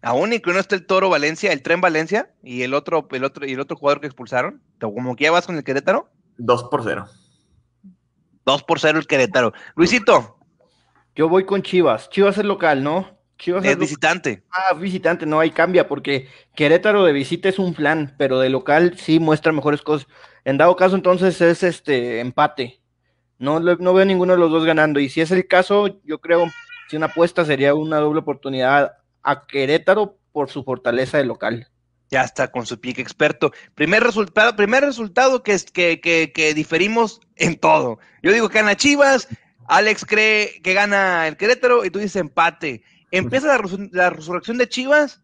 Aún 0.02 0.32
y 0.32 0.40
que 0.40 0.54
no 0.54 0.60
está 0.60 0.76
el 0.76 0.86
Toro 0.86 1.10
Valencia, 1.10 1.52
el 1.52 1.62
Tren 1.62 1.82
Valencia 1.82 2.34
y 2.42 2.62
el 2.62 2.74
otro, 2.74 3.10
el 3.12 3.26
otro, 3.26 3.46
y 3.46 3.52
el 3.52 3.60
otro 3.60 3.76
jugador 3.76 4.00
que 4.00 4.08
expulsaron. 4.08 4.62
¿Como 4.80 5.18
que 5.18 5.26
ya 5.26 5.32
vas 5.32 5.46
con 5.46 5.58
el 5.58 5.66
Querétaro? 5.66 6.10
2 6.40 6.64
por 6.66 6.84
0. 6.84 7.06
2 8.46 8.64
por 8.64 8.80
0 8.80 9.00
el 9.00 9.08
Querétaro. 9.08 9.54
Luisito. 9.76 10.40
Yo 11.16 11.30
voy 11.30 11.46
con 11.46 11.62
Chivas. 11.62 12.10
Chivas 12.10 12.38
es 12.38 12.46
local, 12.46 12.84
¿no? 12.84 13.20
Chivas 13.38 13.64
es, 13.64 13.78
visitante. 13.78 14.44
Ah, 14.52 14.74
visitante, 14.74 15.26
no, 15.26 15.40
ahí 15.40 15.52
cambia, 15.52 15.88
porque 15.88 16.28
Querétaro 16.56 17.06
de 17.06 17.14
visita 17.14 17.48
es 17.48 17.58
un 17.58 17.74
plan, 17.74 18.16
pero 18.18 18.40
de 18.40 18.50
local 18.50 18.98
sí 18.98 19.20
muestra 19.20 19.54
mejores 19.54 19.82
cosas. 19.82 20.08
En 20.44 20.58
dado 20.58 20.76
caso, 20.76 20.96
entonces 20.96 21.40
es 21.40 21.64
este 21.64 22.20
empate. 22.20 22.82
No, 23.38 23.60
no 23.60 23.94
veo 23.94 24.06
ninguno 24.06 24.34
de 24.34 24.40
los 24.40 24.52
dos 24.52 24.66
ganando. 24.66 25.00
Y 25.00 25.10
si 25.10 25.22
es 25.22 25.32
el 25.32 25.48
caso, 25.48 26.02
yo 26.04 26.20
creo 26.20 26.48
si 26.90 26.98
una 26.98 27.06
apuesta 27.06 27.46
sería 27.46 27.74
una 27.76 27.98
doble 27.98 28.20
oportunidad 28.20 28.98
a 29.24 29.46
Querétaro 29.46 30.18
por 30.32 30.50
su 30.50 30.64
fortaleza 30.64 31.18
de 31.18 31.26
local. 31.26 31.68
Ya 32.12 32.24
está 32.24 32.52
con 32.52 32.66
su 32.66 32.80
pique 32.80 33.02
experto. 33.02 33.52
Primer 33.76 34.04
resultado, 34.04 34.56
primer 34.56 34.84
resultado 34.84 35.44
que, 35.44 35.58
que, 35.72 36.02
que, 36.02 36.32
que 36.34 36.54
diferimos 36.54 37.22
en 37.36 37.56
todo. 37.56 38.00
Yo 38.24 38.32
digo 38.32 38.50
que 38.50 38.60
gana 38.60 38.76
Chivas, 38.76 39.28
Alex 39.70 40.06
cree 40.06 40.62
que 40.64 40.74
gana 40.74 41.28
el 41.28 41.38
Querétaro 41.38 41.86
y 41.86 41.92
tú 41.92 42.00
dices 42.00 42.16
empate. 42.16 42.82
¿Empieza 43.12 43.60
la, 43.92 44.10
resurrección 44.10 44.58
de 44.58 44.68
Chivas? 44.68 45.22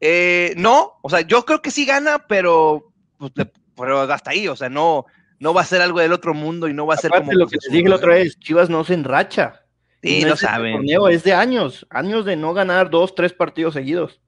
Eh, 0.00 0.54
no, 0.56 0.94
o 1.02 1.10
sea, 1.10 1.20
yo 1.20 1.44
creo 1.44 1.60
que 1.60 1.70
sí 1.70 1.84
gana, 1.84 2.26
pero, 2.26 2.92
pues, 3.18 3.32
pero 3.76 4.00
hasta 4.00 4.30
ahí, 4.30 4.48
o 4.48 4.56
sea, 4.56 4.70
no, 4.70 5.04
no 5.38 5.52
va 5.52 5.60
a 5.60 5.66
ser 5.66 5.82
algo 5.82 6.00
del 6.00 6.12
otro 6.12 6.32
mundo 6.32 6.68
y 6.68 6.74
no 6.74 6.86
va 6.86 6.94
a 6.94 6.98
ser 6.98 7.10
como. 7.10 7.32
lo 7.32 7.46
que 7.46 7.58
dije 7.70 7.88
la 7.88 7.96
otra 7.96 8.14
vez, 8.14 8.38
Chivas 8.38 8.70
no 8.70 8.82
se 8.84 8.94
enracha. 8.94 9.62
Sí, 10.02 10.24
no, 10.24 10.36
saben. 10.36 10.84
es 11.10 11.24
de 11.24 11.34
años, 11.34 11.86
años 11.90 12.24
de 12.24 12.36
no 12.36 12.54
ganar 12.54 12.90
dos, 12.90 13.14
tres 13.14 13.32
partidos 13.32 13.74
seguidos. 13.74 14.20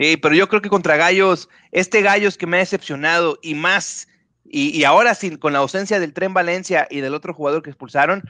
Sí, 0.00 0.16
pero 0.16 0.34
yo 0.34 0.48
creo 0.48 0.62
que 0.62 0.70
contra 0.70 0.96
Gallos, 0.96 1.50
este 1.72 2.00
Gallos 2.00 2.38
que 2.38 2.46
me 2.46 2.56
ha 2.56 2.60
decepcionado 2.60 3.38
y 3.42 3.54
más, 3.54 4.08
y, 4.44 4.82
ahora 4.84 5.14
sin, 5.14 5.36
con 5.36 5.52
la 5.52 5.58
ausencia 5.58 6.00
del 6.00 6.14
Tren 6.14 6.32
Valencia 6.32 6.88
y 6.90 7.00
del 7.00 7.12
otro 7.12 7.34
jugador 7.34 7.62
que 7.62 7.68
expulsaron, 7.68 8.22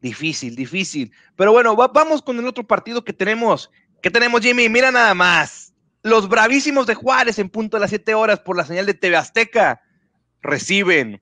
Difícil, 0.00 0.54
difícil. 0.54 1.10
Pero 1.36 1.52
bueno, 1.52 1.74
vamos 1.74 2.22
con 2.22 2.38
el 2.38 2.46
otro 2.46 2.64
partido 2.64 3.02
que 3.02 3.12
tenemos. 3.12 3.70
¿Qué 4.02 4.10
tenemos, 4.10 4.42
Jimmy? 4.42 4.68
Mira 4.68 4.92
nada 4.92 5.14
más. 5.14 5.72
Los 6.02 6.28
bravísimos 6.28 6.86
de 6.86 6.94
Juárez 6.94 7.38
en 7.38 7.48
punto 7.48 7.76
a 7.76 7.80
las 7.80 7.90
7 7.90 8.14
horas 8.14 8.38
por 8.40 8.56
la 8.56 8.64
señal 8.64 8.86
de 8.86 8.94
TV 8.94 9.16
Azteca 9.16 9.80
reciben 10.42 11.20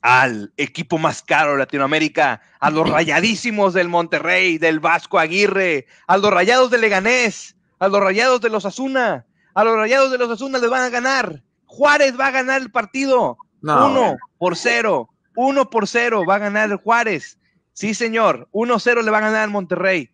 al 0.00 0.52
equipo 0.56 0.98
más 0.98 1.22
caro 1.22 1.52
de 1.52 1.58
Latinoamérica, 1.58 2.40
a 2.58 2.70
los 2.70 2.88
rayadísimos 2.88 3.74
del 3.74 3.88
Monterrey, 3.88 4.58
del 4.58 4.80
Vasco 4.80 5.18
Aguirre, 5.18 5.86
a 6.06 6.16
los 6.16 6.32
rayados 6.32 6.70
de 6.70 6.78
Leganés, 6.78 7.55
a 7.78 7.88
los 7.88 8.00
rayados 8.00 8.40
de 8.40 8.50
los 8.50 8.64
Azuna, 8.64 9.26
a 9.54 9.64
los 9.64 9.76
rayados 9.76 10.10
de 10.10 10.18
los 10.18 10.30
Azuna 10.30 10.58
les 10.58 10.70
van 10.70 10.82
a 10.82 10.90
ganar. 10.90 11.42
Juárez 11.64 12.18
va 12.18 12.28
a 12.28 12.30
ganar 12.30 12.62
el 12.62 12.70
partido. 12.70 13.36
Uno 13.62 14.16
por 14.38 14.56
cero. 14.56 15.10
Uno 15.34 15.68
por 15.68 15.86
cero 15.86 16.24
va 16.28 16.36
a 16.36 16.38
ganar 16.38 16.70
el 16.70 16.76
Juárez. 16.76 17.38
Sí, 17.72 17.94
señor. 17.94 18.48
1-0 18.52 19.02
le 19.02 19.10
van 19.10 19.24
a 19.24 19.28
ganar 19.28 19.44
al 19.44 19.50
Monterrey. 19.50 20.10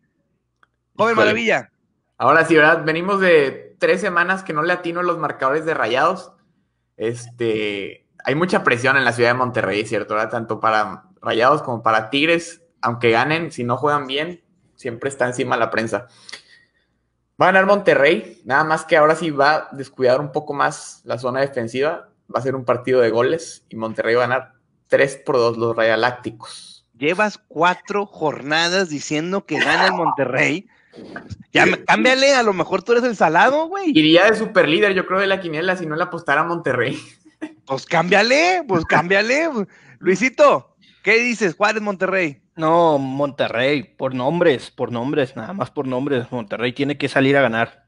Joven 0.97 1.17
Maravilla. 1.17 1.71
Ahora 2.19 2.45
sí, 2.45 2.55
¿verdad? 2.55 2.85
Venimos 2.85 3.21
de 3.21 3.77
tres 3.79 4.01
semanas 4.01 4.43
que 4.43 4.53
no 4.53 4.63
le 4.63 4.73
atino 4.73 5.03
los 5.03 5.19
marcadores 5.19 5.65
de 5.65 5.75
rayados. 5.75 6.33
Este, 6.97 8.07
hay 8.25 8.35
mucha 8.35 8.65
presión 8.65 8.97
en 8.97 9.05
la 9.05 9.13
ciudad 9.13 9.31
de 9.31 9.39
Monterrey, 9.39 9.85
¿cierto? 9.87 10.17
Tanto 10.29 10.61
para 10.61 11.05
rayados 11.21 11.63
como 11.63 11.83
para 11.83 12.11
Tigres, 12.11 12.63
aunque 12.81 13.11
ganen, 13.11 13.53
si 13.53 13.65
no 13.65 13.77
juegan 13.77 14.07
bien, 14.07 14.43
siempre 14.77 15.09
está 15.09 15.27
encima 15.27 15.57
la 15.57 15.71
prensa. 15.71 16.09
Va 17.41 17.49
a 17.49 17.53
ganar 17.53 17.67
Monterrey, 17.67 18.41
nada 18.45 18.65
más 18.65 18.85
que 18.85 18.97
ahora 18.97 19.17
sí 19.17 19.31
va 19.31 19.55
a 19.55 19.69
descuidar 19.73 20.21
un 20.21 20.33
poco 20.33 20.55
más 20.55 21.01
la 21.05 21.19
zona 21.19 21.41
defensiva. 21.41 22.09
Va 22.35 22.39
a 22.39 22.43
ser 22.43 22.55
un 22.55 22.65
partido 22.65 23.01
de 23.01 23.11
goles 23.11 23.65
y 23.69 23.77
Monterrey 23.77 24.15
va 24.15 24.25
a 24.25 24.29
ganar 24.29 24.53
3 24.89 25.23
por 25.25 25.37
2 25.37 25.57
los 25.59 25.77
Rayalácticos 25.77 26.73
llevas 27.03 27.37
cuatro 27.49 28.07
jornadas 28.07 28.89
diciendo 28.89 29.45
que 29.45 29.59
gana 29.59 29.87
el 29.87 29.93
Monterrey. 29.93 30.69
Ya, 31.53 31.67
cámbiale, 31.85 32.33
a 32.35 32.45
lo 32.45 32.53
mejor 32.53 32.83
tú 32.83 32.93
eres 32.93 33.05
el 33.05 33.17
salado, 33.17 33.67
güey. 33.67 33.91
Iría 33.91 34.27
de 34.27 34.37
super 34.37 34.69
líder, 34.69 34.95
yo 34.95 35.05
creo, 35.05 35.19
de 35.19 35.27
la 35.27 35.41
quiniela 35.41 35.77
si 35.77 35.85
no 35.85 35.97
le 35.97 36.05
apostara 36.05 36.43
a 36.43 36.45
Monterrey. 36.45 36.99
Pues 37.67 37.87
cámbiale, 37.87 38.63
pues 38.69 38.85
cámbiale. 38.85 39.49
Luisito, 39.99 40.72
¿qué 41.03 41.19
dices? 41.19 41.55
Juárez, 41.55 41.83
Monterrey. 41.83 42.43
No, 42.57 42.99
Monterrey, 42.99 43.83
por 43.83 44.15
nombres, 44.15 44.71
por 44.71 44.93
nombres, 44.93 45.37
nada 45.37 45.53
más 45.53 45.71
por 45.71 45.87
nombres. 45.87 46.31
Monterrey 46.31 46.73
tiene 46.73 46.99
que 46.99 47.09
salir 47.09 47.37
a 47.37 47.43
ganar. 47.43 47.83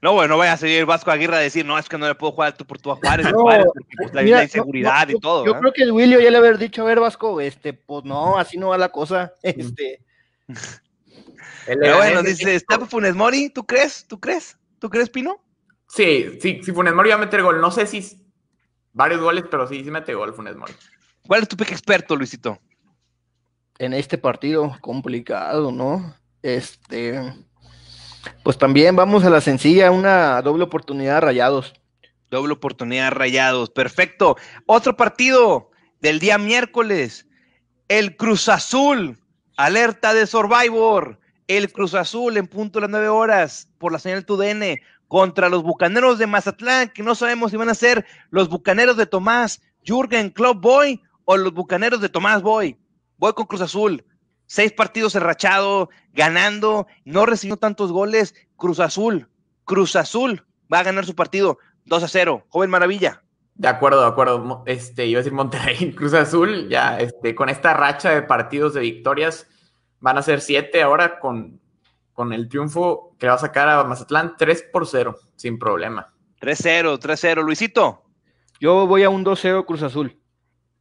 No, 0.00 0.14
bueno, 0.14 0.34
no 0.34 0.38
vaya 0.38 0.54
a 0.54 0.56
seguir 0.56 0.86
Vasco 0.86 1.10
Aguirre 1.10 1.36
a 1.36 1.40
decir, 1.40 1.66
no, 1.66 1.78
es 1.78 1.88
que 1.88 1.98
no 1.98 2.08
le 2.08 2.14
puedo 2.14 2.32
jugar 2.32 2.56
tú 2.56 2.66
por 2.66 2.78
tu 2.78 2.90
a 2.90 2.96
Juárez, 2.96 3.30
Juárez 3.30 3.66
pues, 3.98 4.14
la, 4.14 4.42
inseguridad 4.42 5.08
y 5.08 5.18
todo. 5.20 5.44
Yo 5.44 5.58
creo 5.58 5.72
que 5.72 5.82
el 5.82 5.92
Willy 5.92 6.22
ya 6.22 6.30
le 6.30 6.38
haber 6.38 6.56
dicho, 6.58 6.82
a 6.82 6.86
ver, 6.86 7.00
Vasco, 7.00 7.40
este, 7.40 7.74
pues 7.74 8.04
no, 8.04 8.38
así 8.38 8.56
no 8.56 8.68
va 8.68 8.78
la 8.78 8.88
cosa. 8.88 9.34
Este. 9.42 10.00
Pero 11.66 11.96
bueno, 11.96 12.22
dice, 12.22 12.54
¿está 12.54 12.78
Funes 12.86 13.14
Mori? 13.14 13.50
¿Tú 13.50 13.66
crees? 13.66 14.06
¿Tú 14.06 14.20
crees? 14.20 14.56
¿Tú 14.78 14.88
crees, 14.88 15.10
Pino? 15.10 15.42
Sí, 15.88 16.38
sí, 16.40 16.60
sí, 16.62 16.72
Funes 16.72 16.94
Mori 16.94 17.10
va 17.10 17.16
a 17.16 17.18
meter 17.18 17.42
gol. 17.42 17.60
No 17.60 17.70
sé 17.70 17.86
si 17.86 18.24
varios 18.92 19.20
goles, 19.20 19.44
pero 19.50 19.66
sí, 19.66 19.82
sí 19.82 19.90
mete 19.90 20.14
gol 20.14 20.32
Funes 20.32 20.56
Mori. 20.56 20.72
¿Cuál 21.26 21.42
es 21.42 21.48
tu 21.48 21.56
pick 21.56 21.72
experto, 21.72 22.14
Luisito? 22.14 22.58
En 23.78 23.92
este 23.92 24.16
partido 24.16 24.76
complicado, 24.80 25.72
¿no? 25.72 26.14
Este. 26.42 27.20
Pues 28.42 28.58
también 28.58 28.96
vamos 28.96 29.24
a 29.24 29.30
la 29.30 29.40
sencilla, 29.40 29.90
una 29.90 30.40
doble 30.42 30.64
oportunidad 30.64 31.20
rayados. 31.20 31.74
Doble 32.30 32.52
oportunidad 32.52 33.12
rayados, 33.12 33.70
perfecto. 33.70 34.36
Otro 34.66 34.96
partido 34.96 35.70
del 36.00 36.18
día 36.18 36.38
miércoles, 36.38 37.26
el 37.88 38.16
Cruz 38.16 38.48
Azul, 38.48 39.18
alerta 39.56 40.14
de 40.14 40.26
Survivor, 40.26 41.18
el 41.48 41.72
Cruz 41.72 41.94
Azul 41.94 42.36
en 42.36 42.46
punto 42.46 42.78
de 42.78 42.82
las 42.82 42.90
nueve 42.90 43.08
horas 43.08 43.68
por 43.78 43.92
la 43.92 43.98
señal 43.98 44.24
TUDN 44.24 44.78
contra 45.08 45.48
los 45.48 45.62
Bucaneros 45.62 46.18
de 46.18 46.26
Mazatlán, 46.26 46.88
que 46.88 47.02
no 47.02 47.14
sabemos 47.14 47.50
si 47.50 47.56
van 47.56 47.68
a 47.68 47.74
ser 47.74 48.04
los 48.30 48.48
Bucaneros 48.48 48.96
de 48.96 49.06
Tomás 49.06 49.62
Jürgen 49.84 50.30
Club 50.30 50.60
Boy 50.60 51.00
o 51.26 51.36
los 51.36 51.52
Bucaneros 51.52 52.00
de 52.00 52.08
Tomás 52.08 52.40
Boy. 52.40 52.78
Voy 53.18 53.34
con 53.34 53.44
Cruz 53.44 53.60
Azul 53.60 54.02
seis 54.46 54.72
partidos 54.72 55.14
enrachado, 55.14 55.90
ganando, 56.12 56.86
no 57.04 57.26
recibió 57.26 57.56
tantos 57.56 57.92
goles. 57.92 58.34
Cruz 58.56 58.80
Azul, 58.80 59.28
Cruz 59.64 59.96
Azul 59.96 60.46
va 60.72 60.80
a 60.80 60.84
ganar 60.84 61.04
su 61.04 61.14
partido 61.14 61.58
2 61.84 62.02
a 62.02 62.08
0. 62.08 62.46
Joven 62.48 62.70
Maravilla. 62.70 63.22
De 63.54 63.68
acuerdo, 63.68 64.00
de 64.00 64.08
acuerdo. 64.08 64.62
Este, 64.66 65.06
iba 65.06 65.18
a 65.18 65.22
decir 65.22 65.32
Monterrey, 65.32 65.92
Cruz 65.94 66.14
Azul, 66.14 66.68
ya 66.68 66.98
este, 66.98 67.34
con 67.34 67.48
esta 67.48 67.74
racha 67.74 68.10
de 68.10 68.22
partidos 68.22 68.74
de 68.74 68.80
victorias, 68.80 69.46
van 70.00 70.18
a 70.18 70.22
ser 70.22 70.40
siete 70.40 70.82
ahora 70.82 71.18
con, 71.18 71.60
con 72.12 72.32
el 72.32 72.48
triunfo 72.48 73.14
que 73.18 73.26
va 73.26 73.34
a 73.34 73.38
sacar 73.38 73.68
a 73.68 73.84
Mazatlán 73.84 74.34
3 74.36 74.66
por 74.72 74.86
0, 74.86 75.16
sin 75.36 75.58
problema. 75.58 76.12
3-0, 76.40 76.98
3-0. 76.98 77.42
Luisito. 77.42 78.02
Yo 78.60 78.86
voy 78.86 79.04
a 79.04 79.10
un 79.10 79.24
2-0 79.24 79.64
Cruz 79.64 79.82
Azul. 79.82 80.18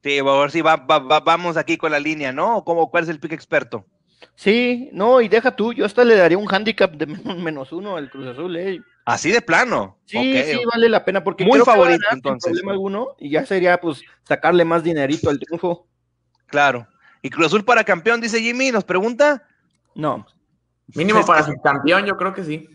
Sí, 0.05 0.19
a 0.19 0.23
ver 0.23 0.51
si 0.51 0.61
va, 0.61 0.75
vamos 0.75 1.57
aquí 1.57 1.77
con 1.77 1.91
la 1.91 1.99
línea, 1.99 2.31
¿no? 2.31 2.63
¿Cómo, 2.63 2.91
¿Cuál 2.91 3.05
es 3.05 3.09
el 3.09 3.19
pick 3.19 3.31
experto? 3.31 3.87
Sí, 4.35 4.87
no, 4.93 5.19
y 5.19 5.27
deja 5.27 5.55
tú, 5.55 5.73
yo 5.73 5.83
hasta 5.83 6.03
le 6.03 6.15
daría 6.15 6.37
un 6.37 6.47
handicap 6.47 6.91
de 6.91 7.07
menos 7.35 7.71
uno 7.71 7.97
al 7.97 8.11
Cruz 8.11 8.27
Azul, 8.27 8.55
¿eh? 8.55 8.81
Así 9.03 9.31
de 9.31 9.41
plano. 9.41 9.97
Sí, 10.05 10.43
sí, 10.43 10.59
vale 10.71 10.89
la 10.89 11.03
pena 11.03 11.23
porque 11.23 11.43
muy 11.43 11.59
favorito 11.61 12.05
entonces. 12.11 12.51
problema 12.51 12.73
alguno 12.73 13.15
y 13.17 13.31
ya 13.31 13.47
sería 13.47 13.81
pues 13.81 14.03
sacarle 14.21 14.63
más 14.63 14.83
dinerito 14.83 15.27
al 15.27 15.39
triunfo. 15.39 15.87
Claro. 16.45 16.87
Y 17.23 17.31
Cruz 17.31 17.47
Azul 17.47 17.65
para 17.65 17.83
campeón, 17.83 18.21
dice 18.21 18.39
Jimmy, 18.39 18.69
nos 18.69 18.83
pregunta. 18.83 19.41
No. 19.95 20.27
Mínimo 20.93 21.25
para 21.25 21.47
campeón, 21.63 22.05
yo 22.05 22.15
creo 22.15 22.31
que 22.31 22.43
sí. 22.43 22.69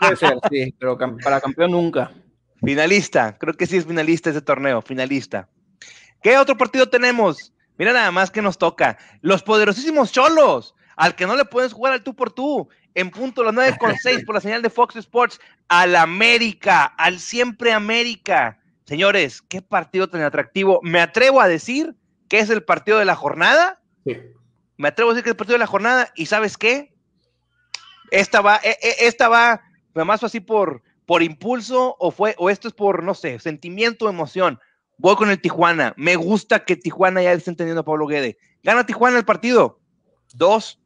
puede 0.00 0.16
ser, 0.16 0.38
sí, 0.50 0.74
pero 0.78 0.96
para 0.96 1.42
campeón 1.42 1.72
nunca. 1.72 2.10
Finalista, 2.64 3.36
creo 3.36 3.52
que 3.52 3.66
sí 3.66 3.76
es 3.76 3.84
finalista 3.84 4.30
ese 4.30 4.40
torneo, 4.40 4.80
finalista. 4.80 5.50
¿Qué 6.26 6.36
otro 6.38 6.56
partido 6.56 6.88
tenemos? 6.88 7.52
Mira 7.78 7.92
nada 7.92 8.10
más 8.10 8.32
que 8.32 8.42
nos 8.42 8.58
toca. 8.58 8.98
Los 9.20 9.44
poderosísimos 9.44 10.10
Cholos, 10.10 10.74
al 10.96 11.14
que 11.14 11.24
no 11.24 11.36
le 11.36 11.44
puedes 11.44 11.72
jugar 11.72 11.92
al 11.92 12.02
tú 12.02 12.16
por 12.16 12.32
tú, 12.32 12.68
en 12.96 13.12
punto 13.12 13.44
las 13.44 13.54
9 13.54 13.76
con 13.78 13.94
6 13.94 14.24
por 14.24 14.34
la 14.34 14.40
señal 14.40 14.60
de 14.60 14.68
Fox 14.68 14.96
Sports, 14.96 15.38
al 15.68 15.94
América, 15.94 16.84
al 16.84 17.20
siempre 17.20 17.72
América. 17.72 18.58
Señores, 18.86 19.40
qué 19.40 19.62
partido 19.62 20.10
tan 20.10 20.20
atractivo. 20.22 20.80
Me 20.82 21.00
atrevo 21.00 21.40
a 21.40 21.46
decir 21.46 21.94
que 22.28 22.40
es 22.40 22.50
el 22.50 22.64
partido 22.64 22.98
de 22.98 23.04
la 23.04 23.14
jornada. 23.14 23.80
Sí. 24.04 24.16
Me 24.78 24.88
atrevo 24.88 25.12
a 25.12 25.14
decir 25.14 25.22
que 25.22 25.30
es 25.30 25.34
el 25.34 25.38
partido 25.38 25.54
de 25.54 25.60
la 25.60 25.68
jornada. 25.68 26.10
¿Y 26.16 26.26
sabes 26.26 26.58
qué? 26.58 26.92
Esta 28.10 28.40
va, 28.40 28.56
e, 28.64 28.70
e, 28.82 29.06
esta 29.06 29.28
va, 29.28 29.62
más 29.94 30.24
así 30.24 30.40
por, 30.40 30.82
por 31.06 31.22
impulso 31.22 31.94
o 32.00 32.10
fue, 32.10 32.34
o 32.36 32.50
esto 32.50 32.66
es 32.66 32.74
por, 32.74 33.04
no 33.04 33.14
sé, 33.14 33.38
sentimiento, 33.38 34.08
emoción. 34.08 34.58
Voy 34.98 35.16
con 35.16 35.30
el 35.30 35.40
Tijuana. 35.40 35.94
Me 35.96 36.16
gusta 36.16 36.64
que 36.64 36.76
Tijuana 36.76 37.22
ya 37.22 37.32
esté 37.32 37.50
entendiendo 37.50 37.82
a 37.82 37.84
Pablo 37.84 38.06
Guede. 38.06 38.38
Gana 38.62 38.86
Tijuana 38.86 39.18
el 39.18 39.24
partido. 39.24 39.80
2 40.34 40.80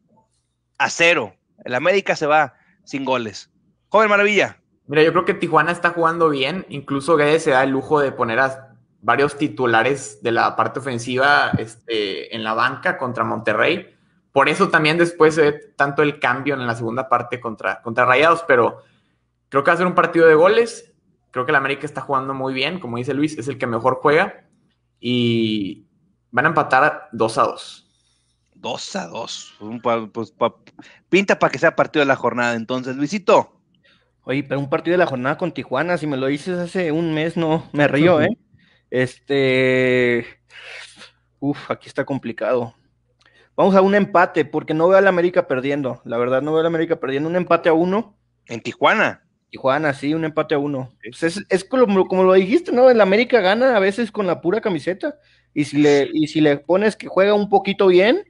a 0.78 0.90
0. 0.90 1.34
El 1.64 1.74
América 1.74 2.16
se 2.16 2.26
va 2.26 2.54
sin 2.84 3.04
goles. 3.04 3.50
Joven 3.88 4.10
Maravilla. 4.10 4.60
Mira, 4.86 5.02
yo 5.02 5.12
creo 5.12 5.24
que 5.24 5.34
Tijuana 5.34 5.70
está 5.70 5.90
jugando 5.90 6.28
bien. 6.28 6.66
Incluso 6.68 7.16
Guede 7.16 7.38
se 7.38 7.50
da 7.50 7.62
el 7.62 7.70
lujo 7.70 8.00
de 8.00 8.12
poner 8.12 8.40
a 8.40 8.76
varios 9.02 9.36
titulares 9.38 10.22
de 10.22 10.32
la 10.32 10.56
parte 10.56 10.80
ofensiva 10.80 11.52
este, 11.58 12.34
en 12.34 12.42
la 12.42 12.54
banca 12.54 12.98
contra 12.98 13.24
Monterrey. 13.24 13.96
Por 14.32 14.48
eso 14.48 14.68
también 14.68 14.98
después 14.98 15.34
se 15.34 15.42
ve 15.42 15.52
tanto 15.76 16.02
el 16.02 16.18
cambio 16.18 16.54
en 16.54 16.66
la 16.66 16.74
segunda 16.74 17.08
parte 17.08 17.40
contra, 17.40 17.82
contra 17.82 18.04
Rayados, 18.04 18.44
pero 18.46 18.82
creo 19.48 19.64
que 19.64 19.70
va 19.70 19.74
a 19.74 19.78
ser 19.78 19.86
un 19.86 19.94
partido 19.94 20.26
de 20.26 20.34
goles. 20.34 20.89
Creo 21.30 21.44
que 21.44 21.52
el 21.52 21.56
América 21.56 21.86
está 21.86 22.00
jugando 22.00 22.34
muy 22.34 22.52
bien, 22.52 22.80
como 22.80 22.96
dice 22.96 23.14
Luis, 23.14 23.38
es 23.38 23.48
el 23.48 23.58
que 23.58 23.66
mejor 23.66 23.98
juega. 24.02 24.46
Y 24.98 25.86
van 26.30 26.46
a 26.46 26.48
empatar 26.48 27.08
2 27.12 27.38
a 27.38 27.42
2. 27.42 27.86
2 28.54 28.96
a 28.96 29.06
2. 29.06 29.54
Pues, 30.12 30.34
pinta 31.08 31.38
para 31.38 31.50
que 31.50 31.58
sea 31.58 31.76
partido 31.76 32.00
de 32.00 32.08
la 32.08 32.16
jornada. 32.16 32.54
Entonces, 32.54 32.96
Luisito. 32.96 33.60
Oye, 34.22 34.44
pero 34.44 34.60
un 34.60 34.68
partido 34.68 34.92
de 34.92 34.98
la 34.98 35.06
jornada 35.06 35.38
con 35.38 35.52
Tijuana, 35.52 35.96
si 35.96 36.06
me 36.06 36.16
lo 36.16 36.26
dices 36.26 36.58
hace 36.58 36.92
un 36.92 37.14
mes, 37.14 37.36
no, 37.36 37.68
me 37.72 37.88
río, 37.88 38.20
¿eh? 38.20 38.36
Este. 38.90 40.26
Uf, 41.38 41.70
aquí 41.70 41.88
está 41.88 42.04
complicado. 42.04 42.74
Vamos 43.56 43.74
a 43.74 43.80
un 43.80 43.94
empate, 43.94 44.44
porque 44.44 44.74
no 44.74 44.88
veo 44.88 44.98
al 44.98 45.06
América 45.06 45.46
perdiendo. 45.46 46.02
La 46.04 46.18
verdad, 46.18 46.42
no 46.42 46.52
veo 46.52 46.60
al 46.60 46.66
América 46.66 46.96
perdiendo. 46.96 47.28
Un 47.28 47.36
empate 47.36 47.68
a 47.68 47.72
uno. 47.72 48.16
En 48.46 48.60
Tijuana. 48.60 49.22
Tijuana, 49.50 49.92
sí, 49.92 50.14
un 50.14 50.24
empate 50.24 50.54
a 50.54 50.58
uno. 50.58 50.92
Pues 51.02 51.42
es, 51.48 51.64
como, 51.64 52.06
como, 52.06 52.22
lo 52.22 52.34
dijiste, 52.34 52.72
¿no? 52.72 52.88
El 52.88 53.00
América 53.00 53.40
gana 53.40 53.76
a 53.76 53.80
veces 53.80 54.12
con 54.12 54.26
la 54.26 54.40
pura 54.40 54.60
camiseta. 54.60 55.18
Y 55.52 55.64
si 55.64 55.78
le, 55.78 56.08
y 56.12 56.28
si 56.28 56.40
le 56.40 56.58
pones 56.58 56.94
que 56.94 57.08
juega 57.08 57.34
un 57.34 57.48
poquito 57.48 57.88
bien, 57.88 58.24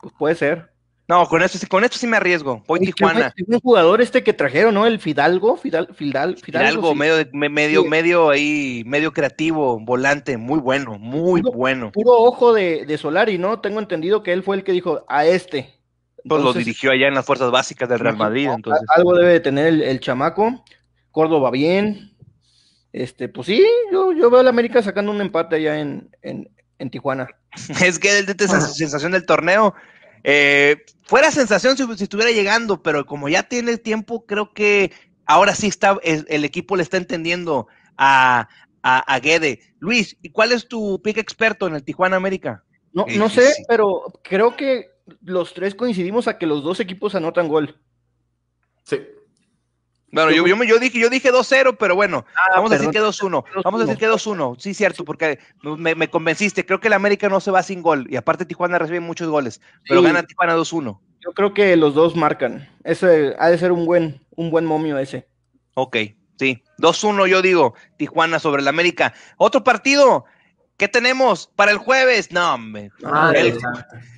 pues 0.00 0.12
puede 0.18 0.34
ser. 0.34 0.70
No, 1.06 1.26
con 1.26 1.42
esto, 1.42 1.58
con 1.68 1.82
esto 1.82 1.98
sí 1.98 2.06
me 2.06 2.16
arriesgo. 2.16 2.62
Voy 2.68 2.80
Tijuana. 2.80 3.32
un 3.48 3.60
jugador 3.60 4.00
este 4.00 4.22
que 4.22 4.32
trajeron, 4.32 4.74
¿no? 4.74 4.86
El 4.86 5.00
Fidalgo, 5.00 5.56
Fidal, 5.56 5.88
Fidalgo, 5.92 6.94
medio, 6.94 7.26
medio, 7.32 7.84
medio 7.84 8.30
ahí, 8.30 8.84
medio 8.86 9.12
creativo, 9.12 9.80
volante, 9.80 10.36
muy 10.36 10.60
bueno, 10.60 10.98
muy 11.00 11.42
bueno. 11.42 11.90
Puro 11.90 12.12
ojo 12.12 12.52
de, 12.52 12.86
de, 12.86 12.96
Solari, 12.96 13.38
¿no? 13.38 13.58
Tengo 13.58 13.80
entendido 13.80 14.22
que 14.22 14.32
él 14.32 14.44
fue 14.44 14.54
el 14.56 14.62
que 14.62 14.70
dijo 14.70 15.04
a 15.08 15.26
este. 15.26 15.79
Pues 16.28 16.42
lo 16.42 16.52
dirigió 16.52 16.90
allá 16.90 17.08
en 17.08 17.14
las 17.14 17.24
fuerzas 17.24 17.50
básicas 17.50 17.88
del 17.88 17.98
Real 17.98 18.16
Madrid, 18.16 18.48
entonces. 18.52 18.86
Algo 18.94 19.14
debe 19.16 19.32
de 19.32 19.40
tener 19.40 19.66
el, 19.66 20.00
chamaco. 20.00 20.64
Córdoba 21.10 21.50
bien. 21.50 22.12
Este, 22.92 23.28
pues 23.28 23.46
sí, 23.46 23.64
yo, 23.92 24.12
yo 24.12 24.30
veo 24.30 24.40
a 24.40 24.42
la 24.42 24.50
América 24.50 24.82
sacando 24.82 25.12
un 25.12 25.20
empate 25.20 25.56
allá 25.56 25.78
en, 25.78 26.10
en, 26.22 26.50
en 26.78 26.90
Tijuana. 26.90 27.28
es 27.84 27.98
que 27.98 28.18
el 28.18 28.26
de 28.26 28.44
esa 28.44 28.60
sensación 28.60 29.12
del 29.12 29.26
torneo 29.26 29.74
eh, 30.22 30.84
fuera 31.02 31.30
sensación 31.30 31.76
si, 31.76 32.02
estuviera 32.02 32.30
llegando, 32.30 32.82
pero 32.82 33.06
como 33.06 33.28
ya 33.28 33.44
tiene 33.44 33.76
tiempo, 33.78 34.26
creo 34.26 34.52
que 34.52 34.92
ahora 35.26 35.54
sí 35.54 35.66
está, 35.66 35.98
el, 36.02 36.44
equipo 36.44 36.76
le 36.76 36.82
está 36.82 36.96
entendiendo 36.96 37.68
a, 37.96 38.48
a, 38.82 39.20
Guede. 39.20 39.60
Luis, 39.78 40.16
¿y 40.22 40.30
cuál 40.30 40.52
es 40.52 40.68
tu 40.68 41.00
pick 41.02 41.18
experto 41.18 41.66
en 41.66 41.74
el 41.74 41.84
Tijuana 41.84 42.16
América? 42.16 42.64
No, 42.92 43.06
no 43.16 43.28
sé, 43.28 43.52
pero 43.68 44.02
creo 44.22 44.56
que 44.56 44.89
los 45.22 45.54
tres 45.54 45.74
coincidimos 45.74 46.28
a 46.28 46.38
que 46.38 46.46
los 46.46 46.62
dos 46.62 46.80
equipos 46.80 47.14
anotan 47.14 47.48
gol. 47.48 47.76
Sí. 48.84 49.00
Bueno, 50.12 50.32
yo, 50.32 50.44
yo, 50.64 50.78
dije, 50.78 50.98
yo 50.98 51.08
dije 51.08 51.32
2-0, 51.32 51.76
pero 51.78 51.94
bueno, 51.94 52.24
ah, 52.34 52.56
vamos 52.56 52.72
a 52.72 52.74
decir 52.74 52.90
que 52.90 53.00
2-1. 53.00 53.44
Vamos 53.64 53.80
a 53.80 53.84
decir 53.84 53.98
que 53.98 54.08
2-1. 54.08 54.56
Sí, 54.58 54.74
cierto, 54.74 55.04
porque 55.04 55.38
me, 55.62 56.10
convenciste. 56.10 56.66
Creo 56.66 56.80
que 56.80 56.88
el 56.88 56.94
América 56.94 57.28
no 57.28 57.40
se 57.40 57.52
va 57.52 57.62
sin 57.62 57.80
gol. 57.80 58.06
Y 58.10 58.16
aparte 58.16 58.44
Tijuana 58.44 58.78
recibe 58.78 58.98
muchos 58.98 59.28
goles. 59.28 59.60
Pero 59.88 60.02
gana 60.02 60.24
Tijuana 60.24 60.56
2-1. 60.56 60.98
Yo 61.20 61.32
creo 61.32 61.54
que 61.54 61.76
los 61.76 61.94
dos 61.94 62.16
marcan. 62.16 62.68
Ese 62.82 63.36
ha 63.38 63.50
de 63.50 63.58
ser 63.58 63.70
un 63.70 63.86
buen, 63.86 64.20
un 64.34 64.50
buen 64.50 64.64
momio 64.64 64.98
ese. 64.98 65.28
Ok, 65.74 65.96
sí. 66.38 66.64
2-1 66.78 67.28
yo 67.28 67.40
digo, 67.40 67.74
Tijuana 67.96 68.40
sobre 68.40 68.62
el 68.62 68.68
América. 68.68 69.14
Otro 69.36 69.62
partido. 69.62 70.24
¿Qué 70.80 70.88
tenemos 70.88 71.50
para 71.56 71.72
el 71.72 71.76
jueves? 71.76 72.32
No, 72.32 72.54
hombre. 72.54 72.90
el, 73.34 73.58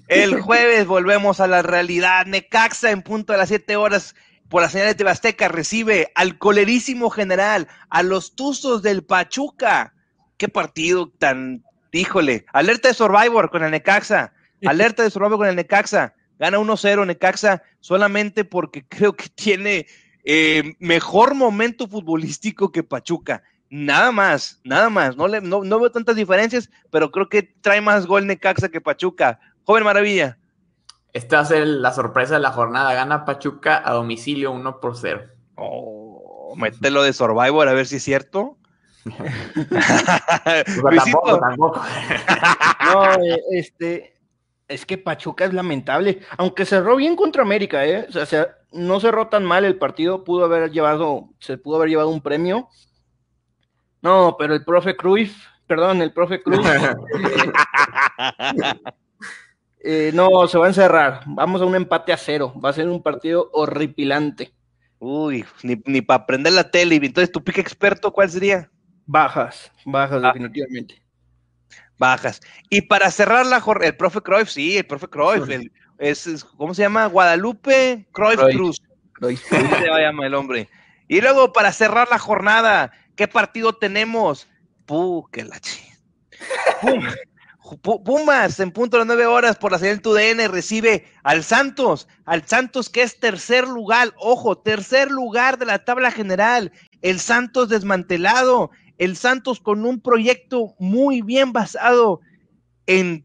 el 0.06 0.40
jueves 0.40 0.86
volvemos 0.86 1.40
a 1.40 1.48
la 1.48 1.60
realidad. 1.60 2.24
Necaxa 2.26 2.92
en 2.92 3.02
punto 3.02 3.32
de 3.32 3.40
las 3.40 3.48
7 3.48 3.74
horas 3.74 4.14
por 4.48 4.62
la 4.62 4.68
señal 4.68 4.86
de 4.86 4.94
Tebasteca, 4.94 5.48
recibe 5.48 6.12
al 6.14 6.38
colerísimo 6.38 7.10
general, 7.10 7.66
a 7.90 8.04
los 8.04 8.36
Tuzos 8.36 8.80
del 8.80 9.02
Pachuca. 9.02 9.92
Qué 10.36 10.46
partido 10.46 11.08
tan, 11.08 11.64
híjole, 11.90 12.46
alerta 12.52 12.86
de 12.86 12.94
Survivor 12.94 13.50
con 13.50 13.64
el 13.64 13.72
Necaxa, 13.72 14.32
alerta 14.64 15.02
de 15.02 15.10
Survivor 15.10 15.38
con 15.38 15.48
el 15.48 15.56
Necaxa, 15.56 16.14
gana 16.38 16.58
1-0 16.58 17.04
Necaxa 17.08 17.64
solamente 17.80 18.44
porque 18.44 18.86
creo 18.86 19.16
que 19.16 19.28
tiene 19.30 19.88
eh, 20.22 20.76
mejor 20.78 21.34
momento 21.34 21.88
futbolístico 21.88 22.70
que 22.70 22.84
Pachuca. 22.84 23.42
Nada 23.74 24.12
más, 24.12 24.60
nada 24.64 24.90
más. 24.90 25.16
No, 25.16 25.26
le, 25.26 25.40
no, 25.40 25.64
no 25.64 25.80
veo 25.80 25.90
tantas 25.90 26.14
diferencias, 26.14 26.68
pero 26.90 27.10
creo 27.10 27.30
que 27.30 27.42
trae 27.42 27.80
más 27.80 28.04
gol 28.06 28.26
Necaxa 28.26 28.68
que 28.68 28.82
Pachuca. 28.82 29.40
Joven 29.64 29.84
Maravilla. 29.84 30.36
Esta 31.14 31.36
va 31.36 31.42
a 31.42 31.46
ser 31.46 31.66
la 31.66 31.90
sorpresa 31.90 32.34
de 32.34 32.40
la 32.40 32.50
jornada. 32.52 32.92
Gana 32.92 33.24
Pachuca 33.24 33.80
a 33.82 33.94
domicilio 33.94 34.52
1 34.52 34.78
por 34.78 34.98
0. 34.98 35.22
Oh, 35.54 36.52
mételo 36.54 37.02
de 37.02 37.14
Survivor 37.14 37.66
a 37.66 37.72
ver 37.72 37.86
si 37.86 37.96
es 37.96 38.02
cierto. 38.02 38.58
tampoco, 41.06 41.38
tampoco. 41.40 41.80
no, 42.92 43.14
eh, 43.24 43.42
este, 43.52 44.20
es 44.68 44.84
que 44.84 44.98
Pachuca 44.98 45.46
es 45.46 45.54
lamentable. 45.54 46.20
Aunque 46.36 46.66
cerró 46.66 46.96
bien 46.96 47.16
contra 47.16 47.40
América, 47.40 47.86
¿eh? 47.86 48.06
O 48.14 48.26
sea, 48.26 48.48
no 48.70 49.00
cerró 49.00 49.28
tan 49.28 49.46
mal 49.46 49.64
el 49.64 49.78
partido. 49.78 50.24
Pudo 50.24 50.44
haber 50.44 50.70
llevado, 50.72 51.30
se 51.38 51.56
pudo 51.56 51.76
haber 51.76 51.88
llevado 51.88 52.10
un 52.10 52.20
premio. 52.20 52.68
No, 54.02 54.36
pero 54.38 54.54
el 54.54 54.64
profe 54.64 54.96
Cruyff, 54.96 55.34
perdón, 55.66 56.02
el 56.02 56.12
profe 56.12 56.42
Cruyff. 56.42 56.66
Eh, 59.84 60.12
no, 60.14 60.46
se 60.46 60.58
va 60.58 60.66
a 60.66 60.68
encerrar. 60.68 61.22
Vamos 61.26 61.60
a 61.60 61.64
un 61.64 61.74
empate 61.74 62.12
a 62.12 62.16
cero. 62.16 62.54
Va 62.64 62.70
a 62.70 62.72
ser 62.72 62.88
un 62.88 63.02
partido 63.02 63.50
horripilante. 63.52 64.52
Uy, 65.00 65.44
ni, 65.64 66.00
para 66.00 66.24
prender 66.24 66.52
la 66.52 66.70
tele. 66.70 66.94
Entonces, 66.94 67.32
¿tu 67.32 67.42
pique 67.42 67.60
experto 67.60 68.12
cuál 68.12 68.30
sería? 68.30 68.70
Bajas, 69.06 69.72
bajas, 69.84 70.22
ah. 70.22 70.28
definitivamente. 70.28 71.02
Bajas. 71.98 72.40
Y 72.70 72.82
para 72.82 73.10
cerrar 73.10 73.44
la 73.44 73.60
jornada, 73.60 73.88
el 73.88 73.96
profe 73.96 74.20
Cruyff, 74.20 74.48
sí, 74.48 74.76
el 74.76 74.86
profe 74.86 75.08
Cruyff. 75.08 75.48
es, 75.98 76.44
¿Cómo 76.56 76.74
se 76.74 76.82
llama? 76.82 77.06
Guadalupe 77.06 78.06
Cruyff, 78.12 78.40
Cruz. 78.52 78.80
Cruyff. 79.14 79.42
se 79.48 79.90
va 79.90 79.96
a 79.96 80.00
llamar 80.00 80.26
el 80.26 80.34
hombre. 80.34 80.68
Y 81.08 81.20
luego, 81.20 81.52
para 81.52 81.72
cerrar 81.72 82.06
la 82.08 82.20
jornada, 82.20 82.92
¿qué 83.16 83.28
partido 83.28 83.72
tenemos? 83.72 84.48
Puh, 84.86 85.26
la 85.34 85.58
ch... 85.60 85.80
Pumas 87.82 88.60
en 88.60 88.70
punto 88.70 88.96
de 88.96 89.00
las 89.00 89.06
nueve 89.06 89.26
horas 89.26 89.56
por 89.56 89.72
la 89.72 89.78
señal 89.78 90.02
TUDN 90.02 90.50
recibe 90.50 91.06
al 91.22 91.42
Santos, 91.44 92.08
al 92.26 92.46
Santos 92.46 92.90
que 92.90 93.02
es 93.02 93.18
tercer 93.18 93.66
lugar, 93.66 94.12
ojo, 94.18 94.58
tercer 94.58 95.10
lugar 95.10 95.58
de 95.58 95.66
la 95.66 95.84
tabla 95.84 96.10
general, 96.10 96.72
el 97.00 97.20
Santos 97.20 97.68
desmantelado, 97.68 98.70
el 98.98 99.16
Santos 99.16 99.60
con 99.60 99.86
un 99.86 100.00
proyecto 100.00 100.74
muy 100.78 101.22
bien 101.22 101.52
basado 101.52 102.20
en 102.86 103.24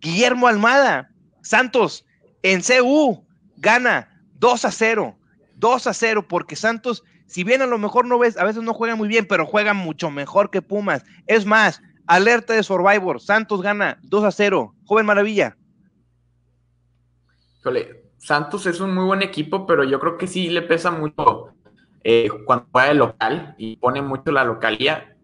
Guillermo 0.00 0.46
Almada, 0.46 1.10
Santos 1.42 2.04
en 2.42 2.62
CU 2.62 3.26
gana 3.56 4.22
2 4.34 4.64
a 4.64 4.70
0, 4.70 5.18
2 5.56 5.86
a 5.86 5.94
0 5.94 6.28
porque 6.28 6.56
Santos, 6.56 7.02
si 7.26 7.44
bien 7.44 7.62
a 7.62 7.66
lo 7.66 7.78
mejor 7.78 8.06
no 8.06 8.18
ves, 8.18 8.36
a 8.36 8.44
veces 8.44 8.62
no 8.62 8.74
juega 8.74 8.96
muy 8.96 9.08
bien, 9.08 9.26
pero 9.26 9.46
juega 9.46 9.74
mucho 9.74 10.10
mejor 10.10 10.50
que 10.50 10.62
Pumas, 10.62 11.04
es 11.26 11.44
más, 11.46 11.82
Alerta 12.06 12.54
de 12.54 12.62
Survivor. 12.62 13.20
Santos 13.20 13.62
gana 13.62 13.98
2 14.02 14.24
a 14.24 14.30
0. 14.30 14.74
Joven 14.84 15.06
Maravilla. 15.06 15.56
Santos 18.18 18.66
es 18.66 18.80
un 18.80 18.94
muy 18.94 19.04
buen 19.04 19.22
equipo, 19.22 19.66
pero 19.66 19.84
yo 19.84 19.98
creo 20.00 20.16
que 20.16 20.26
sí 20.26 20.48
le 20.48 20.62
pesa 20.62 20.90
mucho 20.90 21.48
eh, 22.04 22.28
cuando 22.44 22.66
juega 22.70 22.88
de 22.88 22.94
local 22.94 23.54
y 23.58 23.76
pone 23.76 24.02
mucho 24.02 24.30
la 24.30 24.44
localía. 24.44 25.16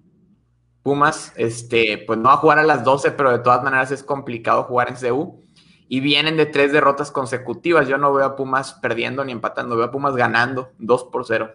Pumas, 0.82 1.32
este, 1.36 2.03
pues 2.07 2.18
no 2.18 2.24
va 2.24 2.34
a 2.34 2.38
jugar 2.38 2.59
a 2.59 2.64
las 2.64 2.82
12, 2.82 3.12
pero 3.12 3.30
de 3.30 3.38
todas 3.38 3.62
maneras 3.62 3.92
es 3.92 4.03
complicado 4.03 4.64
jugar 4.64 4.88
en 4.88 4.96
CU. 4.96 5.40
Y 5.88 6.00
vienen 6.00 6.36
de 6.36 6.46
tres 6.46 6.72
derrotas 6.72 7.12
consecutivas. 7.12 7.86
Yo 7.86 7.98
no 7.98 8.12
veo 8.12 8.24
a 8.24 8.34
Pumas 8.34 8.74
perdiendo 8.74 9.24
ni 9.24 9.30
empatando, 9.30 9.76
veo 9.76 9.86
a 9.86 9.90
Pumas 9.92 10.16
ganando 10.16 10.72
2 10.78 11.05
por 11.12 11.24
0. 11.24 11.55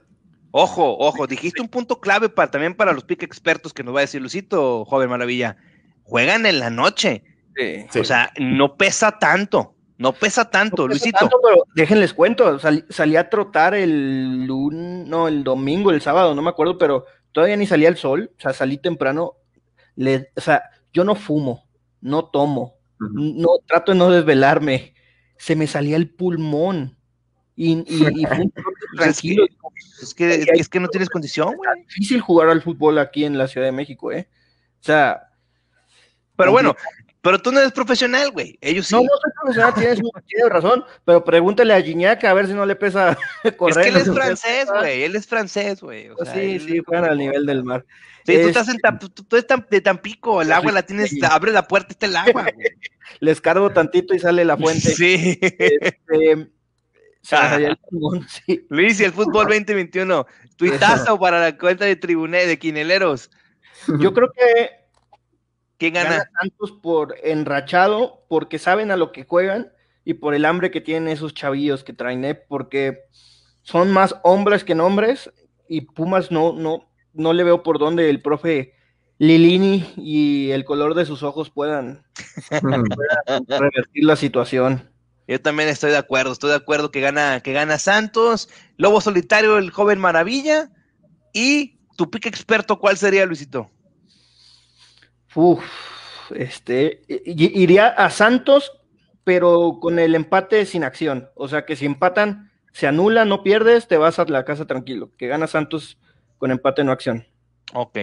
Ojo, 0.51 0.97
ojo, 0.97 1.27
dijiste 1.27 1.61
un 1.61 1.67
punto 1.67 1.99
clave 1.99 2.29
para, 2.29 2.49
también 2.49 2.75
para 2.75 2.93
los 2.93 3.03
pick 3.03 3.23
expertos 3.23 3.73
que 3.73 3.83
nos 3.83 3.93
va 3.93 3.99
a 3.99 4.01
decir 4.01 4.21
Lucito, 4.21 4.85
joven 4.85 5.09
maravilla. 5.09 5.57
Juegan 6.03 6.45
en 6.45 6.59
la 6.59 6.69
noche. 6.69 7.23
O 7.99 8.03
sea, 8.03 8.31
no 8.39 8.77
pesa 8.77 9.19
tanto. 9.19 9.75
No 9.97 10.13
pesa 10.13 10.49
tanto, 10.49 10.87
Luisito. 10.87 11.27
pero 11.41 11.63
déjenles 11.73 12.13
cuento, 12.13 12.59
salí 12.59 13.15
a 13.15 13.29
trotar 13.29 13.73
el 13.73 14.45
lunes, 14.45 15.07
no, 15.07 15.27
el 15.27 15.43
domingo, 15.43 15.89
el 15.89 16.01
sábado, 16.01 16.35
no 16.35 16.43
me 16.43 16.51
acuerdo, 16.51 16.77
pero 16.77 17.05
todavía 17.31 17.57
ni 17.57 17.65
salía 17.65 17.89
el 17.89 17.97
sol, 17.97 18.31
o 18.37 18.39
sea, 18.39 18.53
salí 18.53 18.77
temprano. 18.77 19.33
Le, 19.95 20.29
o 20.35 20.41
sea, 20.41 20.69
yo 20.93 21.03
no 21.03 21.15
fumo, 21.15 21.67
no 21.99 22.25
tomo, 22.25 22.75
no 22.99 23.49
trato 23.65 23.91
de 23.91 23.97
no 23.97 24.11
desvelarme. 24.11 24.93
Se 25.37 25.55
me 25.55 25.65
salía 25.65 25.97
el 25.97 26.13
pulmón. 26.13 26.96
Y, 27.57 27.83
y, 27.87 28.25
tranquilo. 28.95 29.45
Es 30.01 30.13
que, 30.13 30.45
es 30.53 30.69
que, 30.69 30.79
no 30.79 30.87
tienes 30.87 31.09
condición, 31.09 31.55
Es 31.79 31.87
difícil 31.87 32.21
jugar 32.21 32.49
al 32.49 32.61
fútbol 32.61 32.99
aquí 32.99 33.25
en 33.25 33.37
la 33.37 33.47
Ciudad 33.47 33.65
de 33.65 33.71
México, 33.73 34.11
¿eh? 34.11 34.29
O 34.79 34.83
sea. 34.83 35.23
Pero 36.35 36.51
bueno, 36.51 36.75
pero 37.21 37.41
tú 37.41 37.51
no 37.51 37.59
eres 37.59 37.71
profesional, 37.71 38.29
güey. 38.31 38.59
Ellos 38.61 38.87
sí. 38.87 38.93
No, 38.93 39.01
no 39.01 39.07
soy 39.07 39.31
profesional, 39.41 39.73
tienes, 39.73 39.99
tienes 40.27 40.49
razón. 40.49 40.85
Pero 41.03 41.23
pregúntale 41.23 41.73
a 41.73 41.81
Gignac 41.81 42.23
a 42.23 42.33
ver 42.35 42.45
si 42.45 42.53
no 42.53 42.65
le 42.65 42.75
pesa 42.75 43.17
correr. 43.57 43.77
Es 43.79 43.83
que 43.83 43.89
él 43.89 43.97
es 43.97 44.13
francés, 44.13 44.67
güey. 44.69 45.03
Él 45.03 45.15
es 45.15 45.27
francés, 45.27 45.81
güey. 45.81 46.09
Pues 46.15 46.29
sí, 46.29 46.59
sí, 46.59 46.79
juegan 46.85 47.05
al 47.05 47.17
nivel 47.17 47.47
del 47.47 47.63
mar. 47.63 47.83
Sí, 48.23 48.33
tú 48.41 48.47
estás 48.49 48.69
en 48.69 48.77
tú, 48.99 49.09
tú 49.09 49.35
estás 49.35 49.61
de 49.69 49.81
Tampico, 49.81 50.41
el 50.41 50.51
agua 50.51 50.71
la 50.71 50.83
tienes, 50.83 51.11
abre 51.23 51.51
la 51.51 51.67
puerta, 51.67 51.89
está 51.89 52.05
el 52.05 52.15
agua. 52.17 52.43
Güey. 52.43 52.53
Les 53.19 53.41
cargo 53.41 53.71
tantito 53.71 54.13
y 54.13 54.19
sale 54.19 54.45
la 54.45 54.57
fuente. 54.57 54.91
Sí. 54.91 55.39
Este, 55.41 56.49
ah. 57.31 57.57
Luis, 58.69 58.99
y 58.99 59.03
el 59.03 59.13
fútbol 59.13 59.45
2021, 59.49 60.25
tuitazo 60.55 61.19
para 61.19 61.39
la 61.39 61.57
cuenta 61.57 61.85
de 61.85 61.95
tribuné 61.95 62.45
de 62.45 62.59
Quineleros. 62.59 63.29
Yo 63.99 64.13
creo 64.13 64.31
que 64.31 64.87
¿Quién 65.77 65.93
gana? 65.93 66.27
Santos 66.39 66.71
por 66.71 67.15
enrachado, 67.23 68.25
porque 68.27 68.57
saben 68.57 68.89
a 68.89 68.97
lo 68.97 69.11
que 69.11 69.25
juegan 69.25 69.71
y 70.03 70.15
por 70.15 70.33
el 70.33 70.45
hambre 70.45 70.71
que 70.71 70.81
tienen 70.81 71.07
esos 71.07 71.33
chavillos 71.33 71.83
que 71.83 71.93
traen, 71.93 72.25
¿eh? 72.25 72.35
porque 72.35 73.03
son 73.61 73.91
más 73.91 74.15
hombres 74.23 74.63
que 74.63 74.73
nombres 74.73 75.31
y 75.67 75.81
Pumas 75.81 76.31
no, 76.31 76.53
no, 76.53 76.89
no 77.13 77.33
le 77.33 77.43
veo 77.43 77.61
por 77.61 77.77
dónde 77.77 78.09
el 78.09 78.21
profe 78.21 78.73
Lilini 79.19 79.93
y 79.97 80.51
el 80.51 80.65
color 80.65 80.95
de 80.95 81.05
sus 81.05 81.21
ojos 81.23 81.51
puedan, 81.51 82.03
revertir 83.47 84.03
la 84.03 84.15
situación. 84.15 84.89
Yo 85.27 85.41
también 85.41 85.67
estoy 85.69 85.91
de 85.91 85.97
acuerdo, 85.97 86.31
estoy 86.31 86.51
de 86.51 86.55
acuerdo 86.55 86.91
que 86.91 87.01
gana, 87.01 87.41
que 87.41 87.53
gana 87.53 87.77
Santos, 87.77 88.49
Lobo 88.77 89.01
Solitario, 89.01 89.57
el 89.57 89.71
joven 89.71 89.99
Maravilla, 89.99 90.71
y 91.33 91.79
tu 91.97 92.09
pique 92.09 92.29
experto, 92.29 92.79
¿cuál 92.79 92.97
sería, 92.97 93.25
Luisito? 93.25 93.69
Uf, 95.35 95.63
este, 96.31 97.01
iría 97.07 97.87
a 97.87 98.09
Santos, 98.09 98.71
pero 99.23 99.79
con 99.81 99.99
el 99.99 100.15
empate 100.15 100.65
sin 100.65 100.83
acción. 100.83 101.29
O 101.35 101.47
sea 101.47 101.65
que 101.65 101.75
si 101.75 101.85
empatan, 101.85 102.51
se 102.71 102.87
anula, 102.87 103.25
no 103.25 103.43
pierdes, 103.43 103.87
te 103.87 103.97
vas 103.97 104.19
a 104.19 104.25
la 104.25 104.45
casa 104.45 104.65
tranquilo. 104.65 105.11
Que 105.17 105.27
gana 105.27 105.47
Santos 105.47 105.97
con 106.37 106.51
empate 106.51 106.83
no 106.83 106.91
acción. 106.91 107.27
Ok. 107.73 107.99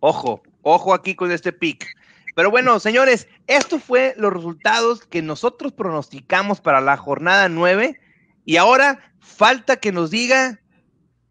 Ojo, 0.00 0.42
ojo 0.62 0.94
aquí 0.94 1.14
con 1.14 1.30
este 1.30 1.52
pick. 1.52 1.86
Pero 2.34 2.50
bueno, 2.50 2.78
señores, 2.80 3.28
esto 3.46 3.78
fue 3.78 4.14
los 4.16 4.32
resultados 4.32 5.06
que 5.06 5.22
nosotros 5.22 5.72
pronosticamos 5.72 6.60
para 6.60 6.80
la 6.80 6.96
jornada 6.96 7.48
9. 7.48 7.98
Y 8.44 8.56
ahora 8.56 9.12
falta 9.20 9.76
que 9.76 9.92
nos 9.92 10.10
diga 10.10 10.60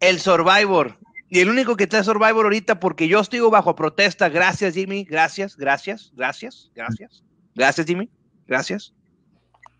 el 0.00 0.20
Survivor. 0.20 0.98
Y 1.28 1.40
el 1.40 1.48
único 1.48 1.76
que 1.76 1.84
está 1.84 2.02
Survivor 2.02 2.44
ahorita, 2.44 2.80
porque 2.80 3.08
yo 3.08 3.20
estoy 3.20 3.40
bajo 3.40 3.76
protesta. 3.76 4.28
Gracias, 4.28 4.74
Jimmy. 4.74 5.04
Gracias, 5.04 5.56
gracias, 5.56 6.10
gracias, 6.14 6.70
gracias. 6.74 7.22
Gracias, 7.54 7.86
Jimmy. 7.86 8.10
Gracias. 8.46 8.92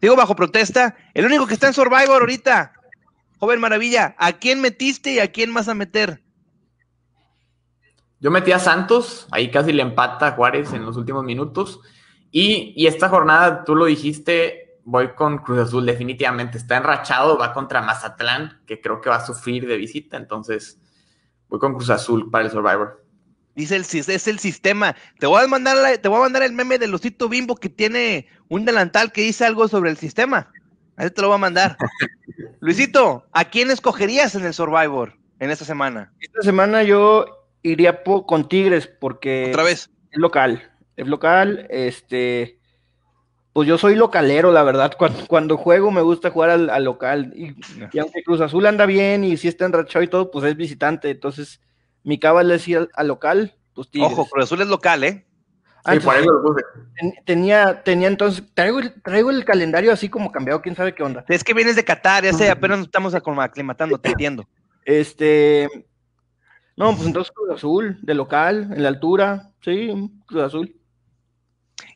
Digo 0.01 0.17
bajo 0.17 0.37
protesta. 0.37 0.97
El 1.13 1.27
único 1.27 1.47
que 1.47 1.55
está 1.55 1.67
en 1.67 1.75
Survivor 1.75 2.21
ahorita. 2.21 2.73
Joven 3.39 3.61
Maravilla, 3.61 4.15
¿a 4.19 4.35
quién 4.35 4.61
metiste 4.61 5.13
y 5.13 5.19
a 5.19 5.33
quién 5.33 5.53
vas 5.55 5.69
a 5.69 5.75
meter? 5.75 6.23
Yo 8.21 8.31
metí 8.31 8.53
a 8.53 8.59
Santos, 8.59 9.27
ahí 9.31 9.51
casi 9.51 9.73
le 9.73 9.83
empata 9.83 10.29
a 10.29 10.33
Juárez 10.33 10.73
en 10.73 10.85
los 10.85 10.97
últimos 10.97 11.25
minutos. 11.25 11.81
Y, 12.31 12.75
y, 12.77 12.87
esta 12.87 13.09
jornada, 13.09 13.65
tú 13.65 13.75
lo 13.75 13.87
dijiste, 13.87 14.79
voy 14.85 15.15
con 15.15 15.39
Cruz 15.39 15.59
Azul, 15.59 15.85
definitivamente. 15.85 16.59
Está 16.59 16.77
enrachado, 16.77 17.39
va 17.39 17.53
contra 17.53 17.83
Mazatlán, 17.83 18.61
que 18.67 18.81
creo 18.81 19.01
que 19.01 19.11
va 19.11 19.17
a 19.17 19.27
sufrir 19.27 19.67
de 19.67 19.77
visita. 19.77 20.17
Entonces, 20.17 20.81
Voy 21.51 21.59
con 21.59 21.75
Cruz 21.75 21.91
Azul 21.91 22.31
para 22.31 22.45
el 22.45 22.51
Survivor. 22.51 23.05
Dice 23.57 23.75
el 23.75 23.83
es 23.83 24.29
el 24.29 24.39
sistema. 24.39 24.95
Te 25.19 25.27
voy 25.27 25.43
a 25.43 25.47
mandar 25.49 25.99
te 25.99 26.09
voy 26.09 26.19
a 26.19 26.23
mandar 26.23 26.45
el 26.45 26.53
meme 26.53 26.79
de 26.79 26.87
Lucito 26.87 27.29
Bimbo 27.29 27.57
que 27.57 27.69
tiene 27.69 28.29
un 28.49 28.65
delantal 28.65 29.11
que 29.11 29.23
dice 29.23 29.45
algo 29.45 29.67
sobre 29.67 29.91
el 29.91 29.97
sistema. 29.97 30.51
Ahí 30.97 31.11
te 31.11 31.21
lo 31.21 31.29
voy 31.29 31.35
a 31.35 31.39
mandar. 31.39 31.77
Luisito, 32.61 33.27
¿a 33.33 33.45
quién 33.45 33.71
escogerías 33.71 34.35
en 34.37 34.45
el 34.45 34.55
Survivor 34.55 35.15
en 35.41 35.51
esta 35.51 35.65
semana? 35.65 36.13
Esta 36.21 36.43
semana 36.43 36.85
yo 36.85 37.40
iría 37.63 38.03
con 38.03 38.49
Tigres 38.49 38.87
porque 38.87 39.49
otra 39.51 39.63
vez 39.63 39.91
es 40.11 40.19
local. 40.19 40.63
Es 40.97 41.07
local, 41.07 41.67
este 41.71 42.61
pues 43.53 43.67
yo 43.69 43.79
soy 43.79 43.97
localero, 43.97 44.53
la 44.53 44.63
verdad. 44.63 44.93
Cuando, 45.27 45.57
juego 45.57 45.91
me 45.91 46.03
gusta 46.03 46.31
jugar 46.31 46.51
al, 46.51 46.85
local. 46.85 47.33
Y, 47.35 47.55
aunque 47.99 48.23
Cruz 48.23 48.41
Azul 48.41 48.67
anda 48.67 48.87
bien 48.87 49.25
y 49.25 49.37
si 49.37 49.49
está 49.49 49.67
enrachado 49.67 50.05
y 50.05 50.09
todo, 50.09 50.31
pues 50.31 50.45
es 50.45 50.57
visitante. 50.57 51.11
Entonces, 51.11 51.61
mi 52.05 52.19
cabal 52.19 52.51
es 52.53 52.67
ir 52.69 52.89
al, 52.95 53.09
local. 53.09 53.57
Pues 53.75 53.89
Ojo, 54.01 54.27
Cruz 54.27 54.45
Azul 54.45 54.61
es 54.61 54.69
local, 54.69 55.05
¿eh? 55.05 55.27
sí, 55.91 55.99
por 56.01 56.17
eso 56.17 56.31
lo 56.31 56.43
puse. 56.43 56.63
Tenía, 57.25 57.83
tenía 57.83 58.09
entonces, 58.09 58.45
traigo, 58.55 58.81
traigo 59.03 59.31
el 59.31 59.45
calendario 59.45 59.93
así 59.93 60.09
como 60.09 60.31
cambiado, 60.31 60.63
quién 60.63 60.77
sabe 60.77 60.95
qué 60.95 61.03
onda. 61.03 61.25
Es 61.29 61.43
que 61.43 61.55
vienes 61.55 61.75
de 61.75 61.85
Qatar, 61.85 62.25
ya 62.25 62.33
sé, 62.33 62.51
apenas 62.51 62.79
nos 62.79 62.87
estamos 62.87 63.15
aclimatando, 63.15 63.99
te 63.99 64.11
entiendo. 64.11 64.47
Este, 64.85 65.69
no, 66.81 66.95
pues 66.95 67.07
entonces 67.07 67.31
Cruz 67.31 67.51
Azul, 67.51 67.99
de 68.01 68.15
local, 68.15 68.73
en 68.75 68.83
la 68.83 68.89
altura, 68.89 69.51
sí, 69.61 69.91
Cruz 70.25 70.43
Azul. 70.43 70.80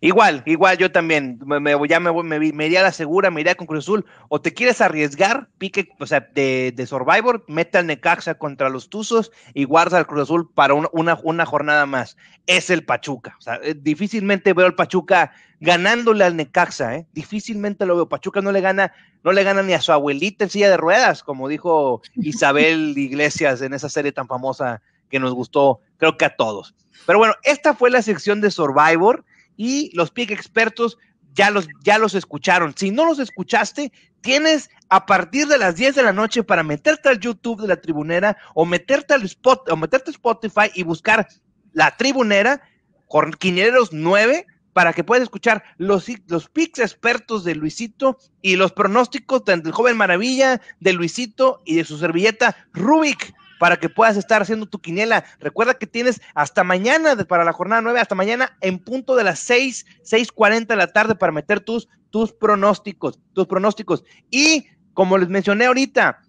Igual, 0.00 0.42
igual 0.46 0.78
yo 0.78 0.90
también, 0.92 1.38
me, 1.44 1.76
ya 1.88 2.00
me, 2.00 2.12
me, 2.22 2.52
me, 2.52 2.66
iría 2.66 2.80
a 2.80 2.84
la 2.84 2.92
segura, 2.92 3.30
me 3.30 3.40
iría 3.40 3.54
con 3.54 3.66
Cruz 3.66 3.84
Azul, 3.84 4.04
o 4.28 4.40
te 4.40 4.52
quieres 4.52 4.80
arriesgar, 4.80 5.48
pique, 5.58 5.88
o 5.98 6.06
sea, 6.06 6.28
de, 6.34 6.72
de 6.74 6.86
Survivor, 6.86 7.44
mete 7.48 7.78
al 7.78 7.86
Necaxa 7.86 8.34
contra 8.34 8.68
los 8.68 8.88
Tuzos 8.88 9.32
y 9.54 9.64
guarda 9.64 9.98
al 9.98 10.06
Cruz 10.06 10.22
Azul 10.22 10.50
para 10.52 10.74
una, 10.74 11.18
una, 11.22 11.46
jornada 11.46 11.86
más. 11.86 12.16
Es 12.46 12.70
el 12.70 12.84
Pachuca, 12.84 13.36
o 13.38 13.42
sea, 13.42 13.60
eh, 13.62 13.74
difícilmente 13.74 14.52
veo 14.52 14.66
al 14.66 14.74
Pachuca 14.74 15.32
ganándole 15.60 16.24
al 16.24 16.36
Necaxa, 16.36 16.96
¿eh? 16.96 17.06
difícilmente 17.12 17.86
lo 17.86 17.96
veo, 17.96 18.08
Pachuca 18.08 18.40
no 18.40 18.52
le 18.52 18.60
gana, 18.60 18.92
no 19.22 19.32
le 19.32 19.44
gana 19.44 19.62
ni 19.62 19.72
a 19.72 19.80
su 19.80 19.92
abuelita 19.92 20.44
en 20.44 20.50
silla 20.50 20.68
de 20.68 20.76
ruedas, 20.76 21.22
como 21.22 21.48
dijo 21.48 22.02
Isabel 22.16 22.94
Iglesias 22.98 23.62
en 23.62 23.72
esa 23.72 23.88
serie 23.88 24.12
tan 24.12 24.28
famosa 24.28 24.82
que 25.10 25.18
nos 25.18 25.32
gustó, 25.32 25.80
creo 25.96 26.16
que 26.16 26.24
a 26.24 26.36
todos. 26.36 26.74
Pero 27.06 27.18
bueno, 27.18 27.34
esta 27.42 27.74
fue 27.74 27.90
la 27.90 28.02
sección 28.02 28.40
de 28.40 28.50
Survivor 28.50 29.24
y 29.56 29.90
los 29.94 30.10
pick 30.10 30.30
expertos 30.30 30.98
ya 31.34 31.50
los, 31.50 31.68
ya 31.82 31.98
los 31.98 32.14
escucharon. 32.14 32.74
Si 32.76 32.90
no 32.90 33.04
los 33.04 33.18
escuchaste, 33.18 33.92
tienes 34.20 34.70
a 34.88 35.06
partir 35.06 35.48
de 35.48 35.58
las 35.58 35.76
10 35.76 35.96
de 35.96 36.02
la 36.02 36.12
noche 36.12 36.42
para 36.42 36.62
meterte 36.62 37.08
al 37.08 37.20
YouTube 37.20 37.60
de 37.60 37.68
la 37.68 37.80
tribunera 37.80 38.36
o 38.54 38.64
meterte 38.64 39.14
al 39.14 39.24
spot, 39.24 39.68
o 39.68 39.76
meterte 39.76 40.10
a 40.10 40.12
Spotify 40.12 40.70
y 40.74 40.84
buscar 40.84 41.28
la 41.72 41.96
tribunera 41.96 42.62
con 43.08 43.32
Quiñeros 43.32 43.92
9 43.92 44.46
para 44.72 44.92
que 44.92 45.04
puedas 45.04 45.22
escuchar 45.22 45.62
los, 45.76 46.06
los 46.26 46.48
picks 46.48 46.80
expertos 46.80 47.44
de 47.44 47.54
Luisito 47.54 48.18
y 48.42 48.56
los 48.56 48.72
pronósticos 48.72 49.44
del 49.44 49.70
joven 49.70 49.96
maravilla, 49.96 50.60
de 50.80 50.92
Luisito 50.92 51.62
y 51.64 51.76
de 51.76 51.84
su 51.84 51.98
servilleta 51.98 52.56
Rubik 52.72 53.34
para 53.64 53.78
que 53.78 53.88
puedas 53.88 54.18
estar 54.18 54.42
haciendo 54.42 54.66
tu 54.66 54.78
quiniela. 54.78 55.24
Recuerda 55.40 55.72
que 55.72 55.86
tienes 55.86 56.20
hasta 56.34 56.64
mañana 56.64 57.16
para 57.24 57.44
la 57.44 57.54
jornada 57.54 57.80
9, 57.80 57.98
hasta 57.98 58.14
mañana 58.14 58.58
en 58.60 58.78
punto 58.78 59.16
de 59.16 59.24
las 59.24 59.38
6, 59.38 59.86
6:40 60.02 60.66
de 60.66 60.76
la 60.76 60.88
tarde 60.88 61.14
para 61.14 61.32
meter 61.32 61.60
tus, 61.60 61.88
tus 62.10 62.34
pronósticos, 62.34 63.18
tus 63.32 63.46
pronósticos. 63.46 64.04
Y 64.30 64.66
como 64.92 65.16
les 65.16 65.30
mencioné 65.30 65.64
ahorita, 65.64 66.20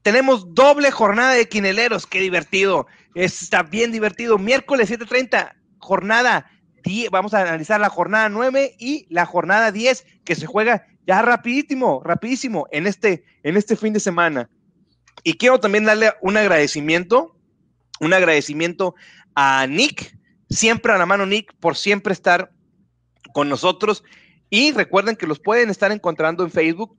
tenemos 0.00 0.54
doble 0.54 0.90
jornada 0.90 1.34
de 1.34 1.50
quineleros, 1.50 2.06
qué 2.06 2.18
divertido. 2.18 2.86
Está 3.14 3.62
bien 3.62 3.92
divertido. 3.92 4.38
Miércoles 4.38 4.90
7:30, 4.90 5.52
jornada 5.80 6.50
vamos 7.10 7.34
a 7.34 7.42
analizar 7.42 7.78
la 7.78 7.90
jornada 7.90 8.30
9 8.30 8.76
y 8.78 9.06
la 9.10 9.26
jornada 9.26 9.70
10 9.70 10.06
que 10.24 10.34
se 10.34 10.46
juega 10.46 10.86
ya 11.06 11.20
rapidísimo, 11.20 12.00
rapidísimo, 12.02 12.68
en 12.72 12.86
este, 12.86 13.22
en 13.42 13.58
este 13.58 13.76
fin 13.76 13.92
de 13.92 14.00
semana. 14.00 14.48
Y 15.22 15.34
quiero 15.34 15.60
también 15.60 15.84
darle 15.84 16.12
un 16.20 16.36
agradecimiento, 16.36 17.36
un 18.00 18.12
agradecimiento 18.12 18.94
a 19.34 19.66
Nick, 19.66 20.16
siempre 20.48 20.92
a 20.92 20.98
la 20.98 21.06
mano 21.06 21.26
Nick, 21.26 21.54
por 21.60 21.76
siempre 21.76 22.12
estar 22.12 22.52
con 23.32 23.48
nosotros. 23.48 24.04
Y 24.48 24.72
recuerden 24.72 25.16
que 25.16 25.26
los 25.26 25.38
pueden 25.38 25.70
estar 25.70 25.92
encontrando 25.92 26.44
en 26.44 26.50
Facebook 26.50 26.96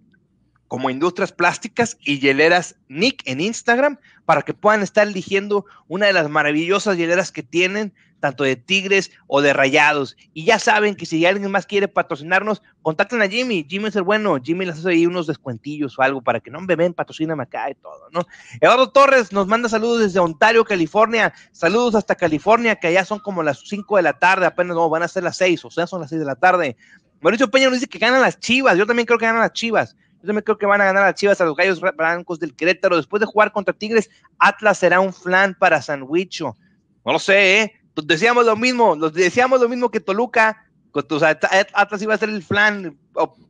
como 0.67 0.89
Industrias 0.89 1.34
Plásticas 1.34 1.97
y 1.99 2.19
Hieleras 2.19 2.78
Nick 2.88 3.24
en 3.26 3.41
Instagram 3.41 3.97
para 4.24 4.41
que 4.41 4.53
puedan 4.53 4.82
estar 4.82 5.05
eligiendo 5.05 5.65
una 5.89 6.05
de 6.05 6.13
las 6.13 6.30
maravillosas 6.30 6.95
hieleras 6.95 7.34
que 7.34 7.43
tienen, 7.43 7.93
tanto 8.22 8.45
de 8.45 8.55
Tigres 8.55 9.11
o 9.28 9.41
de 9.41 9.51
Rayados. 9.51 10.15
Y 10.34 10.45
ya 10.45 10.59
saben 10.59 10.95
que 10.95 11.05
si 11.05 11.26
alguien 11.26 11.51
más 11.51 11.65
quiere 11.65 11.89
patrocinarnos, 11.89 12.61
contacten 12.82 13.22
a 13.22 13.28
Jimmy. 13.28 13.65
Jimmy 13.67 13.89
es 13.89 13.97
el 13.97 14.03
bueno. 14.03 14.38
Jimmy 14.41 14.65
les 14.65 14.78
hace 14.78 14.91
ahí 14.91 15.05
unos 15.05 15.28
descuentillos 15.28 15.99
o 15.99 16.01
algo 16.01 16.22
para 16.22 16.39
que 16.39 16.49
no 16.49 16.61
me 16.61 16.78
ven, 16.78 16.93
patrocíname 16.93 17.43
acá 17.43 17.69
y 17.69 17.76
todo, 17.76 18.09
¿no? 18.11 18.26
Eduardo 18.61 18.91
Torres 18.91 19.34
nos 19.34 19.47
manda 19.47 19.67
saludos 19.67 19.99
desde 19.99 20.19
Ontario, 20.19 20.63
California. 20.63 21.34
Saludos 21.51 21.95
hasta 21.95 22.15
California, 22.15 22.78
que 22.78 22.88
allá 22.88 23.03
son 23.03 23.19
como 23.19 23.43
las 23.43 23.59
5 23.65 23.97
de 23.97 24.03
la 24.03 24.13
tarde, 24.13 24.45
apenas 24.45 24.78
no, 24.78 24.88
van 24.89 25.03
a 25.03 25.09
ser 25.09 25.24
las 25.24 25.36
6, 25.36 25.65
o 25.65 25.72
sea, 25.72 25.86
son 25.86 25.99
las 25.99 26.09
6 26.11 26.19
de 26.19 26.26
la 26.26 26.36
tarde. 26.36 26.78
Mauricio 27.19 27.51
Peña 27.51 27.65
nos 27.65 27.74
dice 27.74 27.88
que 27.88 27.99
ganan 27.99 28.22
las 28.22 28.39
chivas. 28.39 28.78
Yo 28.78 28.88
también 28.88 29.05
creo 29.05 29.19
que 29.19 29.26
ganan 29.26 29.41
las 29.41 29.53
chivas. 29.53 29.95
Yo 30.22 30.28
también 30.28 30.43
creo 30.43 30.57
que 30.57 30.65
van 30.67 30.82
a 30.82 30.86
ganar 30.86 31.03
las 31.03 31.15
Chivas 31.15 31.41
a 31.41 31.45
los 31.45 31.55
Gallos 31.55 31.82
Blancos 31.82 32.39
del 32.39 32.55
Querétaro. 32.55 32.95
Después 32.95 33.19
de 33.19 33.26
jugar 33.26 33.51
contra 33.51 33.74
Tigres, 33.74 34.09
Atlas 34.38 34.78
será 34.78 34.99
un 34.99 35.13
flan 35.13 35.55
para 35.57 35.82
Sandwicho. 35.82 36.55
No 37.03 37.13
lo 37.13 37.19
sé, 37.19 37.61
¿eh? 37.61 37.80
Decíamos 37.95 38.45
lo 38.45 38.55
mismo, 38.55 38.95
decíamos 38.95 39.61
lo 39.61 39.69
mismo 39.69 39.89
que 39.89 39.99
Toluca. 39.99 40.65
O 40.93 41.19
sea, 41.19 41.39
Atlas 41.73 42.01
iba 42.01 42.13
a 42.13 42.17
ser 42.17 42.29
el 42.29 42.43
flan 42.43 42.97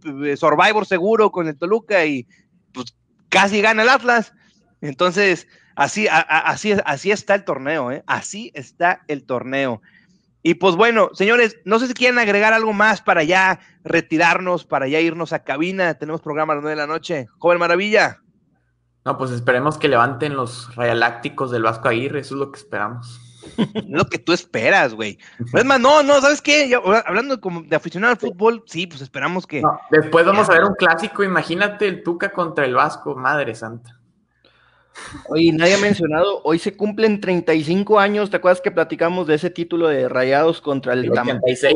eh, 0.06 0.38
Survivor 0.38 0.86
seguro 0.86 1.32
con 1.32 1.48
el 1.48 1.58
Toluca 1.58 2.06
y 2.06 2.28
pues 2.72 2.96
casi 3.30 3.62
gana 3.62 3.84
el 3.84 3.90
Atlas. 3.90 4.34
Entonces, 4.82 5.48
así, 5.76 6.08
así, 6.10 6.74
así 6.86 7.12
está 7.12 7.36
el 7.36 7.46
torneo, 7.46 7.92
¿eh? 7.92 8.04
Así 8.08 8.52
está 8.54 9.04
el 9.08 9.24
torneo. 9.24 9.82
Y 10.44 10.56
pues 10.56 10.76
bueno, 10.76 11.12
señores, 11.14 11.58
no 11.66 11.78
sé 11.78 11.88
si 11.88 11.94
quieren 11.94 12.18
agregar 12.18 12.54
algo 12.54 12.74
más 12.74 13.02
para 13.02 13.24
ya 13.24 13.60
retirarnos, 13.84 14.66
para 14.66 14.88
ya 14.88 15.00
irnos 15.00 15.34
a 15.34 15.44
cabina. 15.44 15.94
Tenemos 15.96 16.22
programa 16.22 16.54
a 16.54 16.56
las 16.58 16.64
9 16.64 16.76
de 16.76 16.82
la 16.82 16.92
noche. 16.92 17.28
Joven 17.38 17.60
Maravilla. 17.60 18.22
No, 19.06 19.18
pues 19.18 19.32
esperemos 19.32 19.78
que 19.78 19.88
levanten 19.88 20.36
los 20.36 20.76
rayalácticos 20.76 21.52
del 21.52 21.64
Vasco 21.64 21.88
Aguirre, 21.88 22.20
eso 22.20 22.36
es 22.36 22.40
lo 22.40 22.52
que 22.52 22.60
esperamos. 22.60 23.20
lo 23.88 24.06
que 24.06 24.18
tú 24.18 24.34
esperas, 24.34 24.94
güey. 24.94 25.18
Es 25.54 25.66
más, 25.66 25.80
no, 25.80 26.04
no, 26.04 26.22
¿sabes 26.22 26.42
qué? 26.42 26.78
hablando 27.06 27.40
como 27.40 27.64
de 27.64 27.76
aficionado 27.76 28.14
al 28.14 28.20
fútbol, 28.20 28.64
sí, 28.66 28.88
pues 28.88 29.02
esperamos 29.02 29.48
que. 29.48 29.62
después 29.90 30.26
vamos 30.26 30.50
a 30.50 30.54
ver 30.54 30.64
un 30.64 30.76
clásico, 30.76 31.24
imagínate 31.24 31.88
el 31.88 32.04
Tuca 32.04 32.32
contra 32.32 32.66
el 32.66 32.76
Vasco, 32.76 33.16
madre 33.16 33.56
santa. 33.56 33.98
Oye, 35.30 35.52
nadie 35.54 35.76
ha 35.76 35.80
mencionado, 35.80 36.42
hoy 36.44 36.60
se 36.60 36.76
cumplen 36.76 37.22
35 37.22 38.00
años, 38.00 38.30
¿te 38.30 38.38
acuerdas 38.38 38.62
que 38.62 38.72
platicamos 38.72 39.26
de 39.26 39.36
ese 39.36 39.50
título 39.50 39.88
de 39.88 40.10
Rayados 40.10 40.62
contra 40.62 40.94
el 40.94 41.10
86? 41.10 41.76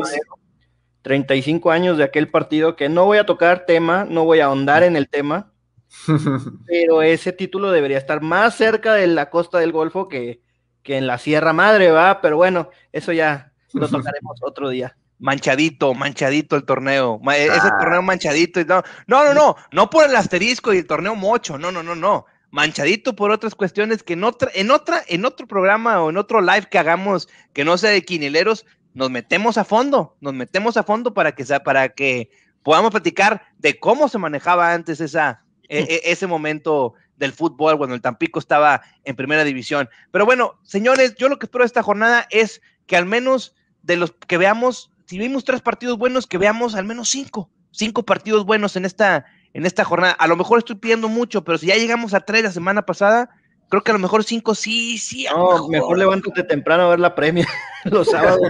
35 1.02 1.70
años 1.70 1.98
de 1.98 2.04
aquel 2.04 2.28
partido 2.28 2.76
que 2.76 2.88
no 2.88 3.04
voy 3.04 3.18
a 3.18 3.26
tocar 3.26 3.64
tema, 3.64 4.04
no 4.04 4.24
voy 4.24 4.40
a 4.40 4.46
ahondar 4.46 4.82
en 4.82 4.96
el 4.96 5.08
tema, 5.08 5.52
pero 6.66 7.00
ese 7.02 7.32
título 7.32 7.70
debería 7.70 7.98
estar 7.98 8.20
más 8.22 8.56
cerca 8.56 8.94
de 8.94 9.06
la 9.06 9.30
costa 9.30 9.58
del 9.58 9.72
Golfo 9.72 10.08
que, 10.08 10.42
que 10.86 10.96
en 10.96 11.06
la 11.06 11.18
Sierra 11.18 11.52
Madre, 11.52 11.90
¿va? 11.90 12.20
Pero 12.20 12.36
bueno, 12.36 12.70
eso 12.92 13.12
ya 13.12 13.52
lo 13.72 13.88
tocaremos 13.88 14.38
otro 14.42 14.70
día 14.70 14.96
manchadito, 15.18 15.94
manchadito 15.94 16.56
el 16.56 16.64
torneo. 16.64 17.18
Ese 17.34 17.48
ah. 17.50 17.78
torneo 17.80 18.02
manchadito. 18.02 18.62
No, 18.66 18.82
no, 19.06 19.24
no, 19.24 19.34
no, 19.34 19.56
no 19.72 19.90
por 19.90 20.08
el 20.08 20.14
asterisco 20.14 20.74
y 20.74 20.78
el 20.78 20.86
torneo 20.86 21.14
mocho, 21.14 21.56
no, 21.56 21.72
no, 21.72 21.82
no, 21.82 21.94
no 21.94 22.26
manchadito 22.50 23.14
por 23.14 23.30
otras 23.30 23.54
cuestiones 23.54 24.02
que 24.02 24.14
en 24.14 24.24
otra, 24.24 24.50
en 24.54 24.70
otra, 24.70 25.02
en 25.08 25.26
otro 25.26 25.46
programa 25.46 26.02
o 26.02 26.08
en 26.08 26.16
otro 26.16 26.40
live 26.40 26.68
que 26.70 26.78
hagamos 26.78 27.28
que 27.52 27.64
no 27.64 27.76
sea 27.76 27.90
de 27.90 28.02
quinileros, 28.02 28.64
nos 28.94 29.10
metemos 29.10 29.58
a 29.58 29.64
fondo, 29.64 30.16
nos 30.20 30.32
metemos 30.32 30.78
a 30.78 30.82
fondo 30.82 31.12
para 31.12 31.32
que 31.32 31.44
sea, 31.44 31.62
para 31.62 31.90
que 31.90 32.30
podamos 32.62 32.92
platicar 32.92 33.42
de 33.58 33.78
cómo 33.78 34.08
se 34.08 34.16
manejaba 34.16 34.72
antes 34.72 35.00
esa, 35.00 35.44
e, 35.68 35.80
e, 35.80 36.10
ese 36.10 36.26
momento 36.26 36.94
del 37.16 37.32
fútbol 37.32 37.78
cuando 37.78 37.94
el 37.94 38.02
Tampico 38.02 38.38
estaba 38.38 38.82
en 39.04 39.16
primera 39.16 39.44
división. 39.44 39.88
Pero 40.10 40.26
bueno, 40.26 40.58
señores, 40.62 41.14
yo 41.16 41.28
lo 41.28 41.38
que 41.38 41.46
espero 41.46 41.62
de 41.62 41.66
esta 41.66 41.82
jornada 41.82 42.26
es 42.30 42.62
que 42.86 42.96
al 42.96 43.06
menos 43.06 43.54
de 43.82 43.96
los 43.96 44.12
que 44.12 44.38
veamos, 44.38 44.90
si 45.06 45.18
vimos 45.18 45.44
tres 45.44 45.60
partidos 45.60 45.98
buenos, 45.98 46.26
que 46.26 46.38
veamos 46.38 46.74
al 46.74 46.84
menos 46.84 47.08
cinco, 47.08 47.50
cinco 47.70 48.04
partidos 48.04 48.44
buenos 48.44 48.76
en 48.76 48.84
esta, 48.84 49.26
en 49.54 49.66
esta 49.66 49.84
jornada. 49.84 50.12
A 50.12 50.26
lo 50.26 50.36
mejor 50.36 50.58
estoy 50.58 50.76
pidiendo 50.76 51.08
mucho, 51.08 51.44
pero 51.44 51.58
si 51.58 51.66
ya 51.66 51.76
llegamos 51.76 52.14
a 52.14 52.20
tres 52.20 52.42
la 52.42 52.52
semana 52.52 52.82
pasada, 52.82 53.30
creo 53.68 53.82
que 53.82 53.90
a 53.90 53.94
lo 53.94 54.00
mejor 54.00 54.24
cinco 54.24 54.54
sí, 54.54 54.98
sí. 54.98 55.26
No, 55.30 55.68
mejor. 55.68 55.98
levántate 55.98 56.42
temprano 56.42 56.84
a 56.84 56.88
ver 56.90 57.00
la 57.00 57.14
premia 57.14 57.46
los 57.84 58.08
sábados. 58.08 58.40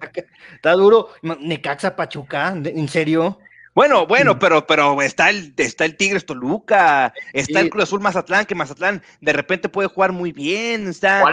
Está 0.54 0.72
duro. 0.72 1.08
Necaxa 1.22 1.96
Pachuca, 1.96 2.48
¿en 2.48 2.88
serio? 2.88 3.38
Bueno, 3.74 4.06
bueno, 4.06 4.38
pero, 4.38 4.66
pero 4.66 5.02
está 5.02 5.30
el, 5.30 5.52
está 5.56 5.84
el 5.84 5.96
Tigres 5.96 6.24
Toluca, 6.24 7.12
está 7.32 7.58
el 7.60 7.70
Cruz 7.70 7.84
Azul 7.84 8.00
Mazatlán, 8.00 8.46
que 8.46 8.54
Mazatlán 8.54 9.02
de 9.20 9.32
repente 9.32 9.68
puede 9.68 9.88
jugar 9.88 10.12
muy 10.12 10.30
bien, 10.30 10.86
está, 10.86 11.24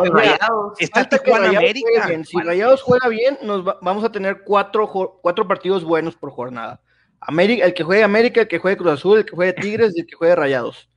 está 0.79 1.07
Tijuana 1.07 1.49
América. 1.49 2.09
Si 2.23 2.41
Rayados 2.41 2.81
juega 2.81 3.07
bien, 3.09 3.37
nos 3.43 3.63
vamos 3.81 4.03
a 4.03 4.11
tener 4.11 4.41
cuatro, 4.43 4.89
cuatro 5.21 5.47
partidos 5.47 5.83
buenos 5.83 6.15
por 6.15 6.31
jornada. 6.31 6.81
América, 7.19 7.65
el 7.65 7.75
que 7.75 7.83
juegue 7.83 8.03
América, 8.03 8.41
el 8.41 8.47
que 8.47 8.57
juegue 8.57 8.77
Cruz 8.77 8.93
Azul, 8.93 9.19
el 9.19 9.25
que 9.25 9.35
juegue 9.35 9.53
Tigres 9.53 9.93
y 9.95 10.01
el 10.01 10.07
que 10.07 10.15
juegue 10.15 10.35
Rayados. 10.35 10.89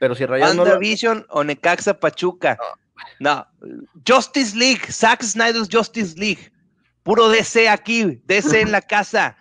Pero 0.00 0.16
si 0.16 0.26
Rayados 0.26 0.56
no. 0.56 0.78
Vision 0.80 1.24
o 1.28 1.44
Necaxa 1.44 2.00
Pachuca. 2.00 2.58
No. 3.20 3.46
Justice 4.04 4.56
League, 4.56 4.90
Zack 4.90 5.22
Snyder's 5.22 5.68
Justice 5.70 6.18
League. 6.18 6.50
Puro 7.04 7.28
DC 7.28 7.68
aquí, 7.68 8.20
DC 8.26 8.60
en 8.60 8.72
la 8.72 8.82
casa. 8.82 9.36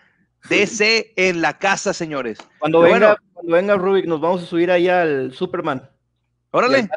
DC 0.49 1.13
en 1.15 1.41
la 1.41 1.57
casa, 1.57 1.93
señores. 1.93 2.39
Cuando 2.59 2.81
venga, 2.81 3.17
cuando 3.33 3.53
venga 3.53 3.75
Rubik, 3.75 4.05
nos 4.05 4.21
vamos 4.21 4.43
a 4.43 4.45
subir 4.45 4.71
ahí 4.71 4.87
al 4.87 5.33
Superman. 5.33 5.89
Órale. 6.51 6.89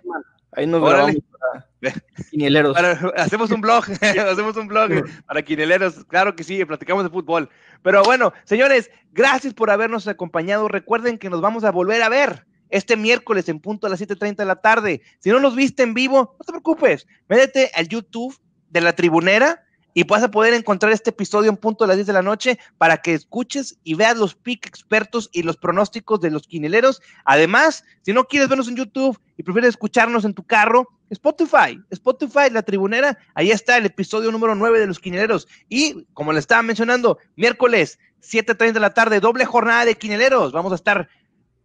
Ahí 0.52 0.66
nos 0.66 0.82
Órale. 0.82 1.22
para 1.40 1.64
quinieleros. 2.30 2.76
hacemos 3.16 3.50
un 3.50 3.60
blog, 3.60 3.84
hacemos 4.30 4.56
un 4.56 4.68
blog 4.68 4.90
para 5.26 5.42
quinieleros. 5.42 6.04
Claro 6.06 6.34
que 6.34 6.44
sí, 6.44 6.64
platicamos 6.64 7.04
de 7.04 7.10
fútbol. 7.10 7.48
Pero 7.82 8.02
bueno, 8.02 8.32
señores, 8.44 8.90
gracias 9.12 9.54
por 9.54 9.70
habernos 9.70 10.08
acompañado. 10.08 10.68
Recuerden 10.68 11.18
que 11.18 11.30
nos 11.30 11.40
vamos 11.40 11.64
a 11.64 11.70
volver 11.70 12.02
a 12.02 12.08
ver 12.08 12.46
este 12.70 12.96
miércoles 12.96 13.48
en 13.48 13.60
punto 13.60 13.86
a 13.86 13.90
las 13.90 14.00
7:30 14.00 14.36
de 14.36 14.44
la 14.44 14.56
tarde. 14.56 15.02
Si 15.18 15.30
no 15.30 15.40
nos 15.40 15.54
viste 15.54 15.82
en 15.82 15.94
vivo, 15.94 16.36
no 16.38 16.44
te 16.44 16.52
preocupes. 16.52 17.06
Métete 17.28 17.70
al 17.74 17.88
YouTube 17.88 18.36
de 18.70 18.80
la 18.80 18.94
tribunera 18.94 19.63
y 19.94 20.02
vas 20.04 20.22
a 20.22 20.30
poder 20.30 20.52
encontrar 20.52 20.92
este 20.92 21.10
episodio 21.10 21.48
en 21.48 21.56
punto 21.56 21.84
a 21.84 21.86
las 21.86 21.96
10 21.96 22.08
de 22.08 22.12
la 22.12 22.22
noche 22.22 22.58
para 22.76 22.98
que 22.98 23.14
escuches 23.14 23.78
y 23.84 23.94
veas 23.94 24.18
los 24.18 24.34
pick 24.34 24.66
expertos 24.66 25.30
y 25.32 25.42
los 25.42 25.56
pronósticos 25.56 26.20
de 26.20 26.30
los 26.30 26.46
quineleros. 26.46 27.00
Además, 27.24 27.84
si 28.02 28.12
no 28.12 28.24
quieres 28.24 28.48
vernos 28.48 28.68
en 28.68 28.76
YouTube 28.76 29.18
y 29.36 29.42
prefieres 29.42 29.70
escucharnos 29.70 30.24
en 30.24 30.34
tu 30.34 30.42
carro, 30.42 30.88
Spotify, 31.10 31.80
Spotify, 31.90 32.50
la 32.50 32.62
tribunera, 32.62 33.16
ahí 33.34 33.50
está 33.50 33.76
el 33.76 33.86
episodio 33.86 34.32
número 34.32 34.54
9 34.54 34.80
de 34.80 34.86
los 34.86 34.98
quineleros. 34.98 35.46
Y 35.68 36.04
como 36.12 36.32
le 36.32 36.40
estaba 36.40 36.62
mencionando, 36.62 37.18
miércoles 37.36 37.98
7.30 38.20 38.72
de 38.72 38.80
la 38.80 38.94
tarde, 38.94 39.20
doble 39.20 39.44
jornada 39.44 39.84
de 39.84 39.94
quineleros. 39.96 40.52
Vamos 40.52 40.72
a 40.72 40.76
estar 40.76 41.08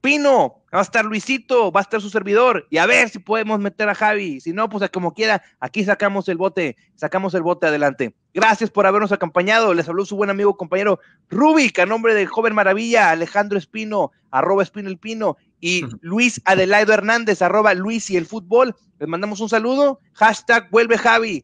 Pino, 0.01 0.63
va 0.73 0.79
a 0.79 0.83
estar 0.83 1.03
Luisito, 1.03 1.71
va 1.71 1.81
a 1.81 1.83
estar 1.83 1.99
su 1.99 2.09
servidor, 2.09 2.65
y 2.69 2.77
a 2.77 2.85
ver 2.85 3.09
si 3.09 3.19
podemos 3.19 3.59
meter 3.59 3.89
a 3.89 3.95
Javi. 3.95 4.39
Si 4.39 4.53
no, 4.53 4.69
pues 4.69 4.89
como 4.91 5.13
quiera, 5.13 5.41
aquí 5.59 5.83
sacamos 5.83 6.29
el 6.29 6.37
bote, 6.37 6.77
sacamos 6.95 7.33
el 7.33 7.41
bote 7.41 7.67
adelante. 7.67 8.15
Gracias 8.33 8.69
por 8.69 8.85
habernos 8.85 9.11
acompañado. 9.11 9.73
Les 9.73 9.89
habló 9.89 10.05
su 10.05 10.15
buen 10.15 10.29
amigo, 10.29 10.55
compañero 10.55 10.99
Rubik, 11.29 11.79
a 11.79 11.85
nombre 11.85 12.13
de 12.13 12.25
Joven 12.25 12.55
Maravilla, 12.55 13.09
Alejandro 13.09 13.57
Espino, 13.57 14.11
arroba 14.31 14.63
Espino 14.63 14.89
el 14.89 14.99
Pino, 14.99 15.37
y 15.59 15.83
Luis 16.01 16.41
Adelaido 16.45 16.93
Hernández, 16.93 17.41
arroba 17.41 17.73
Luis 17.73 18.09
y 18.09 18.17
el 18.17 18.25
fútbol. 18.25 18.75
Les 18.99 19.09
mandamos 19.09 19.41
un 19.41 19.49
saludo. 19.49 19.99
Hashtag 20.13 20.69
vuelve 20.71 20.97
Javi. 20.97 21.43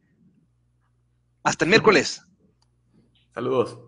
Hasta 1.43 1.65
el 1.65 1.69
miércoles. 1.69 2.25
Saludos. 3.33 3.84